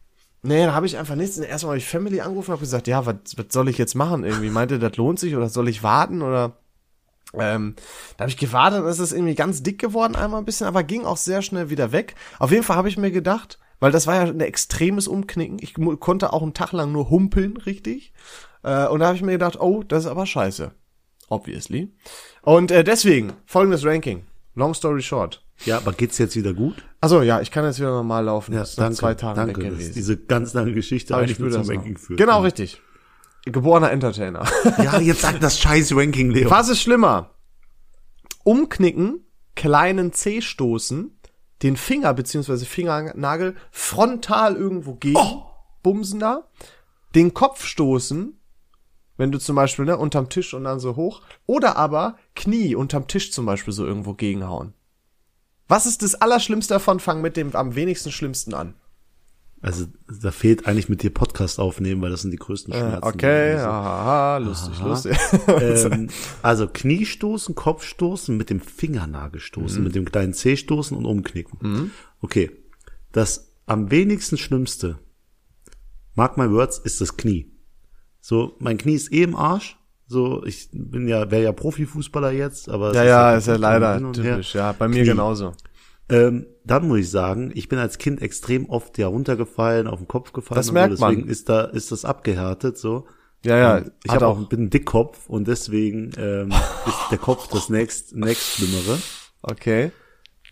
nee, 0.42 0.64
dann 0.64 0.76
habe 0.76 0.86
ich 0.86 0.96
einfach 0.96 1.16
nichts. 1.16 1.38
Erstmal 1.38 1.70
habe 1.70 1.78
ich 1.78 1.88
Family 1.88 2.20
angerufen 2.20 2.50
und 2.50 2.52
habe 2.52 2.60
gesagt, 2.60 2.86
ja, 2.86 3.04
was, 3.04 3.16
was 3.34 3.46
soll 3.50 3.68
ich 3.68 3.76
jetzt 3.76 3.96
machen? 3.96 4.22
Irgendwie 4.22 4.50
meinte, 4.50 4.78
das 4.78 4.96
lohnt 4.96 5.18
sich 5.18 5.34
oder 5.34 5.48
soll 5.48 5.68
ich 5.68 5.82
warten 5.82 6.22
oder 6.22 6.56
ähm, 7.32 7.74
da 8.16 8.22
habe 8.22 8.30
ich 8.30 8.36
gewartet 8.36 8.80
und 8.82 8.86
es 8.86 9.00
ist 9.00 9.12
irgendwie 9.12 9.34
ganz 9.34 9.64
dick 9.64 9.80
geworden 9.80 10.14
einmal 10.14 10.40
ein 10.40 10.44
bisschen, 10.44 10.68
aber 10.68 10.84
ging 10.84 11.04
auch 11.04 11.16
sehr 11.16 11.42
schnell 11.42 11.68
wieder 11.68 11.90
weg. 11.90 12.14
Auf 12.38 12.52
jeden 12.52 12.62
Fall 12.62 12.76
habe 12.76 12.88
ich 12.88 12.96
mir 12.96 13.10
gedacht, 13.10 13.58
weil 13.84 13.92
das 13.92 14.06
war 14.06 14.14
ja 14.14 14.22
ein 14.22 14.40
extremes 14.40 15.06
Umknicken. 15.08 15.58
Ich 15.60 15.74
konnte 16.00 16.32
auch 16.32 16.42
einen 16.42 16.54
Tag 16.54 16.72
lang 16.72 16.90
nur 16.90 17.10
humpeln, 17.10 17.58
richtig. 17.58 18.14
Äh, 18.62 18.86
und 18.86 19.00
da 19.00 19.08
habe 19.08 19.16
ich 19.16 19.22
mir 19.22 19.32
gedacht, 19.32 19.60
oh, 19.60 19.82
das 19.82 20.04
ist 20.04 20.10
aber 20.10 20.24
scheiße. 20.24 20.72
Obviously. 21.28 21.92
Und 22.40 22.70
äh, 22.70 22.82
deswegen, 22.82 23.34
folgendes 23.44 23.84
Ranking. 23.84 24.24
Long 24.54 24.72
story 24.72 25.02
short. 25.02 25.44
Ja, 25.66 25.76
aber 25.76 25.92
geht's 25.92 26.16
jetzt 26.16 26.34
wieder 26.34 26.54
gut? 26.54 26.76
Also 27.02 27.20
ja, 27.20 27.42
ich 27.42 27.50
kann 27.50 27.66
jetzt 27.66 27.78
wieder 27.78 27.90
normal 27.90 28.24
laufen. 28.24 28.54
Ja, 28.54 28.60
Das 28.60 28.74
danke. 28.74 28.94
zwei 28.96 29.14
Tagen 29.14 29.36
danke. 29.36 29.62
weg 29.78 29.92
diese 29.94 30.16
ganz 30.16 30.54
lange 30.54 30.72
Geschichte 30.72 31.12
Aber 31.14 31.24
ich 31.24 31.30
eigentlich 31.32 31.38
nur 31.40 31.50
zum 31.50 31.68
Ranking 31.68 31.98
führt. 31.98 32.18
Genau, 32.18 32.40
richtig. 32.40 32.80
Geborener 33.44 33.90
Entertainer. 33.90 34.46
Ja, 34.82 34.98
jetzt 34.98 35.20
sag 35.20 35.40
das 35.40 35.60
scheiß 35.60 35.94
Ranking, 35.94 36.30
Leo. 36.30 36.48
Was 36.50 36.70
ist 36.70 36.80
schlimmer? 36.80 37.34
Umknicken, 38.44 39.26
kleinen 39.54 40.12
C 40.14 40.40
stoßen, 40.40 41.13
den 41.62 41.76
Finger 41.76 42.12
bzw. 42.14 42.64
Fingernagel 42.64 43.56
frontal 43.70 44.56
irgendwo 44.56 44.94
gegen, 44.94 45.42
bumsen 45.82 46.20
da, 46.20 46.48
den 47.14 47.34
Kopf 47.34 47.64
stoßen, 47.64 48.38
wenn 49.16 49.30
du 49.30 49.38
zum 49.38 49.56
Beispiel 49.56 49.84
ne, 49.84 49.96
unterm 49.96 50.28
Tisch 50.28 50.54
und 50.54 50.64
dann 50.64 50.80
so 50.80 50.96
hoch, 50.96 51.22
oder 51.46 51.76
aber 51.76 52.16
Knie 52.34 52.74
unterm 52.74 53.06
Tisch 53.06 53.32
zum 53.32 53.46
Beispiel 53.46 53.72
so 53.72 53.86
irgendwo 53.86 54.14
gegenhauen. 54.14 54.74
Was 55.68 55.86
ist 55.86 56.02
das 56.02 56.14
Allerschlimmste 56.14 56.74
davon? 56.74 57.00
Fang 57.00 57.22
mit 57.22 57.36
dem 57.36 57.54
am 57.54 57.74
wenigsten 57.74 58.12
Schlimmsten 58.12 58.52
an. 58.54 58.74
Also, 59.64 59.86
da 60.22 60.30
fehlt 60.30 60.66
eigentlich 60.66 60.88
mit 60.88 61.02
dir 61.02 61.10
Podcast 61.10 61.58
aufnehmen, 61.58 62.02
weil 62.02 62.10
das 62.10 62.22
sind 62.22 62.30
die 62.30 62.36
größten 62.36 62.74
Schmerzen. 62.74 63.02
Okay, 63.02 63.52
die 63.52 63.56
ich 63.56 63.62
aha, 63.62 64.36
lustig, 64.38 64.74
Aha. 64.80 64.88
lustig. 64.88 65.16
ähm, 65.48 66.08
Also 66.42 66.68
Kniestoßen, 66.68 67.54
Kopfstoßen, 67.54 68.36
mit 68.36 68.50
dem 68.50 68.60
Fingernagel 68.60 69.40
stoßen, 69.40 69.78
Mhm. 69.78 69.84
mit 69.84 69.94
dem 69.94 70.04
kleinen 70.04 70.34
Zeh 70.34 70.56
stoßen 70.56 70.96
und 70.96 71.06
umknicken. 71.06 71.90
Okay. 72.20 72.50
Das 73.12 73.52
am 73.66 73.90
wenigsten 73.90 74.36
Schlimmste 74.36 74.98
mark 76.14 76.36
my 76.36 76.50
words, 76.50 76.78
ist 76.78 77.00
das 77.00 77.16
Knie. 77.16 77.50
So, 78.20 78.56
mein 78.58 78.78
Knie 78.78 78.94
ist 78.94 79.12
eh 79.12 79.22
im 79.22 79.34
Arsch. 79.36 79.76
So, 80.06 80.44
ich 80.44 80.68
bin 80.72 81.08
ja, 81.08 81.30
wäre 81.30 81.42
ja 81.44 81.52
Profifußballer 81.52 82.30
jetzt, 82.32 82.68
aber 82.68 82.92
Ja, 82.94 83.04
ja, 83.04 83.24
halt 83.24 83.38
ist 83.38 83.46
ja 83.46 83.56
leider 83.56 84.12
typisch. 84.12 84.54
Ja, 84.54 84.72
bei 84.72 84.86
mir 84.88 84.96
Knie. 85.02 85.06
genauso. 85.10 85.52
Ähm, 86.10 86.46
dann 86.64 86.86
muss 86.88 86.98
ich 87.00 87.10
sagen, 87.10 87.50
ich 87.54 87.68
bin 87.68 87.78
als 87.78 87.98
Kind 87.98 88.20
extrem 88.22 88.68
oft 88.68 88.98
ja 88.98 89.06
runtergefallen, 89.08 89.86
auf 89.86 89.98
den 89.98 90.08
Kopf 90.08 90.32
gefallen. 90.32 90.56
Das 90.56 90.70
merkt 90.72 90.98
so, 90.98 91.04
deswegen 91.04 91.22
man. 91.22 91.30
ist 91.30 91.48
da, 91.48 91.62
ist 91.64 91.92
das 91.92 92.04
abgehärtet, 92.04 92.76
so. 92.78 93.06
Ja, 93.44 93.56
ja. 93.58 93.76
Und 93.78 93.92
ich 94.04 94.10
habe 94.12 94.26
auch, 94.26 94.48
bin 94.48 94.64
ein 94.64 94.70
Dickkopf 94.70 95.28
und 95.28 95.48
deswegen 95.48 96.12
ähm, 96.16 96.50
ist 96.86 97.10
der 97.10 97.18
Kopf 97.18 97.48
das 97.48 97.68
nächst, 97.68 98.14
nächst 98.14 98.56
Schlimmere. 98.56 98.98
Okay. 99.42 99.92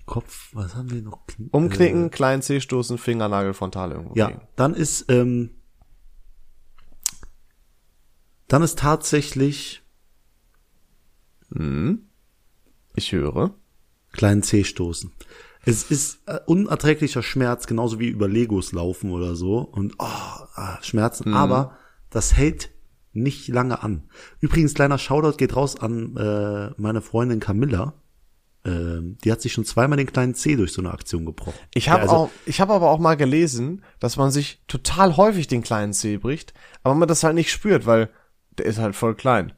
Kopf, 0.04 0.50
was 0.52 0.74
haben 0.74 0.90
wir 0.90 1.00
noch? 1.00 1.26
Knie- 1.26 1.48
Umknicken, 1.52 2.10
kleinen 2.10 2.42
C 2.42 2.60
stoßen, 2.60 2.98
Fingernagel 2.98 3.54
frontal 3.54 3.92
irgendwo 3.92 4.14
Ja, 4.14 4.28
gegen. 4.28 4.40
dann 4.56 4.74
ist, 4.74 5.06
ähm, 5.10 5.50
dann 8.48 8.62
ist 8.62 8.78
tatsächlich 8.78 9.82
Ich 12.94 13.12
höre. 13.12 13.54
Kleinen 14.12 14.42
C 14.42 14.64
stoßen. 14.64 15.12
Es 15.64 15.90
ist 15.90 16.20
äh, 16.27 16.40
unerträglicher 16.46 17.22
Schmerz, 17.22 17.66
genauso 17.66 18.01
wie 18.01 18.09
über 18.09 18.29
Legos 18.29 18.72
laufen 18.72 19.11
oder 19.11 19.37
so. 19.37 19.59
Und 19.59 19.94
oh, 19.98 20.05
ah, 20.05 20.79
Schmerzen. 20.83 21.35
Aber 21.35 21.77
das 22.11 22.35
hält 22.37 22.70
nicht 23.12 23.48
lange 23.48 23.83
an. 23.83 24.05
Übrigens, 24.40 24.75
kleiner 24.75 24.98
Shoutout 24.98 25.37
geht 25.37 25.55
raus 25.55 25.79
an 25.79 26.16
äh, 26.16 26.70
meine 26.81 27.01
Freundin 27.01 27.40
Camilla. 27.40 27.94
Ähm, 28.64 29.18
die 29.25 29.31
hat 29.33 29.40
sich 29.40 29.53
schon 29.53 29.64
zweimal 29.64 29.98
den 29.98 30.07
kleinen 30.07 30.35
C 30.35 30.57
durch 30.57 30.72
so 30.72 30.81
eine 30.83 30.92
Aktion 30.92 31.25
gebrochen. 31.27 31.59
Ich 31.75 31.88
habe 31.88 32.05
Ja, 32.05 32.11
also- 32.11 32.16
auch, 32.25 32.31
ich 32.46 32.61
habe 32.61 32.72
aber 32.72 32.90
auch 32.90 32.98
mal 32.98 33.16
gelesen, 33.16 33.83
dass 34.01 34.16
man 34.16 34.31
sich 34.31 34.62
total 34.68 35.16
häufig 35.16 35.46
den 35.48 35.62
kleinen 35.62 35.92
C 35.92 36.16
bricht, 36.16 36.55
aber 36.83 36.94
man 36.94 37.09
das 37.09 37.22
halt 37.25 37.35
nicht 37.35 37.51
spürt, 37.51 37.87
weil 37.87 38.09
der 38.59 38.66
ist 38.66 38.79
halt 38.79 38.94
voll 38.96 39.14
klein. 39.14 39.53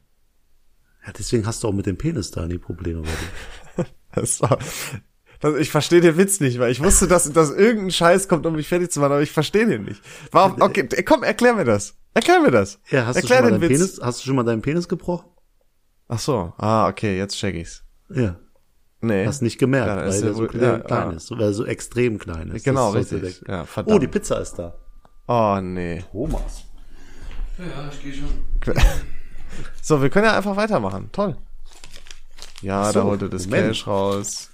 Ja, 1.05 1.13
deswegen 1.17 1.45
hast 1.45 1.63
du 1.63 1.67
auch 1.67 1.73
mit 1.73 1.85
dem 1.85 1.97
Penis 1.97 2.31
da 2.31 2.47
die 2.47 2.57
Probleme. 2.57 3.03
Das 4.15 4.41
war, 4.41 4.57
das, 5.41 5.55
ich 5.57 5.69
verstehe 5.71 6.01
den 6.01 6.17
Witz 6.17 6.39
nicht, 6.39 6.59
weil 6.59 6.71
ich 6.71 6.81
wusste, 6.83 7.07
dass, 7.07 7.31
dass 7.31 7.51
irgendein 7.51 7.91
Scheiß 7.91 8.27
kommt, 8.27 8.45
um 8.45 8.55
mich 8.55 8.67
fertig 8.67 8.91
zu 8.91 8.99
machen, 8.99 9.11
aber 9.13 9.21
ich 9.21 9.31
verstehe 9.31 9.65
den 9.67 9.83
nicht. 9.83 10.01
Warum? 10.31 10.61
Okay, 10.61 10.87
komm, 11.03 11.23
erklär 11.23 11.53
mir 11.53 11.65
das. 11.65 11.95
Erklär 12.13 12.39
mir 12.39 12.51
das. 12.51 12.79
Ja, 12.89 13.05
hast 13.05 13.15
du 13.15 13.19
erklär 13.21 13.37
schon 13.39 13.45
mal 13.45 13.51
den 13.51 13.61
deinen 13.61 13.69
Witz. 13.69 13.79
Penis, 13.79 13.99
hast 14.01 14.21
du 14.21 14.25
schon 14.27 14.35
mal 14.37 14.43
deinen 14.43 14.61
Penis 14.61 14.87
gebrochen? 14.87 15.29
Ach 16.07 16.19
so. 16.19 16.53
Ah, 16.57 16.87
okay, 16.87 17.17
jetzt 17.17 17.35
check 17.37 17.55
ich's. 17.55 17.83
Ja. 18.09 18.37
Nee. 19.01 19.25
Hast 19.25 19.41
nicht 19.41 19.59
gemerkt, 19.59 19.87
Ja, 19.87 19.97
weil 19.97 20.19
der 20.19 20.29
ja 20.29 20.33
so 20.33 20.39
wohl- 20.39 20.47
klein, 20.47 20.63
ja, 20.63 20.79
klein 20.79 21.09
ah. 21.09 21.13
ist, 21.13 21.29
weil 21.31 21.41
er 21.41 21.53
so 21.53 21.65
extrem 21.65 22.17
klein 22.17 22.49
ist. 22.51 22.63
Genau, 22.63 22.93
Das 22.93 23.03
ist 23.03 23.09
so 23.09 23.17
richtig. 23.17 23.47
Ja, 23.47 23.65
verdammt. 23.65 23.95
oh, 23.95 23.99
die 23.99 24.07
Pizza 24.07 24.39
ist 24.39 24.53
da. 24.53 24.73
Oh, 25.27 25.59
nee. 25.61 26.03
Thomas. 26.11 26.63
Ja, 27.57 27.89
ich 27.91 28.01
gehe 28.01 28.13
schon. 28.13 28.73
So, 29.81 30.01
wir 30.01 30.09
können 30.09 30.25
ja 30.25 30.35
einfach 30.35 30.55
weitermachen. 30.57 31.09
Toll. 31.11 31.37
Ja, 32.61 32.85
so, 32.85 32.99
da 32.99 33.05
holt 33.05 33.21
er 33.21 33.29
das 33.29 33.45
Moment. 33.45 33.67
Cash 33.69 33.87
raus. 33.87 34.49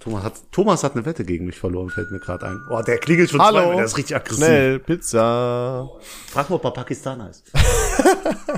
Thomas 0.00 0.22
hat, 0.22 0.34
Thomas 0.52 0.84
hat 0.84 0.92
eine 0.94 1.04
Wette 1.04 1.24
gegen 1.24 1.46
mich 1.46 1.58
verloren, 1.58 1.90
fällt 1.90 2.12
mir 2.12 2.20
gerade 2.20 2.46
ein. 2.46 2.60
Oh, 2.70 2.80
der 2.80 2.98
klingelt 2.98 3.30
schon 3.30 3.40
Hallo. 3.40 3.58
zweimal, 3.58 3.76
der 3.76 3.84
ist 3.86 3.96
richtig 3.96 4.14
aggressiv. 4.14 4.44
Schnell, 4.44 4.78
Pizza. 4.78 5.90
Frag 6.28 6.48
mal, 6.48 6.56
ob 6.56 6.64
er 6.64 6.70
Pakistaner 6.70 7.30
ist. 7.30 7.50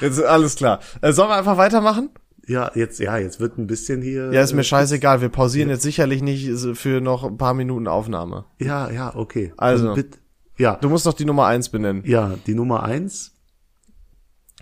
Jetzt 0.00 0.22
alles 0.22 0.56
klar. 0.56 0.80
Äh, 1.00 1.12
sollen 1.12 1.28
wir 1.28 1.36
einfach 1.36 1.56
weitermachen? 1.56 2.10
Ja, 2.46 2.70
jetzt, 2.74 3.00
ja, 3.00 3.16
jetzt 3.16 3.40
wird 3.40 3.56
ein 3.58 3.66
bisschen 3.66 4.02
hier. 4.02 4.30
Ja, 4.32 4.42
ist 4.42 4.52
mir 4.52 4.60
äh, 4.60 4.64
scheißegal. 4.64 5.22
Wir 5.22 5.30
pausieren 5.30 5.70
jetzt 5.70 5.82
sicherlich 5.82 6.20
nicht 6.20 6.46
so 6.56 6.74
für 6.74 7.00
noch 7.00 7.24
ein 7.24 7.38
paar 7.38 7.54
Minuten 7.54 7.88
Aufnahme. 7.88 8.44
Ja, 8.58 8.90
ja, 8.90 9.14
okay. 9.16 9.54
Also. 9.56 9.88
Und 9.90 9.94
bitte, 9.94 10.18
ja, 10.58 10.76
Du 10.76 10.90
musst 10.90 11.06
noch 11.06 11.14
die 11.14 11.24
Nummer 11.24 11.46
eins 11.46 11.70
benennen. 11.70 12.02
ja, 12.04 12.34
die 12.46 12.54
Nummer 12.54 12.82
eins. 12.82 13.32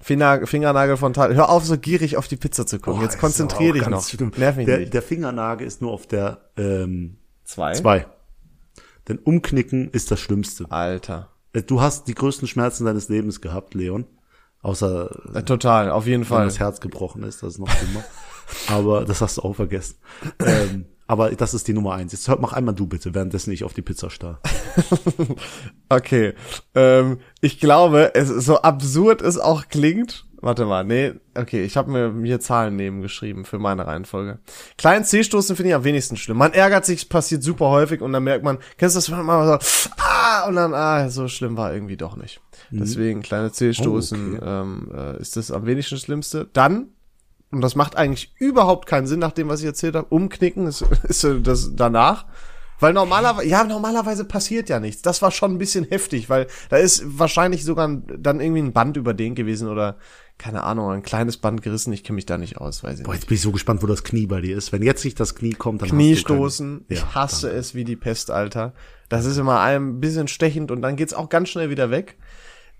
Finger, 0.02 0.46
Fingernagel 0.46 0.96
von 0.96 1.12
Tal. 1.12 1.34
Hör 1.34 1.48
auf, 1.48 1.64
so 1.64 1.78
gierig 1.78 2.16
auf 2.16 2.28
die 2.28 2.36
Pizza 2.36 2.66
zu 2.66 2.78
gucken. 2.78 2.98
Boah, 2.98 3.04
jetzt 3.04 3.14
das 3.14 3.20
konzentrier 3.20 3.74
ist 3.74 3.82
aber 3.82 3.96
dich 3.96 4.02
noch. 4.04 4.08
schlimm. 4.08 4.32
Nerv 4.36 4.56
mich 4.56 4.66
der, 4.66 4.78
nicht. 4.78 4.92
der 4.94 5.02
Fingernagel 5.02 5.66
ist 5.66 5.80
nur 5.80 5.92
auf 5.92 6.06
der 6.06 6.50
ähm, 6.56 7.18
Zwei. 7.44 7.72
zwei. 7.72 8.06
Denn 9.08 9.18
Umknicken 9.18 9.90
ist 9.90 10.10
das 10.10 10.20
Schlimmste. 10.20 10.66
Alter. 10.70 11.30
Äh, 11.52 11.62
Du 11.62 11.80
hast 11.80 12.08
die 12.08 12.14
größten 12.14 12.46
Schmerzen 12.48 12.84
deines 12.84 13.08
Lebens 13.08 13.40
gehabt, 13.40 13.74
Leon. 13.74 14.06
Außer 14.60 15.10
Äh, 15.34 15.42
total, 15.42 15.90
auf 15.90 16.06
jeden 16.06 16.22
wenn 16.22 16.28
Fall. 16.28 16.44
das 16.46 16.58
Herz 16.60 16.80
gebrochen 16.80 17.22
ist, 17.24 17.42
das 17.42 17.54
ist 17.54 17.58
noch 17.58 17.68
schlimmer. 17.70 18.04
aber 18.68 19.04
das 19.04 19.20
hast 19.20 19.38
du 19.38 19.42
auch 19.42 19.54
vergessen. 19.54 19.96
ähm, 20.44 20.86
aber 21.06 21.30
das 21.30 21.54
ist 21.54 21.68
die 21.68 21.72
Nummer 21.72 21.94
eins. 21.94 22.12
Jetzt 22.12 22.28
hört, 22.28 22.40
mach 22.40 22.52
einmal 22.52 22.74
du 22.74 22.86
bitte, 22.86 23.14
währenddessen 23.14 23.52
ich 23.52 23.64
auf 23.64 23.74
die 23.74 23.82
Pizza 23.82 24.10
starr. 24.10 24.40
Okay. 25.88 26.32
Ähm, 26.74 27.18
ich 27.42 27.60
glaube, 27.60 28.14
es 28.14 28.28
so 28.28 28.62
absurd 28.62 29.20
es 29.20 29.36
auch 29.38 29.68
klingt. 29.68 30.24
Warte 30.40 30.64
mal, 30.64 30.82
nee, 30.82 31.12
okay, 31.36 31.62
ich 31.62 31.76
habe 31.76 31.90
mir 31.92 32.08
mir 32.08 32.40
Zahlen 32.40 32.74
nebengeschrieben 32.74 33.44
für 33.44 33.60
meine 33.60 33.86
Reihenfolge. 33.86 34.40
Kleinen 34.76 35.04
C-Stoßen 35.04 35.54
finde 35.54 35.68
ich 35.68 35.74
am 35.76 35.84
wenigsten 35.84 36.16
schlimm. 36.16 36.38
Man 36.38 36.52
ärgert 36.52 36.84
sich, 36.84 37.08
passiert 37.08 37.44
super 37.44 37.66
häufig 37.66 38.00
und 38.00 38.12
dann 38.12 38.24
merkt 38.24 38.42
man, 38.42 38.58
kennst 38.76 38.96
du 38.96 38.98
das 38.98 39.10
wenn 39.10 39.18
man 39.18 39.26
mal 39.26 39.60
so, 39.60 39.92
ah, 39.98 40.48
und 40.48 40.56
dann, 40.56 40.74
ah, 40.74 41.08
so 41.10 41.28
schlimm 41.28 41.56
war 41.56 41.72
irgendwie 41.72 41.96
doch 41.96 42.16
nicht. 42.16 42.40
Deswegen 42.70 43.22
kleine 43.22 43.52
C-Stoßen 43.52 44.32
Oh, 44.32 44.36
okay. 44.38 44.44
ähm, 44.44 44.90
äh, 44.92 45.20
ist 45.20 45.36
das 45.36 45.50
am 45.52 45.64
wenigsten 45.66 45.98
Schlimmste. 45.98 46.48
Dann, 46.52 46.88
und 47.52 47.60
das 47.60 47.76
macht 47.76 47.96
eigentlich 47.96 48.34
überhaupt 48.38 48.86
keinen 48.86 49.06
Sinn 49.06 49.20
nach 49.20 49.32
dem, 49.32 49.48
was 49.48 49.60
ich 49.60 49.66
erzählt 49.66 49.94
habe, 49.94 50.06
umknicken 50.08 50.66
ist, 50.66 50.82
ist 51.04 51.24
das 51.44 51.70
danach. 51.76 52.26
Weil 52.80 52.94
normalerweise, 52.94 53.46
ja, 53.46 53.62
normalerweise 53.62 54.24
passiert 54.24 54.68
ja 54.68 54.80
nichts. 54.80 55.02
Das 55.02 55.22
war 55.22 55.30
schon 55.30 55.52
ein 55.52 55.58
bisschen 55.58 55.84
heftig, 55.84 56.28
weil 56.28 56.48
da 56.68 56.78
ist 56.78 57.04
wahrscheinlich 57.16 57.64
sogar 57.64 57.86
ein, 57.86 58.02
dann 58.18 58.40
irgendwie 58.40 58.60
ein 58.62 58.72
Band 58.72 58.96
überdehnt 58.96 59.36
gewesen 59.36 59.68
oder, 59.68 59.98
keine 60.36 60.64
Ahnung, 60.64 60.90
ein 60.90 61.04
kleines 61.04 61.36
Band 61.36 61.62
gerissen. 61.62 61.92
Ich 61.92 62.02
kenne 62.02 62.16
mich 62.16 62.26
da 62.26 62.38
nicht 62.38 62.56
aus, 62.56 62.82
weiß 62.82 62.98
ich 62.98 63.04
Boah, 63.04 63.12
nicht. 63.12 63.20
jetzt 63.22 63.28
bin 63.28 63.36
ich 63.36 63.42
so 63.42 63.52
gespannt, 63.52 63.84
wo 63.84 63.86
das 63.86 64.02
Knie 64.02 64.26
bei 64.26 64.40
dir 64.40 64.56
ist. 64.56 64.72
Wenn 64.72 64.82
jetzt 64.82 65.04
nicht 65.04 65.20
das 65.20 65.36
Knie 65.36 65.52
kommt, 65.52 65.82
dann 65.82 65.90
Knie 65.90 66.16
stoßen. 66.16 66.86
Ich 66.88 66.98
Ja, 66.98 67.14
hasse 67.14 67.48
dann- 67.50 67.56
es 67.58 67.76
wie 67.76 67.84
die 67.84 67.94
Pest, 67.94 68.32
Alter. 68.32 68.72
Das 69.08 69.26
ist 69.26 69.36
immer 69.36 69.60
ein 69.60 70.00
bisschen 70.00 70.26
stechend 70.26 70.72
und 70.72 70.82
dann 70.82 70.96
geht's 70.96 71.14
auch 71.14 71.28
ganz 71.28 71.50
schnell 71.50 71.70
wieder 71.70 71.90
weg. 71.92 72.16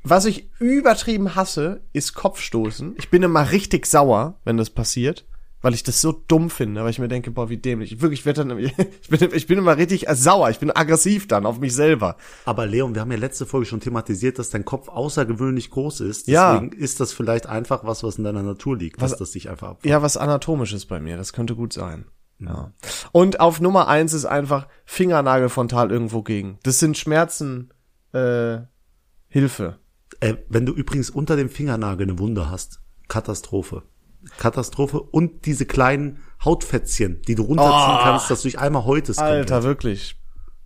Was 0.04 0.24
ich 0.24 0.50
übertrieben 0.58 1.34
hasse, 1.34 1.82
ist 1.92 2.14
Kopfstoßen. 2.14 2.94
Ich 2.98 3.10
bin 3.10 3.22
immer 3.22 3.50
richtig 3.52 3.86
sauer, 3.86 4.40
wenn 4.44 4.56
das 4.56 4.70
passiert, 4.70 5.26
weil 5.60 5.74
ich 5.74 5.84
das 5.84 6.00
so 6.00 6.10
dumm 6.12 6.50
finde, 6.50 6.82
weil 6.82 6.90
ich 6.90 6.98
mir 6.98 7.06
denke, 7.06 7.30
boah, 7.30 7.48
wie 7.48 7.56
dämlich. 7.56 8.00
Wirklich, 8.00 8.26
ich, 8.26 8.34
dann, 8.34 8.58
ich, 8.58 8.74
bin, 9.08 9.30
ich 9.32 9.46
bin 9.46 9.58
immer 9.58 9.76
richtig 9.76 10.06
sauer, 10.10 10.50
ich 10.50 10.58
bin 10.58 10.72
aggressiv 10.72 11.28
dann 11.28 11.46
auf 11.46 11.60
mich 11.60 11.74
selber. 11.74 12.16
Aber 12.44 12.66
Leon, 12.66 12.94
wir 12.94 13.00
haben 13.00 13.12
ja 13.12 13.18
letzte 13.18 13.46
Folge 13.46 13.66
schon 13.66 13.78
thematisiert, 13.78 14.40
dass 14.40 14.50
dein 14.50 14.64
Kopf 14.64 14.88
außergewöhnlich 14.88 15.70
groß 15.70 16.00
ist. 16.00 16.26
Ja. 16.26 16.54
Deswegen 16.54 16.72
ist 16.72 16.98
das 16.98 17.12
vielleicht 17.12 17.46
einfach 17.46 17.84
was, 17.84 18.02
was 18.02 18.18
in 18.18 18.24
deiner 18.24 18.42
Natur 18.42 18.76
liegt, 18.76 19.00
dass 19.00 19.16
das 19.16 19.30
dich 19.30 19.48
einfach 19.48 19.68
ab. 19.68 19.86
Ja, 19.86 20.02
was 20.02 20.16
anatomisches 20.16 20.86
bei 20.86 20.98
mir, 20.98 21.16
das 21.16 21.32
könnte 21.32 21.54
gut 21.54 21.72
sein. 21.72 22.06
Ja. 22.40 22.72
Und 23.12 23.38
auf 23.38 23.60
Nummer 23.60 23.86
eins 23.86 24.14
ist 24.14 24.24
einfach 24.24 24.66
Fingernagel 24.84 25.48
frontal 25.48 25.92
irgendwo 25.92 26.22
gegen. 26.22 26.58
Das 26.64 26.80
sind 26.80 26.98
Schmerzen, 26.98 27.72
äh, 28.12 28.58
Hilfe. 29.28 29.78
Äh, 30.20 30.34
wenn 30.48 30.66
du 30.66 30.72
übrigens 30.72 31.10
unter 31.10 31.36
dem 31.36 31.48
Fingernagel 31.48 32.08
eine 32.08 32.18
Wunde 32.18 32.50
hast, 32.50 32.80
Katastrophe. 33.08 33.82
Katastrophe 34.38 35.00
und 35.00 35.46
diese 35.46 35.66
kleinen 35.66 36.18
Hautfätzchen, 36.44 37.22
die 37.26 37.34
du 37.34 37.42
runterziehen 37.42 37.96
Oh. 37.98 38.02
kannst, 38.02 38.30
dass 38.30 38.42
du 38.42 38.48
dich 38.48 38.58
einmal 38.58 38.84
häutest. 38.84 39.18
Alter, 39.18 39.54
komplett. 39.56 39.64
wirklich. 39.64 40.16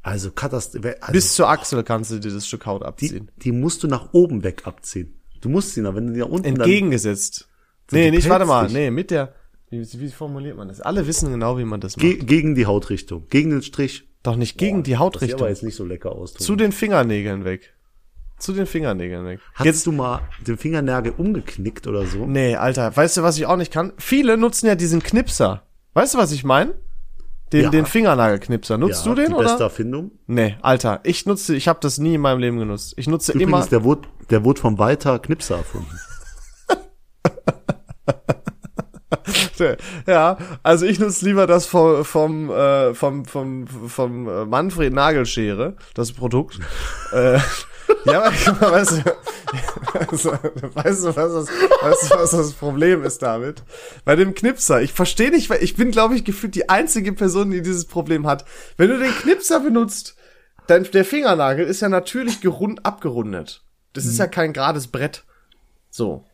Also 0.03 0.31
Katastrophe. 0.31 1.03
Also 1.03 1.13
Bis 1.13 1.35
zur 1.35 1.49
Achsel 1.49 1.83
kannst 1.83 2.11
du 2.11 2.19
dir 2.19 2.33
das 2.33 2.47
Stück 2.47 2.67
Haut 2.67 2.83
die, 2.83 2.87
abziehen. 2.87 3.31
die 3.39 3.53
musst 3.53 3.83
du 3.83 3.89
nach 3.89 4.11
oben 4.13 4.45
weg 4.45 4.67
abziehen. 4.67 5.19
Du 5.41 5.49
musst 5.49 5.75
sie 5.75 5.81
nach, 5.81 5.95
wenn 5.95 6.09
du 6.09 6.13
die 6.13 6.21
nach 6.21 6.29
unten 6.29 6.47
Entgegengesetzt. 6.47 7.49
Sind 7.91 7.99
Nee, 7.99 8.11
die 8.11 8.17
nicht, 8.19 8.29
warte 8.29 8.45
mal. 8.47 8.61
pelzig? 8.63 8.77
Nee, 8.77 8.91
mit 8.91 9.11
der, 9.11 9.35
wie, 9.71 9.81
wie 10.01 10.11
formuliert 10.11 10.57
man 10.57 10.69
das? 10.69 10.81
Alle 10.81 11.07
wissen 11.07 11.31
genau, 11.31 11.59
wie 11.59 11.65
man 11.65 11.81
das 11.81 11.95
dann 11.95 12.07
macht. 12.07 12.19
ge 12.21 12.27
gegen 12.27 12.55
die 12.55 12.67
Hautrichtung, 12.67 13.27
gegen 13.31 13.51
den 13.51 13.63
Strich. 13.63 14.09
Doch 14.23 14.37
nicht 14.37 14.59
gegen 14.59 14.83
die 14.83 14.91
Das 14.91 14.91
sieht 14.91 14.97
aber 14.97 15.05
Hautrichtung. 15.07 15.49
jetzt 15.49 15.63
nicht 15.63 15.77
so 15.77 15.85
lecker 15.85 16.13
aus. 16.13 16.33
Thomas. 16.35 16.47
Zu 16.47 16.57
den 16.57 16.73
Fingernägeln 16.73 17.45
weg. 17.45 17.75
Zu 18.39 18.53
den 18.53 18.67
Fingernägeln 18.67 19.25
weg. 19.25 19.41
Hast 19.55 19.87
du 19.87 19.93
mal 19.93 20.21
den 20.47 20.59
Fingernagel 20.59 21.15
umgeknickt 21.17 21.87
oder 21.87 22.05
so? 22.07 22.27
Nee, 22.27 22.55
Alter, 22.57 22.95
weißt 22.95 23.17
du, 23.17 23.23
was 23.23 23.39
ich 23.39 23.47
auch 23.47 23.57
nicht 23.57 23.73
kann? 23.73 23.93
Viele 23.97 24.37
nutzen 24.37 24.67
ja 24.67 24.75
diesen 24.75 25.03
Knipser. 25.03 25.63
Weißt 25.95 26.15
du, 26.15 26.19
was 26.19 26.33
ich 26.33 26.45
meine? 26.45 26.75
Den, 27.53 27.63
Ja. 27.63 27.71
den 27.71 27.87
Fingernagelknipser. 27.87 28.77
Nutzt 28.77 29.07
Ja, 29.07 29.13
du 29.15 29.21
den, 29.23 29.29
die 29.31 29.35
oder? 29.35 29.45
beste 29.49 29.63
Erfindung. 29.63 30.11
Nee, 30.27 30.57
Alter, 30.61 31.01
ich 31.05 31.25
nutze, 31.27 31.55
ich 31.57 31.67
habe 31.69 31.79
das 31.81 31.97
nie 31.99 32.17
in 32.17 32.21
meinem 32.21 32.41
Leben 32.41 32.59
genutzt. 32.59 32.93
Ich 32.97 33.07
nutze 33.09 33.33
Übrigens, 33.33 33.51
immer. 33.53 33.67
der 33.67 33.85
wurde, 33.85 34.09
der 34.31 34.45
wurde 34.45 34.61
vom 34.61 34.79
Walter 34.79 35.19
Knipser 35.19 35.57
erfunden. 35.59 35.89
Ja, 40.07 40.37
also 40.63 40.85
ich 40.85 40.99
nutze 41.01 41.25
lieber 41.25 41.47
das 41.47 41.65
vom 41.67 42.05
vom 42.05 42.51
äh, 42.51 42.93
vom 42.95 43.25
vom 43.25 43.67
vom 43.67 44.29
äh, 44.29 44.45
Manfred 44.45 44.93
Nagelschere, 44.93 45.77
das 45.95 46.13
Produkt. 46.13 46.61
äh, 47.13 47.39
ja, 48.05 48.23
aber 48.23 48.33
guck 48.45 48.61
mal, 48.61 48.73
weißt 48.73 48.93
du, 48.93 49.17
also, 50.09 50.33
weißt 50.33 51.05
du, 51.05 51.17
was 51.17 51.33
das, 51.33 51.49
weißt 51.83 52.11
du, 52.11 52.17
was 52.17 52.31
das 52.31 52.53
Problem 52.53 53.03
ist 53.05 53.23
damit? 53.23 53.63
Bei 54.05 54.17
dem 54.17 54.35
Knipser, 54.35 54.83
ich 54.83 54.93
verstehe 54.93 55.31
nicht, 55.31 55.51
weil 55.51 55.63
ich 55.63 55.77
bin, 55.77 55.91
glaube 55.91 56.15
ich, 56.15 56.25
gefühlt 56.25 56.55
die 56.55 56.69
einzige 56.69 57.13
Person, 57.13 57.51
die 57.51 57.63
dieses 57.63 57.87
Problem 57.87 58.27
hat. 58.27 58.45
Wenn 58.77 58.91
du 58.91 58.99
den 58.99 59.13
Knipser 59.13 59.61
benutzt, 59.61 60.17
dein, 60.67 60.85
der 60.85 61.05
Fingernagel 61.05 61.67
ist 61.67 61.81
ja 61.81 61.89
natürlich 61.89 62.41
gerund 62.41 62.85
abgerundet. 62.85 63.63
Das 63.93 64.05
ist 64.05 64.19
ja 64.19 64.27
kein 64.27 64.53
gerades 64.53 64.89
Brett. 64.89 65.25
So. 65.91 66.27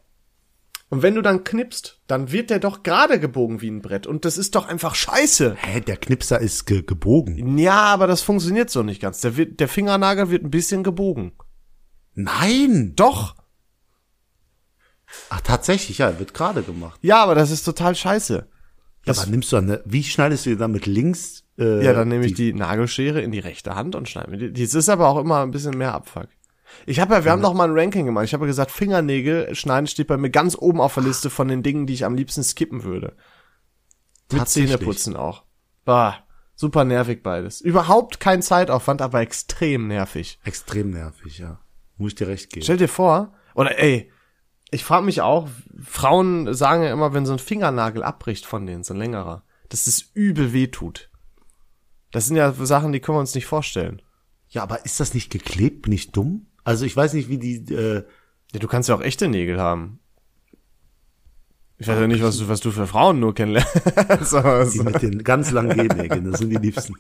Und 0.92 1.00
wenn 1.00 1.14
du 1.14 1.22
dann 1.22 1.42
knippst, 1.42 2.00
dann 2.06 2.32
wird 2.32 2.50
der 2.50 2.58
doch 2.58 2.82
gerade 2.82 3.18
gebogen 3.18 3.62
wie 3.62 3.70
ein 3.70 3.80
Brett. 3.80 4.06
Und 4.06 4.26
das 4.26 4.36
ist 4.36 4.54
doch 4.54 4.68
einfach 4.68 4.94
scheiße. 4.94 5.56
Hä, 5.58 5.80
der 5.80 5.96
Knipser 5.96 6.38
ist 6.38 6.66
ge 6.66 6.82
gebogen. 6.82 7.56
Ja, 7.56 7.80
aber 7.84 8.06
das 8.06 8.20
funktioniert 8.20 8.68
so 8.68 8.82
nicht 8.82 9.00
ganz. 9.00 9.22
Der, 9.22 9.38
wird, 9.38 9.58
der 9.58 9.68
Fingernagel 9.68 10.28
wird 10.28 10.44
ein 10.44 10.50
bisschen 10.50 10.82
gebogen. 10.82 11.32
Nein! 12.14 12.94
Doch. 12.96 13.34
Ach, 15.30 15.40
tatsächlich, 15.42 15.98
ja, 15.98 16.18
wird 16.18 16.34
gerade 16.34 16.62
gemacht. 16.62 16.98
Ja, 17.02 17.22
aber 17.22 17.34
das 17.34 17.50
ist 17.50 17.64
total 17.64 17.94
scheiße. 17.94 18.48
Ja, 19.04 19.12
aber 19.14 19.26
nimmst 19.26 19.50
du 19.52 19.56
dann, 19.56 19.64
eine- 19.70 19.82
wie 19.84 20.04
schneidest 20.04 20.46
du 20.46 20.50
dir 20.50 20.56
dann 20.56 20.72
mit 20.72 20.86
links? 20.86 21.44
Äh, 21.58 21.84
Ja, 21.84 21.92
dann 21.92 22.08
nehme 22.08 22.24
ich 22.24 22.34
die 22.34 22.52
Nagelschere 22.54 23.20
in 23.20 23.30
die 23.32 23.40
rechte 23.40 23.74
Hand 23.74 23.94
und 23.94 24.08
schneide 24.08 24.30
mir 24.30 24.38
die. 24.38 24.62
Das 24.64 24.74
ist 24.74 24.88
aber 24.88 25.08
auch 25.08 25.18
immer 25.18 25.42
ein 25.42 25.50
bisschen 25.50 25.76
mehr 25.76 25.92
Abfuck. 25.94 26.28
Ich 26.86 27.00
habe 27.00 27.12
ja, 27.14 27.24
wir 27.24 27.32
haben 27.32 27.42
noch 27.42 27.52
mal 27.52 27.68
ein 27.68 27.78
Ranking 27.78 28.06
gemacht. 28.06 28.24
Ich 28.24 28.32
habe 28.32 28.44
ja 28.44 28.46
gesagt, 28.46 28.70
Fingernägel 28.70 29.54
schneiden 29.54 29.86
steht 29.86 30.06
bei 30.06 30.16
mir 30.16 30.30
ganz 30.30 30.56
oben 30.56 30.80
auf 30.80 30.94
der 30.94 31.02
Liste 31.02 31.28
von 31.28 31.48
den 31.48 31.62
Dingen, 31.62 31.86
die 31.86 31.92
ich 31.92 32.06
am 32.06 32.14
liebsten 32.14 32.42
skippen 32.42 32.84
würde. 32.84 33.14
Mit. 34.32 34.48
Zähneputzen 34.48 35.14
auch. 35.16 35.42
Bah, 35.84 36.16
super 36.54 36.84
nervig 36.84 37.22
beides. 37.22 37.60
Überhaupt 37.60 38.20
kein 38.20 38.40
Zeitaufwand, 38.40 39.02
aber 39.02 39.20
extrem 39.20 39.88
nervig. 39.88 40.38
Extrem 40.44 40.90
nervig, 40.90 41.36
ja. 41.38 41.60
Muss 41.96 42.12
ich 42.12 42.14
dir 42.16 42.28
recht 42.28 42.50
geben. 42.50 42.64
Stell 42.64 42.76
dir 42.76 42.88
vor, 42.88 43.34
oder 43.54 43.78
ey, 43.78 44.10
ich 44.70 44.84
frage 44.84 45.04
mich 45.04 45.20
auch, 45.20 45.48
Frauen 45.82 46.52
sagen 46.54 46.82
ja 46.82 46.92
immer, 46.92 47.12
wenn 47.12 47.26
so 47.26 47.32
ein 47.32 47.38
Fingernagel 47.38 48.02
abbricht 48.02 48.46
von 48.46 48.66
denen, 48.66 48.84
so 48.84 48.94
ein 48.94 48.98
längerer, 48.98 49.44
dass 49.68 49.86
es 49.86 50.10
übel 50.14 50.52
weh 50.52 50.68
tut. 50.68 51.10
Das 52.10 52.26
sind 52.26 52.36
ja 52.36 52.52
Sachen, 52.52 52.92
die 52.92 53.00
können 53.00 53.16
wir 53.16 53.20
uns 53.20 53.34
nicht 53.34 53.46
vorstellen. 53.46 54.02
Ja, 54.48 54.62
aber 54.62 54.84
ist 54.84 55.00
das 55.00 55.14
nicht 55.14 55.30
geklebt? 55.30 55.82
Bin 55.82 55.92
ich 55.92 56.12
dumm? 56.12 56.46
Also 56.64 56.84
ich 56.84 56.96
weiß 56.96 57.14
nicht, 57.14 57.28
wie 57.28 57.38
die, 57.38 57.56
äh, 57.72 58.04
Ja, 58.52 58.60
du 58.60 58.68
kannst 58.68 58.88
ja 58.88 58.94
auch 58.94 59.00
echte 59.00 59.28
Nägel 59.28 59.58
haben. 59.60 59.98
Ich 61.78 61.88
weiß 61.88 61.98
ja 61.98 62.06
nicht, 62.06 62.22
was 62.22 62.38
du, 62.38 62.48
was 62.48 62.60
du 62.60 62.70
für 62.70 62.86
Frauen 62.86 63.18
nur 63.18 63.34
kennenlernst. 63.34 63.74
so, 64.30 64.40
die 64.40 64.80
mit 64.80 65.02
den 65.02 65.24
ganz 65.24 65.50
langen 65.50 65.76
Gennägeln, 65.76 66.30
das 66.30 66.38
sind 66.38 66.50
die 66.50 66.56
liebsten. 66.56 66.94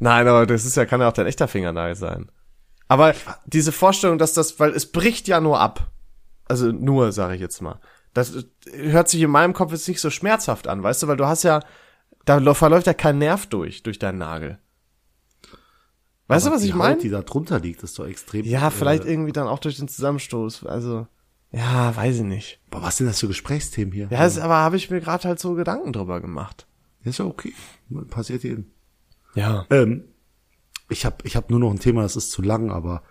Nein, 0.00 0.28
aber 0.28 0.44
das 0.44 0.66
ist 0.66 0.76
ja, 0.76 0.84
kann 0.84 1.00
ja 1.00 1.08
auch 1.08 1.14
dein 1.14 1.26
echter 1.26 1.48
Fingernagel 1.48 1.94
sein. 1.94 2.30
Aber 2.90 3.14
diese 3.46 3.70
Vorstellung, 3.70 4.18
dass 4.18 4.32
das, 4.32 4.58
weil 4.58 4.70
es 4.72 4.90
bricht 4.90 5.28
ja 5.28 5.40
nur 5.40 5.60
ab. 5.60 5.92
Also 6.46 6.72
nur, 6.72 7.12
sage 7.12 7.36
ich 7.36 7.40
jetzt 7.40 7.62
mal. 7.62 7.78
Das 8.14 8.46
hört 8.72 9.08
sich 9.08 9.22
in 9.22 9.30
meinem 9.30 9.52
Kopf 9.52 9.70
jetzt 9.70 9.86
nicht 9.86 10.00
so 10.00 10.10
schmerzhaft 10.10 10.66
an, 10.66 10.82
weißt 10.82 11.04
du, 11.04 11.06
weil 11.06 11.16
du 11.16 11.24
hast 11.24 11.44
ja, 11.44 11.60
da 12.24 12.54
verläuft 12.54 12.88
ja 12.88 12.94
kein 12.94 13.18
Nerv 13.18 13.46
durch, 13.46 13.84
durch 13.84 14.00
deinen 14.00 14.18
Nagel. 14.18 14.58
Weißt 16.26 16.46
Aber 16.46 16.56
du, 16.56 16.60
was 16.62 16.66
ich 16.68 16.74
meine? 16.74 16.96
die 16.98 17.10
da 17.10 17.22
drunter 17.22 17.60
liegt, 17.60 17.84
ist 17.84 17.96
doch 17.96 18.06
extrem. 18.06 18.44
Ja, 18.44 18.70
vielleicht 18.70 19.04
Äh, 19.04 19.12
irgendwie 19.12 19.30
dann 19.32 19.46
auch 19.46 19.60
durch 19.60 19.76
den 19.76 19.86
Zusammenstoß. 19.86 20.66
Also, 20.66 21.06
ja, 21.52 21.94
weiß 21.94 22.16
ich 22.16 22.22
nicht. 22.22 22.60
boah, 22.70 22.82
was 22.82 22.96
sind 22.96 23.06
das 23.06 23.20
für 23.20 23.28
Gesprächsthemen 23.28 23.92
hier? 23.92 24.08
Ja, 24.10 24.20
aber 24.42 24.56
habe 24.56 24.76
ich 24.76 24.90
mir 24.90 25.00
gerade 25.00 25.28
halt 25.28 25.38
so 25.38 25.54
Gedanken 25.54 25.92
drüber 25.92 26.20
gemacht. 26.20 26.66
ist 27.04 27.20
ja 27.20 27.24
okay. 27.24 27.54
Passiert 28.10 28.42
jedem. 28.42 28.66
Ja. 29.36 29.64
Ähm, 29.70 30.04
ich 30.90 31.04
habe 31.04 31.16
ich 31.24 31.36
hab 31.36 31.50
nur 31.50 31.60
noch 31.60 31.70
ein 31.70 31.78
Thema, 31.78 32.02
das 32.02 32.16
ist 32.16 32.30
zu 32.30 32.42
lang, 32.42 32.70
aber 32.70 33.02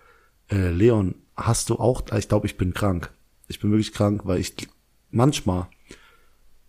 äh, 0.50 0.70
Leon, 0.70 1.14
hast 1.36 1.70
du 1.70 1.76
auch, 1.76 2.02
ich 2.16 2.28
glaube, 2.28 2.46
ich 2.46 2.56
bin 2.56 2.74
krank. 2.74 3.12
Ich 3.48 3.60
bin 3.60 3.70
wirklich 3.70 3.92
krank, 3.92 4.22
weil 4.24 4.38
ich 4.38 4.54
manchmal, 5.10 5.68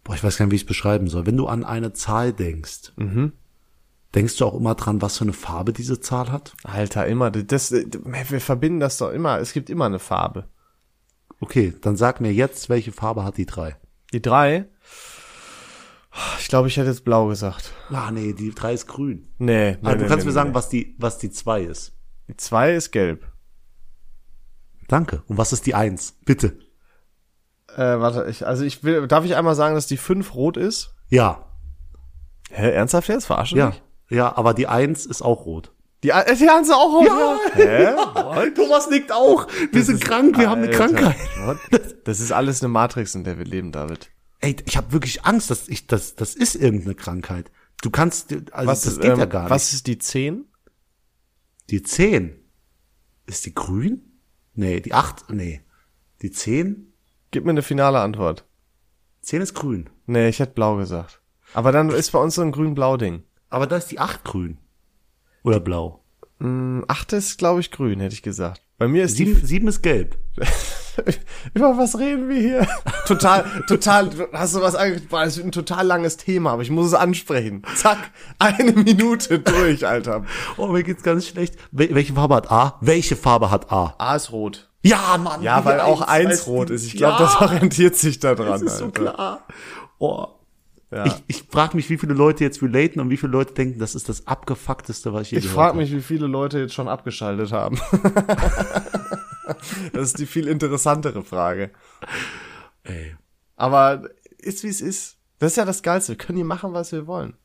boah, 0.03 0.15
ich 0.15 0.23
weiß 0.23 0.37
gar 0.37 0.45
nicht, 0.45 0.51
wie 0.51 0.55
ich 0.55 0.63
es 0.63 0.67
beschreiben 0.67 1.07
soll, 1.07 1.25
wenn 1.25 1.37
du 1.37 1.47
an 1.47 1.63
eine 1.63 1.93
Zahl 1.93 2.33
denkst, 2.33 2.93
denkst 4.15 4.37
du 4.37 4.45
auch 4.45 4.55
immer 4.55 4.75
dran, 4.75 5.01
was 5.01 5.17
für 5.17 5.23
eine 5.23 5.33
Farbe 5.33 5.73
diese 5.73 5.99
Zahl 5.99 6.31
hat? 6.31 6.53
Alter, 6.63 7.05
immer, 7.07 7.31
das, 7.31 7.71
wir 7.71 8.41
verbinden 8.41 8.79
das 8.79 8.97
doch 8.97 9.11
immer. 9.11 9.39
Es 9.39 9.53
gibt 9.53 9.69
immer 9.69 9.85
eine 9.85 9.99
Farbe. 9.99 10.47
Okay, 11.39 11.73
dann 11.81 11.95
sag 11.95 12.21
mir 12.21 12.33
jetzt, 12.33 12.69
welche 12.69 12.91
Farbe 12.91 13.23
hat 13.23 13.37
die 13.37 13.45
drei? 13.45 13.75
Die 14.13 14.21
drei? 14.21 14.67
Ich 16.39 16.47
glaube, 16.49 16.67
ich 16.67 16.75
hätte 16.77 16.89
jetzt 16.89 17.05
blau 17.05 17.27
gesagt. 17.27 17.71
Ah, 17.89 18.11
nee, 18.11 18.33
die 18.33 18.53
drei 18.53 18.73
ist 18.73 18.87
grün. 18.87 19.27
Nee, 19.37 19.71
nee, 19.71 19.77
Ah, 19.83 19.93
du 19.95 20.01
nee, 20.03 20.07
kannst 20.07 20.25
nee, 20.25 20.29
mir 20.29 20.33
sagen, 20.33 20.53
was 20.53 20.67
die, 20.69 20.95
was 20.99 21.17
die 21.17 21.31
zwei 21.31 21.61
ist. 21.61 21.93
Die 22.27 22.35
zwei 22.37 22.73
ist 22.73 22.91
gelb. 22.91 23.25
Danke. 24.87 25.23
Und 25.27 25.37
was 25.37 25.53
ist 25.53 25.65
die 25.65 25.75
eins? 25.75 26.17
Bitte. 26.25 26.59
Äh, 27.75 27.77
warte, 27.99 28.25
ich, 28.29 28.45
also 28.45 28.65
ich 28.65 28.83
will, 28.83 29.07
darf 29.07 29.23
ich 29.23 29.35
einmal 29.37 29.55
sagen, 29.55 29.75
dass 29.75 29.87
die 29.87 29.95
fünf 29.97 30.35
rot 30.35 30.57
ist? 30.57 30.93
Ja, 31.07 31.45
Hä, 32.49 32.71
ernsthaft 32.71 33.07
jetzt? 33.07 33.25
Verarschen 33.25 33.57
ja, 33.57 33.67
mich? 33.67 33.81
ja, 34.09 34.35
aber 34.35 34.53
die 34.53 34.67
eins 34.67 35.05
ist 35.05 35.21
auch 35.21 35.45
rot. 35.45 35.71
Die, 36.03 36.09
äh, 36.09 36.35
die 36.35 36.49
haben 36.49 36.65
sie 36.65 36.75
auch 36.75 36.91
rot. 36.91 37.07
Ja. 37.07 37.37
Hä? 37.53 38.49
Thomas 38.55 38.89
nickt 38.89 39.13
auch. 39.13 39.47
Wir 39.71 39.83
sind 39.83 40.03
krank, 40.03 40.37
wir 40.37 40.49
haben 40.49 40.63
eine 40.63 40.67
Alter, 40.71 40.87
Krankheit. 40.89 41.15
what? 41.45 41.57
Das 42.03 42.19
ist 42.19 42.33
alles 42.33 42.61
eine 42.61 42.67
Matrix, 42.69 43.15
in 43.15 43.23
der 43.23 43.37
wir 43.37 43.45
leben, 43.45 43.71
David. 43.71 44.09
Ey, 44.41 44.55
ich 44.65 44.75
habe 44.77 44.91
wirklich 44.91 45.23
Angst, 45.23 45.49
dass 45.49 45.67
ich 45.67 45.87
das 45.87 46.15
das 46.15 46.35
ist 46.35 46.55
irgendeine 46.55 46.95
Krankheit. 46.95 47.51
Du 47.81 47.89
kannst 47.89 48.33
also 48.51 48.67
Was, 48.71 48.81
das 48.81 48.93
ist, 48.93 49.01
geht 49.01 49.11
ähm, 49.11 49.19
ja 49.19 49.25
gar 49.25 49.41
nicht. 49.43 49.49
was 49.51 49.73
ist 49.73 49.87
die 49.87 49.97
zehn? 49.97 50.45
Die 51.69 51.83
10 51.83 52.35
ist 53.27 53.45
die 53.45 53.55
grün? 53.55 54.01
Nee, 54.55 54.81
die 54.81 54.93
8, 54.93 55.29
nee. 55.31 55.61
Die 56.21 56.29
10? 56.31 56.91
Gib 57.31 57.45
mir 57.45 57.51
eine 57.51 57.61
finale 57.61 58.01
Antwort. 58.01 58.45
10 59.21 59.41
ist 59.41 59.53
grün. 59.53 59.89
Nee, 60.05 60.27
ich 60.27 60.39
hätte 60.39 60.53
blau 60.53 60.75
gesagt. 60.75 61.21
Aber 61.53 61.71
dann 61.71 61.89
ist 61.89 62.11
bei 62.11 62.19
uns 62.19 62.35
so 62.35 62.41
ein 62.41 62.51
grün-blau-Ding. 62.51 63.23
Aber 63.49 63.67
da 63.67 63.77
ist 63.77 63.87
die 63.87 63.99
8 63.99 64.25
grün. 64.25 64.57
Oder 65.43 65.61
blau. 65.61 66.03
Hm, 66.39 66.83
Acht 66.89 67.13
ist, 67.13 67.37
glaube 67.37 67.61
ich, 67.61 67.71
grün, 67.71 68.01
hätte 68.01 68.15
ich 68.15 68.21
gesagt. 68.21 68.61
Bei 68.77 68.87
mir 68.89 69.05
ist 69.05 69.17
die 69.17 69.25
7, 69.25 69.45
7 69.45 69.67
ist 69.69 69.81
gelb. 69.81 70.17
Über 71.53 71.77
was 71.77 71.97
reden 71.97 72.29
wir 72.29 72.39
hier? 72.39 72.67
Total, 73.07 73.43
total, 73.67 74.09
hast 74.33 74.55
du 74.55 74.61
was 74.61 74.75
angesprochen? 74.75 75.23
Das 75.25 75.37
ist 75.37 75.43
ein 75.43 75.51
total 75.51 75.85
langes 75.85 76.17
Thema, 76.17 76.51
aber 76.51 76.61
ich 76.61 76.69
muss 76.69 76.87
es 76.87 76.93
ansprechen. 76.93 77.63
Zack, 77.75 78.11
eine 78.39 78.71
Minute 78.71 79.39
durch, 79.39 79.85
Alter. 79.85 80.23
Oh, 80.57 80.67
mir 80.67 80.83
geht's 80.83 81.03
ganz 81.03 81.27
schlecht. 81.27 81.55
Wel 81.71 81.93
welche 81.93 82.13
Farbe 82.13 82.35
hat 82.35 82.51
A? 82.51 82.77
Welche 82.81 83.15
Farbe 83.15 83.51
hat 83.51 83.71
A? 83.71 83.95
A 83.97 84.15
ist 84.15 84.31
rot. 84.31 84.69
Ja, 84.83 85.17
Mann. 85.17 85.43
Ja, 85.43 85.63
weil 85.65 85.79
auch 85.79 86.01
eins, 86.01 86.47
rot 86.47 86.69
ist. 86.69 86.85
Ich 86.85 86.95
glaube, 86.95 87.23
ja, 87.23 87.29
das 87.29 87.41
orientiert 87.41 87.95
sich 87.95 88.19
daran. 88.19 88.47
Das 88.47 88.61
ist 88.61 88.77
so 88.77 88.85
Alter. 88.85 89.01
klar. 89.01 89.47
Oh. 89.99 90.27
Ja. 90.91 91.05
Ich, 91.05 91.13
ich 91.27 91.43
frage 91.49 91.77
mich, 91.77 91.89
wie 91.89 91.97
viele 91.97 92.13
Leute 92.13 92.43
jetzt 92.43 92.61
relaten 92.61 92.99
und 92.99 93.09
wie 93.09 93.17
viele 93.17 93.31
Leute 93.31 93.53
denken, 93.53 93.79
das 93.79 93.95
ist 93.95 94.09
das 94.09 94.27
abgefuckteste, 94.27 95.13
was 95.13 95.23
ich 95.23 95.31
je 95.31 95.37
Ich 95.37 95.47
frage 95.47 95.77
mich, 95.77 95.91
wie 95.93 96.01
viele 96.01 96.27
Leute 96.27 96.59
jetzt 96.59 96.73
schon 96.73 96.89
abgeschaltet 96.89 97.53
haben. 97.53 97.79
das 99.93 100.09
ist 100.09 100.19
die 100.19 100.25
viel 100.25 100.47
interessantere 100.47 101.23
Frage. 101.23 101.71
Ey, 102.83 103.15
Aber 103.55 104.09
ist 104.37 104.63
wie 104.63 104.69
es 104.69 104.81
ist. 104.81 105.17
Das 105.39 105.53
ist 105.53 105.57
ja 105.57 105.65
das 105.65 105.83
Geilste. 105.83 106.13
Wir 106.13 106.17
können 106.17 106.37
hier 106.37 106.45
machen, 106.45 106.73
was 106.73 106.91
wir 106.91 107.07
wollen. 107.07 107.35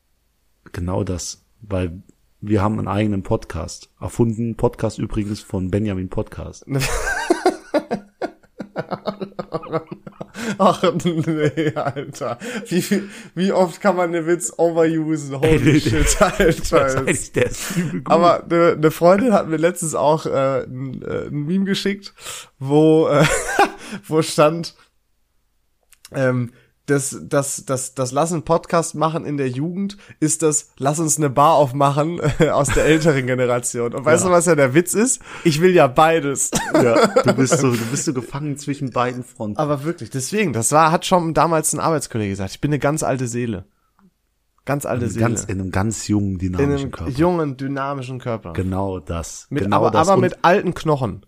genau 0.71 1.03
das. 1.03 1.43
Weil 1.61 2.01
wir 2.39 2.61
haben 2.61 2.77
einen 2.77 2.87
eigenen 2.87 3.23
Podcast. 3.23 3.89
Erfunden, 3.99 4.55
Podcast 4.55 4.99
übrigens 4.99 5.41
von 5.41 5.71
Benjamin 5.71 6.09
Podcast. 6.09 6.65
Ach 10.57 10.83
nee, 11.03 11.73
Alter. 11.75 12.37
Wie, 12.67 12.83
wie 13.35 13.51
oft 13.51 13.81
kann 13.81 13.95
man 13.95 14.11
den 14.11 14.25
Witz 14.25 14.53
overusen? 14.57 15.39
Holy 15.39 15.73
Ey, 15.73 15.81
shit, 15.81 16.21
Alter. 16.21 17.05
Heißt, 17.05 17.35
der 17.35 17.45
ist. 17.47 17.73
Aber 18.05 18.43
eine 18.43 18.75
ne 18.77 18.91
Freundin 18.91 19.33
hat 19.33 19.47
mir 19.47 19.57
letztens 19.57 19.95
auch 19.95 20.25
äh, 20.25 20.63
ein, 20.63 21.01
äh, 21.03 21.27
ein 21.27 21.45
Meme 21.45 21.65
geschickt, 21.65 22.13
wo, 22.59 23.07
äh, 23.07 23.25
wo 24.07 24.21
stand, 24.21 24.75
ähm, 26.13 26.51
das, 26.87 27.17
das, 27.23 27.63
das, 27.65 27.93
das 27.93 28.11
Lass 28.11 28.33
einen 28.33 28.43
Podcast 28.43 28.95
machen 28.95 29.25
in 29.25 29.37
der 29.37 29.49
Jugend 29.49 29.97
ist 30.19 30.41
das 30.41 30.69
Lass 30.77 30.99
uns 30.99 31.17
eine 31.17 31.29
Bar 31.29 31.53
aufmachen 31.55 32.19
aus 32.51 32.69
der 32.69 32.85
älteren 32.85 33.27
Generation. 33.27 33.93
Und 33.93 34.03
weißt 34.05 34.23
Ja. 34.23 34.29
du, 34.29 34.35
was 34.35 34.45
ja 34.47 34.55
der 34.55 34.73
Witz 34.73 34.93
ist? 34.93 35.21
Ich 35.43 35.61
will 35.61 35.75
ja 35.75 35.87
beides. 35.87 36.49
ja, 36.73 37.07
du 37.07 37.33
bist 37.35 37.59
so, 37.59 37.71
du 37.71 37.85
bist 37.91 38.05
so 38.05 38.13
gefangen 38.13 38.57
zwischen 38.57 38.89
beiden 38.91 39.23
Fronten. 39.23 39.57
Aber 39.59 39.83
wirklich, 39.83 40.09
deswegen, 40.09 40.53
das 40.53 40.71
war, 40.71 40.91
hat 40.91 41.05
schon 41.05 41.33
damals 41.33 41.73
ein 41.73 41.79
Arbeitskollege 41.79 42.31
gesagt. 42.31 42.51
Ich 42.51 42.61
bin 42.61 42.69
eine 42.71 42.79
ganz 42.79 43.03
alte 43.03 43.27
Seele. 43.27 43.65
Ganz 44.65 44.85
alte 44.85 45.07
Seele. 45.09 45.25
Ganz, 45.25 45.43
in 45.45 45.61
einem 45.61 45.71
ganz 45.71 46.07
jungen, 46.09 46.33
in 46.33 46.39
dynamischen 46.39 46.73
einem 46.81 46.91
Körper. 46.91 47.11
jungen, 47.11 47.57
dynamischen 47.57 48.19
Körper. 48.19 48.53
Genau 48.53 48.99
das. 48.99 49.47
Mit, 49.49 49.63
genau 49.63 49.77
aber 49.77 49.91
das. 49.91 50.07
aber 50.09 50.19
mit 50.19 50.39
alten 50.43 50.73
Knochen. 50.73 51.25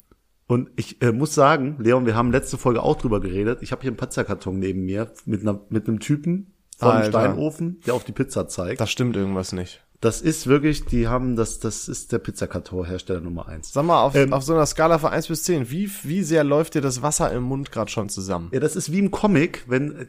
Und 0.50 0.72
ich 0.78 1.00
äh, 1.04 1.12
muss 1.12 1.36
sagen, 1.36 1.76
Leon, 1.78 2.08
wir 2.08 2.16
haben 2.16 2.32
letzte 2.32 2.58
Folge 2.58 2.82
auch 2.82 2.96
drüber 2.96 3.22
geredet. 3.22 3.60
Ich 3.62 3.72
habe 3.72 3.84
hier 3.84 3.92
einen 3.92 3.98
Pizzakarton 3.98 4.58
neben 4.58 4.84
mir 4.84 5.14
mit 5.26 5.42
einer 5.42 5.62
mit 5.70 5.88
einem 5.88 6.00
Typen 6.00 6.56
vor 6.76 6.92
einem. 6.92 7.12
Steinofen, 7.12 7.82
der 7.86 7.94
auf 7.94 8.04
die 8.04 8.14
Pizza 8.14 8.48
zeigt. 8.48 8.82
Da 8.82 8.88
stimmt 8.88 9.16
irgendwas 9.16 9.54
nicht. 9.54 9.86
Das 10.02 10.22
ist 10.22 10.48
wirklich, 10.48 10.86
die 10.86 11.10
haben 11.10 11.36
das, 11.36 11.60
das 11.60 11.90
ist 11.90 12.14
der 12.14 12.20
Pizzakarton-Hersteller 12.20 13.20
Nummer 13.20 13.50
eins. 13.50 13.74
Sag 13.74 13.84
mal, 13.84 14.02
auf, 14.02 14.16
Ähm, 14.16 14.32
auf 14.32 14.44
so 14.44 14.54
einer 14.54 14.66
Skala 14.66 14.98
von 14.98 15.12
1 15.12 15.28
bis 15.28 15.44
10, 15.44 15.70
wie, 15.72 15.92
wie 16.04 16.24
sehr 16.24 16.46
läuft 16.46 16.76
dir 16.76 16.82
das 16.82 17.02
Wasser 17.02 17.30
im 17.34 17.44
Mund 17.44 17.70
gerade 17.70 17.92
schon 17.92 18.08
zusammen? 18.08 18.50
Ja, 18.54 18.62
das 18.62 18.78
ist 18.78 18.94
wie 18.94 19.00
im 19.00 19.12
Comic, 19.12 19.66
wenn, 19.68 19.92
äh, 19.98 20.06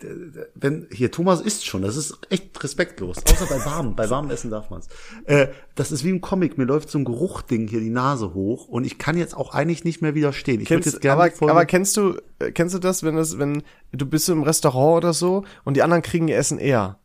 wenn, 0.54 0.86
hier, 0.92 1.10
Thomas 1.10 1.40
isst 1.40 1.66
schon, 1.66 1.82
das 1.82 1.96
ist 1.96 2.18
echt 2.30 2.62
respektlos. 2.62 3.16
Außer 3.18 3.46
bei 3.46 3.64
warmem, 3.64 3.96
bei 3.96 4.08
warmem 4.08 4.30
Essen 4.30 4.52
darf 4.52 4.70
man's. 4.70 4.86
Äh, 5.24 5.48
das 5.74 5.90
ist 5.90 6.04
wie 6.04 6.10
im 6.10 6.20
Comic, 6.20 6.56
mir 6.56 6.66
läuft 6.66 6.88
so 6.88 6.98
ein 6.98 7.04
Geruchding 7.04 7.66
hier 7.66 7.80
die 7.80 7.90
Nase 7.90 8.32
hoch 8.32 8.68
und 8.68 8.84
ich 8.84 8.96
kann 8.96 9.18
jetzt 9.18 9.36
auch 9.36 9.52
eigentlich 9.52 9.82
nicht 9.82 10.02
mehr 10.02 10.14
widerstehen. 10.14 10.60
Ich 10.60 10.68
Kennst, 10.68 10.86
jetzt 10.86 11.00
gerne 11.00 11.20
aber, 11.20 11.50
aber 11.50 11.66
kennst 11.66 11.96
du, 11.96 12.16
äh, 12.38 12.52
kennst 12.52 12.76
du 12.76 12.78
das, 12.78 13.02
wenn 13.02 13.16
es, 13.16 13.40
wenn 13.40 13.64
du 13.90 14.06
bist 14.06 14.28
im 14.28 14.44
Restaurant 14.44 14.98
oder 14.98 15.12
so 15.12 15.42
und 15.64 15.76
die 15.76 15.82
anderen 15.82 16.02
kriegen 16.02 16.28
ihr 16.28 16.36
Essen 16.36 16.58
eher? 16.58 16.99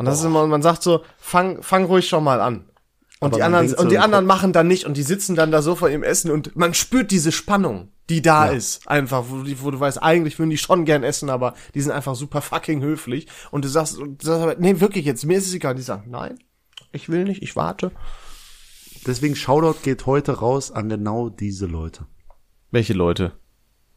Und 0.00 0.06
das 0.06 0.18
ist 0.20 0.24
immer, 0.24 0.46
man 0.46 0.62
sagt 0.62 0.82
so, 0.82 1.02
fang, 1.18 1.62
fang 1.62 1.84
ruhig 1.84 2.08
schon 2.08 2.24
mal 2.24 2.40
an. 2.40 2.64
Und 3.20 3.26
Aber 3.28 3.36
die 3.36 3.42
anderen, 3.42 3.68
so 3.68 3.76
und 3.76 3.90
die 3.90 3.98
anderen 3.98 4.24
machen 4.24 4.52
dann 4.54 4.66
nicht 4.66 4.86
und 4.86 4.96
die 4.96 5.02
sitzen 5.02 5.36
dann 5.36 5.50
da 5.50 5.60
so 5.60 5.74
vor 5.74 5.90
ihrem 5.90 6.02
Essen 6.02 6.30
und 6.30 6.56
man 6.56 6.72
spürt 6.72 7.10
diese 7.10 7.32
Spannung, 7.32 7.88
die 8.08 8.22
da 8.22 8.46
Ja. 8.46 8.52
ist. 8.52 8.88
Einfach, 8.88 9.24
wo, 9.28 9.42
du- 9.42 9.62
wo 9.62 9.70
du 9.70 9.78
weißt, 9.78 10.02
eigentlich 10.02 10.38
würden 10.38 10.48
die 10.48 10.56
schon 10.56 10.86
gern 10.86 11.02
essen, 11.02 11.28
aber 11.28 11.52
die 11.74 11.82
sind 11.82 11.92
einfach 11.92 12.14
super 12.14 12.40
fucking 12.40 12.80
höflich. 12.80 13.26
Und 13.50 13.64
du 13.66 13.68
sagst, 13.68 13.98
du 13.98 14.16
sagst 14.22 14.42
aber, 14.42 14.54
nee, 14.58 14.80
wirklich 14.80 15.04
jetzt, 15.04 15.26
mir 15.26 15.36
ist 15.36 15.46
es 15.46 15.52
egal. 15.54 15.74
Die 15.74 15.82
sagen, 15.82 16.10
nein, 16.10 16.38
ich 16.92 17.10
will 17.10 17.24
nicht, 17.24 17.42
ich 17.42 17.56
warte. 17.56 17.92
Deswegen 19.06 19.36
Shoutout 19.36 19.80
geht 19.82 20.06
heute 20.06 20.38
raus 20.38 20.70
an 20.72 20.88
genau 20.88 21.28
diese 21.28 21.66
Leute, 21.66 22.06
Welche 22.70 22.94
Leute? 22.94 23.32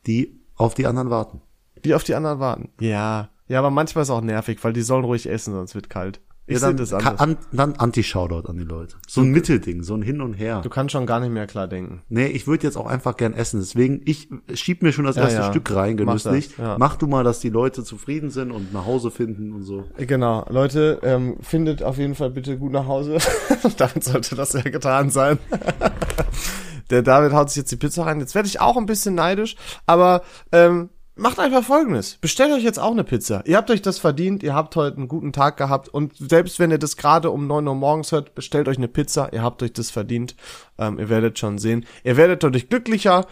die 0.06 0.38
auf 0.56 0.74
die 0.74 0.86
anderen 0.86 1.10
warten. 1.10 1.42
Die 1.86 1.94
auf 1.96 2.04
die 2.04 2.16
anderen 2.16 2.40
warten. 2.40 2.70
Ja. 2.82 3.30
Ja, 3.48 3.60
aber 3.60 3.70
manchmal 3.72 4.04
ist 4.04 4.10
auch 4.10 4.22
nervig, 4.22 4.60
weil 4.64 4.74
die 4.74 4.82
sollen 4.82 5.04
ruhig 5.04 5.30
essen, 5.30 5.54
sonst 5.54 5.76
wird 5.76 5.90
kalt. 5.90 6.22
Ich 6.46 6.56
Ja, 6.56 6.60
sehe 6.60 6.70
dann, 6.70 6.78
das 6.78 6.94
anders. 6.94 7.20
an, 7.22 7.38
dann 7.54 7.74
Anti-Shoutout 7.78 8.50
an 8.50 8.58
die 8.58 8.66
Leute. 8.66 8.98
So 9.08 9.22
ein 9.22 9.32
Mittelding, 9.32 9.82
so 9.82 9.94
ein 9.96 10.02
Hin 10.02 10.20
und 10.20 10.34
Her. 10.34 10.60
Du 10.62 10.70
kannst 10.70 10.92
schon 10.92 11.06
gar 11.06 11.22
nicht 11.22 11.32
mehr 11.32 11.48
klar 11.48 11.70
denken. 11.70 12.02
Nee, 12.10 12.26
ich 12.28 12.48
würde 12.48 12.64
jetzt 12.68 12.76
auch 12.76 12.86
einfach 12.86 13.16
gern 13.16 13.34
essen. 13.34 13.62
Deswegen, 13.62 14.02
ich 14.04 14.28
schieb 14.54 14.82
mir 14.84 14.92
schon 14.92 15.06
das 15.06 15.16
Ja, 15.16 15.22
erste 15.24 15.40
ja. 15.40 15.50
Stück 15.52 15.74
rein, 15.74 15.96
Mach 15.96 16.06
genüsslich. 16.06 16.58
ja. 16.58 16.76
Mach 16.78 16.98
du 16.98 17.08
mal, 17.08 17.24
dass 17.24 17.40
die 17.40 17.48
Leute 17.50 17.86
zufrieden 17.86 18.30
sind 18.30 18.52
und 18.52 18.74
nach 18.74 18.86
Hause 18.86 19.10
finden 19.10 19.54
und 19.54 19.64
so. 19.64 19.86
Genau, 19.96 20.46
Leute, 20.50 21.00
ähm, 21.04 21.38
findet 21.40 21.82
auf 21.82 21.98
jeden 21.98 22.16
Fall 22.16 22.30
bitte 22.32 22.58
gut 22.58 22.74
nach 22.74 22.88
Hause. 22.88 23.20
Damit 23.78 24.04
sollte 24.04 24.36
das 24.36 24.52
ja 24.52 24.62
getan 24.64 25.12
sein. 25.12 25.40
Der 26.90 27.02
David 27.02 27.32
haut 27.32 27.50
sich 27.50 27.58
jetzt 27.58 27.72
die 27.72 27.78
Pizza 27.78 28.06
rein. 28.06 28.20
Jetzt 28.20 28.36
werde 28.36 28.48
ich 28.48 28.60
auch 28.60 28.76
ein 28.76 28.86
bisschen 28.86 29.16
neidisch, 29.16 29.56
aber 29.86 30.22
ähm, 30.52 30.90
macht 31.16 31.40
einfach 31.40 31.64
folgendes. 31.64 32.18
Bestellt 32.22 32.52
euch 32.54 32.64
jetzt 32.64 32.80
auch 32.80 32.92
eine 32.92 33.04
Pizza. 33.04 33.44
Ihr 33.46 33.58
habt 33.58 33.70
euch 33.70 33.82
das 33.82 34.00
verdient, 34.00 34.44
ihr 34.44 34.54
habt 34.54 34.76
heute 34.76 34.98
einen 34.98 35.08
guten 35.08 35.34
Tag 35.34 35.58
gehabt 35.58 35.90
und 35.90 36.14
selbst 36.18 36.60
wenn 36.60 36.72
ihr 36.72 36.80
das 36.80 36.98
gerade 36.98 37.30
um 37.32 37.48
9 37.48 37.68
Uhr 37.68 37.76
morgens 37.76 38.12
hört, 38.12 38.36
bestellt 38.36 38.68
euch 38.68 38.78
eine 38.78 38.88
Pizza, 38.88 39.32
ihr 39.34 39.44
habt 39.44 39.62
euch 39.64 39.74
das 39.74 39.92
verdient. 39.92 40.36
Ähm, 40.78 41.00
ihr 41.00 41.10
werdet 41.10 41.38
schon 41.40 41.58
sehen. 41.58 41.86
Ihr 42.04 42.18
werdet 42.18 42.44
dadurch 42.44 42.70
glücklicher. 42.70 43.28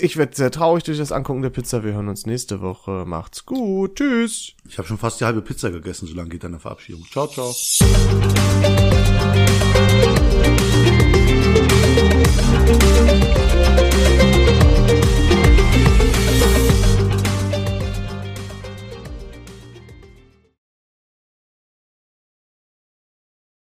Ich 0.00 0.16
werde 0.16 0.36
sehr 0.36 0.52
traurig 0.52 0.84
durch 0.84 0.98
das 0.98 1.10
Angucken 1.10 1.42
der 1.42 1.50
Pizza. 1.50 1.82
Wir 1.82 1.94
hören 1.94 2.08
uns 2.08 2.24
nächste 2.24 2.60
Woche. 2.60 3.04
Macht's 3.06 3.44
gut. 3.44 3.96
Tschüss. 3.96 4.52
Ich 4.68 4.78
habe 4.78 4.86
schon 4.86 4.98
fast 4.98 5.20
die 5.20 5.24
halbe 5.24 5.42
Pizza 5.42 5.70
gegessen, 5.70 6.06
so 6.06 6.14
lange 6.14 6.28
geht 6.28 6.44
deine 6.44 6.60
Verabschiedung. 6.60 7.04
Ciao, 7.10 7.26
ciao. 7.26 7.52